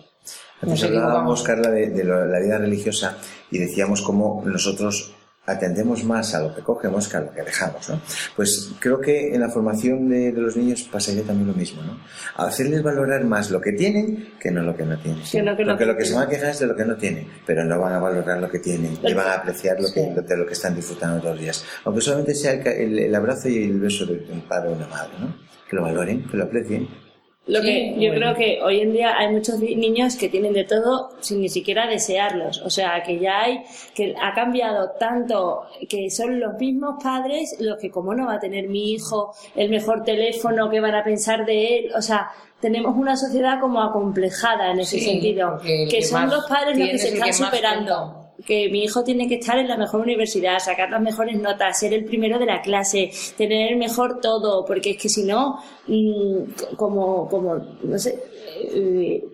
Nos 0.63 0.85
hablábamos, 0.85 1.43
Carla, 1.43 1.71
de, 1.71 2.05
la 2.05 2.39
vida 2.39 2.59
religiosa 2.59 3.17
y 3.51 3.59
decíamos 3.59 4.03
cómo 4.03 4.43
nosotros 4.45 5.15
atendemos 5.47 6.05
más 6.05 6.35
a 6.35 6.41
lo 6.41 6.55
que 6.55 6.63
cogemos 6.63 7.09
que 7.09 7.17
a 7.17 7.21
lo 7.21 7.33
que 7.33 7.43
dejamos, 7.43 7.89
¿no? 7.89 8.01
Pues 8.37 8.73
creo 8.79 9.01
que 9.01 9.35
en 9.35 9.41
la 9.41 9.49
formación 9.49 10.09
de, 10.09 10.33
los 10.33 10.57
niños 10.57 10.83
pasaría 10.83 11.23
también 11.23 11.49
lo 11.49 11.55
mismo, 11.55 11.83
¿no? 11.83 11.99
A 12.37 12.47
hacerles 12.47 12.83
valorar 12.83 13.25
más 13.25 13.51
lo 13.51 13.61
que 13.61 13.73
tienen 13.73 14.35
que 14.39 14.51
no 14.51 14.63
lo 14.63 14.77
que 14.77 14.85
no 14.85 14.99
tienen. 14.99 15.23
Porque 15.67 15.87
lo 15.87 15.97
que 15.97 16.05
se 16.05 16.15
van 16.15 16.27
a 16.27 16.29
quejar 16.29 16.51
es 16.51 16.61
de 16.61 16.67
lo 16.67 16.77
que 16.77 16.85
no 16.85 16.97
tienen, 16.97 17.27
pero 17.47 17.65
no 17.65 17.81
van 17.81 17.95
a 17.95 17.99
valorar 17.99 18.39
lo 18.39 18.49
que 18.49 18.59
tienen, 18.59 18.99
ni 19.03 19.15
van 19.15 19.27
a 19.27 19.35
apreciar 19.35 19.81
lo 19.81 19.91
que, 19.93 20.01
de 20.01 20.37
lo 20.37 20.47
que 20.47 20.53
están 20.53 20.75
disfrutando 20.75 21.19
todos 21.21 21.35
los 21.35 21.43
días. 21.43 21.65
Aunque 21.85 22.01
solamente 22.01 22.35
sea 22.35 22.53
el, 22.53 23.15
abrazo 23.15 23.49
y 23.49 23.65
el 23.65 23.81
beso 23.81 24.07
de 24.07 24.27
un 24.31 24.43
padre 24.43 24.71
o 24.71 24.73
una 24.73 24.87
madre, 24.87 25.13
¿no? 25.19 25.35
Que 25.69 25.77
lo 25.77 25.83
valoren, 25.83 26.29
que 26.29 26.37
lo 26.37 26.45
aprecien 26.45 26.89
lo 27.47 27.63
que 27.63 27.97
yo 27.99 28.13
creo 28.13 28.35
que 28.35 28.61
hoy 28.63 28.81
en 28.81 28.93
día 28.93 29.17
hay 29.19 29.29
muchos 29.29 29.59
niños 29.59 30.15
que 30.17 30.29
tienen 30.29 30.53
de 30.53 30.65
todo 30.65 31.11
sin 31.21 31.41
ni 31.41 31.49
siquiera 31.49 31.87
desearlos. 31.87 32.61
O 32.65 32.71
sea, 32.71 33.03
que 33.03 33.19
ya 33.19 33.41
hay, 33.41 33.63
que 33.95 34.15
ha 34.21 34.35
cambiado 34.35 34.91
tanto 34.99 35.63
que 35.89 36.11
son 36.11 36.39
los 36.39 36.55
mismos 36.59 37.03
padres 37.03 37.57
los 37.59 37.79
que 37.79 37.91
como 37.91 38.15
no 38.15 38.27
va 38.27 38.35
a 38.35 38.41
tener 38.41 38.69
mi 38.69 38.93
hijo 38.93 39.35
el 39.57 39.71
mejor 39.71 40.05
teléfono, 40.05 40.71
que 40.71 40.81
van 40.81 40.95
a 40.95 41.03
pensar 41.03 41.45
de 41.45 41.79
él. 41.79 41.93
O 41.97 42.03
sea, 42.03 42.31
tenemos 42.61 42.97
una 42.97 43.17
sociedad 43.17 43.59
como 43.59 43.83
acomplejada 43.83 44.71
en 44.71 44.81
ese 44.81 45.01
sentido. 45.01 45.59
Que 45.63 46.03
son 46.03 46.31
los 46.31 46.45
padres 46.47 46.79
los 46.79 46.89
que 46.89 46.99
se 46.99 47.09
están 47.15 47.33
superando 47.33 48.20
que 48.47 48.69
mi 48.71 48.85
hijo 48.85 49.03
tiene 49.05 49.29
que 49.29 49.37
estar 49.37 49.59
en 49.59 49.69
la 49.69 49.77
mejor 49.77 50.01
universidad, 50.01 50.59
sacar 50.59 50.91
las 50.91 51.01
mejores 51.01 51.41
notas, 51.41 51.79
ser 51.79 51.93
el 51.93 52.05
primero 52.05 52.39
de 52.39 52.47
la 52.47 52.63
clase, 52.63 53.11
tener 53.37 53.73
el 53.73 53.79
mejor 53.79 54.21
todo, 54.21 54.65
porque 54.65 54.91
es 54.91 54.97
que 54.99 55.09
si 55.09 55.25
no, 55.25 55.59
mm, 55.87 56.75
como, 56.77 57.29
como, 57.29 57.57
no 57.83 57.99
sé, 57.99 58.23
eh, 58.73 59.25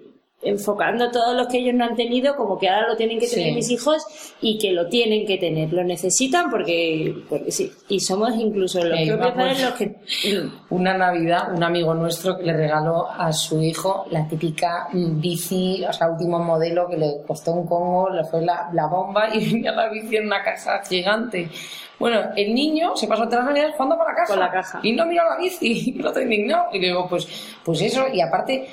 enfocando 0.47 1.11
todos 1.11 1.37
los 1.37 1.49
que 1.49 1.59
ellos 1.59 1.75
no 1.75 1.85
han 1.85 1.97
tenido 1.97 2.37
como 2.37 2.59
que 2.59 2.69
ahora 2.69 2.89
lo 2.89 2.97
tienen 2.97 3.19
que 3.19 3.27
tener 3.27 3.55
mis 3.55 3.71
hijos 3.71 4.05
y 4.41 4.59
que 4.59 4.73
lo 4.73 4.89
tienen 4.89 5.27
que 5.27 5.39
tener, 5.39 5.73
lo 5.73 5.83
necesitan 5.85 6.51
porque, 6.51 7.15
porque 7.29 7.51
sí. 7.51 7.73
Y 7.89 8.01
somos 8.01 8.35
incluso 8.37 8.83
los 8.85 9.01
propios 9.01 9.33
padres 9.33 9.63
los 9.63 9.75
que... 9.75 9.97
Una 10.71 10.97
Navidad, 10.97 11.55
un 11.55 11.63
amigo 11.63 11.95
nuestro 11.95 12.37
que 12.37 12.45
le 12.45 12.53
regaló 12.53 13.09
a 13.09 13.33
su 13.33 13.63
hijo 13.63 14.07
la 14.11 14.27
típica 14.29 14.89
mm, 14.93 15.21
bici, 15.21 15.85
o 15.89 15.93
sea, 15.93 16.09
último 16.09 16.39
modelo 16.39 16.89
que 16.89 16.97
le 16.97 17.23
costó 17.27 17.53
un 17.53 17.67
congo, 17.67 18.11
le 18.11 18.25
fue 18.25 18.43
la, 18.43 18.69
la 18.73 18.87
bomba 18.87 19.35
y 19.35 19.45
venía 19.53 19.73
la 19.73 19.89
bici 19.89 20.17
en 20.17 20.27
una 20.27 20.43
casa 20.43 20.83
gigante. 20.87 21.49
Bueno, 21.99 22.21
el 22.37 22.55
niño 22.55 22.95
se 22.95 23.07
pasó 23.07 23.25
todas 23.25 23.39
las 23.39 23.47
navidades 23.47 23.75
jugando 23.75 23.97
con 23.97 24.07
la 24.07 24.15
caja. 24.15 24.29
Con 24.29 24.41
la 24.41 24.51
caja. 24.51 24.81
Y 24.83 24.93
no 24.93 25.07
miró 25.07 25.25
la 25.25 25.37
bici, 25.39 25.91
y 25.91 25.93
lo 25.95 26.13
tengo 26.13 26.31
indignado. 26.31 26.67
Y 26.73 26.79
le 26.79 26.89
digo, 26.89 27.09
pues, 27.09 27.27
pues 27.65 27.81
eso, 27.81 28.07
y 28.13 28.21
aparte 28.21 28.69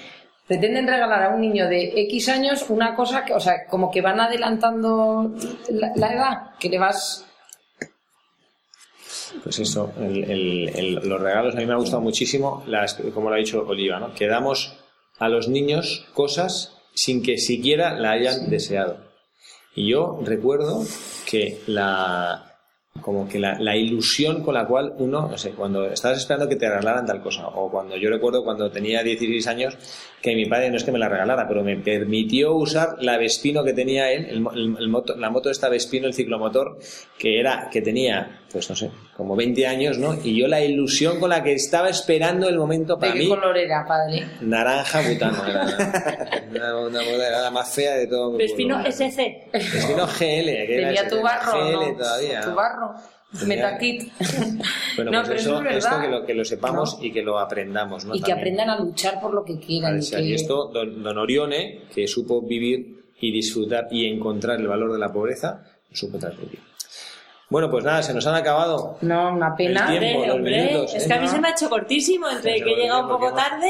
pretenden 0.47 0.87
regalar 0.87 1.23
a 1.23 1.29
un 1.29 1.41
niño 1.41 1.67
de 1.67 1.93
X 2.01 2.29
años 2.29 2.65
una 2.69 2.95
cosa 2.95 3.23
que, 3.23 3.33
o 3.33 3.39
sea, 3.39 3.65
como 3.67 3.89
que 3.89 4.01
van 4.01 4.19
adelantando 4.19 5.31
la, 5.69 6.13
edad, 6.13 6.57
que 6.59 6.69
le 6.69 6.79
vas... 6.79 7.25
Pues 9.43 9.59
eso, 9.59 9.91
los 9.97 11.21
regalos 11.21 11.55
a 11.55 11.57
mí 11.57 11.65
me 11.65 11.73
ha 11.73 11.77
gustado 11.77 12.01
muchísimo, 12.01 12.63
las, 12.67 12.95
como 13.13 13.29
lo 13.29 13.35
ha 13.35 13.39
dicho 13.39 13.65
Oliva, 13.67 13.99
¿no? 13.99 14.13
que 14.13 14.27
damos 14.27 14.77
a 15.17 15.27
los 15.27 15.47
niños 15.47 16.05
cosas 16.13 16.77
sin 16.93 17.23
que 17.23 17.37
siquiera 17.37 17.93
la 17.93 18.11
hayan 18.11 18.49
deseado. 18.49 18.97
Y 19.75 19.89
yo 19.89 20.19
recuerdo 20.23 20.83
que 21.25 21.61
la, 21.65 22.53
como 23.01 23.27
que 23.27 23.39
la, 23.39 23.57
la, 23.59 23.75
ilusión 23.75 24.43
con 24.43 24.53
la 24.53 24.67
cual 24.67 24.93
uno, 24.99 25.27
no 25.27 25.37
sé, 25.37 25.51
cuando 25.51 25.87
estabas 25.87 26.19
esperando 26.19 26.47
que 26.47 26.57
te 26.57 26.69
regalaran 26.69 27.07
tal 27.07 27.23
cosa, 27.23 27.47
o 27.47 27.71
cuando 27.71 27.97
yo 27.97 28.11
recuerdo 28.11 28.43
cuando 28.43 28.69
tenía 28.69 29.01
16 29.01 29.47
años 29.47 29.77
que 30.23 30.35
mi 30.35 30.45
padre 30.45 30.69
no 30.69 30.77
es 30.77 30.85
que 30.85 30.91
me 30.93 30.99
la 30.99 31.09
regalara, 31.09 31.45
pero 31.49 31.65
me 31.65 31.75
permitió 31.75 32.55
usar 32.55 32.95
la 33.01 33.17
Vespino 33.17 33.61
que 33.61 33.73
tenía 33.73 34.09
él, 34.09 34.25
el, 34.29 34.87
moto, 34.87 35.17
la 35.17 35.29
moto 35.29 35.49
esta 35.49 35.67
Vespino, 35.67 36.07
el 36.07 36.13
ciclomotor, 36.13 36.79
que 37.19 37.41
era, 37.41 37.67
que 37.69 37.81
tenía, 37.81 38.39
pues 38.49 38.69
no 38.69 38.75
sé, 38.77 38.89
como 39.17 39.35
20 39.35 39.67
años, 39.67 39.97
¿no? 39.97 40.17
Y 40.23 40.39
yo 40.39 40.47
la 40.47 40.61
ilusión 40.61 41.19
con 41.19 41.29
la 41.29 41.43
que 41.43 41.51
estaba 41.51 41.89
esperando 41.89 42.47
el 42.47 42.57
momento 42.57 42.97
para 42.97 43.11
¿De 43.11 43.17
qué 43.17 43.23
mí. 43.25 43.29
color 43.29 43.57
era, 43.57 43.85
padre? 43.85 44.25
Naranja 44.39 45.01
butano, 45.01 45.45
era 45.45 46.77
una, 46.77 46.77
una, 46.77 47.03
era 47.03 47.41
la 47.41 47.51
más 47.51 47.75
fea 47.75 47.95
de 47.95 48.07
todo. 48.07 48.37
Vespino 48.37 48.81
SC. 48.81 49.49
Vespino 49.51 50.07
GL, 50.07 50.19
que 50.19 50.65
Tenía 50.69 51.01
era 51.01 51.07
tu 51.09 51.21
barro, 51.21 51.51
GL 51.51 51.97
todavía. 51.97 52.39
Tu 52.39 52.55
barro. 52.55 52.95
Metakit. 53.45 54.11
Bueno, 54.95 55.11
no, 55.11 55.23
pues 55.23 55.41
eso, 55.41 55.61
esto 55.63 56.01
que 56.01 56.07
lo, 56.07 56.25
que 56.25 56.33
lo 56.35 56.45
sepamos 56.45 56.99
y 57.01 57.11
que 57.11 57.23
lo 57.23 57.39
aprendamos. 57.39 58.05
¿no? 58.05 58.13
Y 58.13 58.21
que 58.21 58.31
aprendan 58.31 58.69
a 58.69 58.79
luchar 58.79 59.19
por 59.19 59.33
lo 59.33 59.43
que 59.43 59.59
quieran. 59.59 59.99
Y, 59.99 60.33
esto, 60.33 60.67
don, 60.67 61.17
Orione, 61.17 61.81
que 61.93 62.07
supo 62.07 62.41
vivir 62.41 63.03
y 63.19 63.31
disfrutar 63.31 63.87
y 63.89 64.05
encontrar 64.05 64.59
el 64.59 64.67
valor 64.67 64.93
de 64.93 64.99
la 64.99 65.11
pobreza, 65.11 65.63
supo 65.91 66.19
transmitir. 66.19 66.59
Bueno, 67.49 67.69
pues 67.69 67.83
nada, 67.83 68.01
se 68.03 68.13
nos 68.13 68.25
han 68.27 68.35
acabado. 68.35 68.97
No, 69.01 69.33
una 69.33 69.55
pena. 69.55 69.93
El 69.93 69.99
tiempo, 69.99 70.25
los 70.25 70.39
minutos, 70.39 70.95
es 70.95 71.03
¿eh? 71.03 71.07
que 71.07 71.13
a 71.13 71.21
mí 71.21 71.27
se 71.27 71.39
me 71.39 71.47
ha 71.47 71.51
hecho 71.51 71.69
cortísimo, 71.69 72.29
entre 72.29 72.61
que 72.61 72.71
he 72.71 72.75
llegado 72.75 73.03
un 73.03 73.09
poco 73.09 73.33
tarde. 73.33 73.69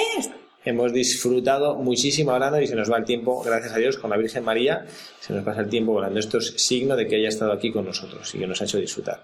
Hemos 0.66 0.94
disfrutado 0.94 1.76
muchísimo 1.76 2.32
hablando 2.32 2.60
y 2.62 2.68
se 2.68 2.76
nos 2.76 2.92
va 2.92 2.98
el 2.98 3.06
tiempo, 3.06 3.42
gracias 3.44 3.74
a 3.74 3.78
Dios, 3.78 3.98
con 3.98 4.10
la 4.10 4.18
Virgen 4.18 4.44
María, 4.44 4.86
se 5.20 5.34
nos 5.34 5.44
pasa 5.44 5.62
el 5.62 5.70
tiempo 5.70 5.94
volando. 5.94 6.20
Esto 6.20 6.38
es 6.38 6.54
signo 6.58 6.96
de 6.96 7.08
que 7.08 7.16
haya 7.16 7.30
estado 7.30 7.52
aquí 7.52 7.72
con 7.72 7.86
nosotros 7.86 8.34
y 8.36 8.40
que 8.40 8.48
nos 8.48 8.62
ha 8.62 8.66
hecho 8.66 8.78
disfrutar. 8.78 9.24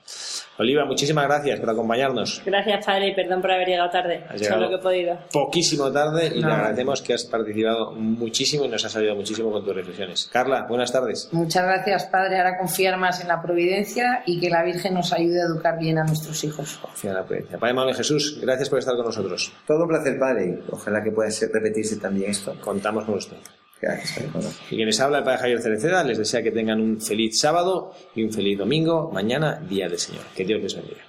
Oliva, 0.58 0.86
muchísimas 0.86 1.26
gracias 1.26 1.60
por 1.60 1.70
acompañarnos. 1.70 2.42
Gracias, 2.46 2.86
padre, 2.86 3.10
y 3.10 3.16
perdón 3.16 3.42
por 3.42 3.52
haber 3.52 3.68
llegado 3.68 3.90
tarde. 3.90 4.24
Has 4.30 4.42
llegado 4.42 4.62
lo 4.62 4.70
que 4.70 4.76
he 4.76 4.80
podido. 4.80 5.18
Poquísimo 5.32 5.92
tarde 5.92 6.32
y 6.36 6.42
le 6.42 6.52
agradecemos 6.52 7.02
que 7.02 7.14
has 7.14 7.26
participado 7.26 7.92
muchísimo 7.94 8.66
y 8.66 8.70
nos 8.70 8.84
has 8.86 8.96
ayudado 8.96 9.18
muchísimo 9.18 9.52
con 9.52 9.64
tus 9.64 9.76
reflexiones. 9.76 10.30
Carla, 10.32 10.66
buenas 10.68 10.92
tardes. 10.92 11.30
Muchas 11.32 11.64
gracias, 11.64 12.06
padre. 12.06 12.38
Ahora 12.38 12.58
confiar 12.58 12.98
más 12.98 13.22
en 13.22 13.28
la 13.28 13.42
providencia 13.42 14.24
y 14.26 14.40
que 14.40 14.50
la 14.50 14.64
Virgen 14.64 14.94
nos 14.94 15.14
ayude 15.14 15.42
a 15.42 15.46
educar 15.46 15.78
bien 15.80 15.98
a 15.98 16.04
nuestros 16.04 16.44
hijos. 16.44 16.78
Confía 16.82 17.12
en 17.12 17.18
la 17.18 17.26
providencia. 17.26 17.58
Padre 17.58 17.74
Manuel 17.74 17.96
Jesús, 17.96 18.40
gracias 18.42 18.70
por 18.70 18.80
estar 18.80 18.96
con 18.96 19.06
nosotros. 19.06 19.52
Todo 19.66 19.84
un 19.84 19.90
placer, 19.90 20.18
padre. 20.20 20.60
Ojalá 20.72 21.04
que 21.04 21.12
pueda 21.12 21.29
repetirse 21.30 21.98
también 21.98 22.32
esto. 22.32 22.56
Contamos 22.60 23.06
con 23.06 23.16
usted. 23.16 23.38
Gracias, 23.82 24.26
y 24.70 24.76
quienes 24.76 25.00
habla 25.00 25.20
el 25.20 25.24
Padre 25.24 25.40
Javier 25.40 25.62
Cereceda 25.62 26.04
les 26.04 26.18
desea 26.18 26.44
que 26.44 26.52
tengan 26.52 26.82
un 26.82 27.00
feliz 27.00 27.40
sábado 27.40 27.94
y 28.14 28.24
un 28.24 28.34
feliz 28.34 28.58
domingo, 28.58 29.10
mañana, 29.14 29.56
Día 29.70 29.88
del 29.88 29.98
Señor. 29.98 30.24
Que 30.36 30.44
Dios 30.44 30.62
les 30.62 30.76
bendiga. 30.76 31.09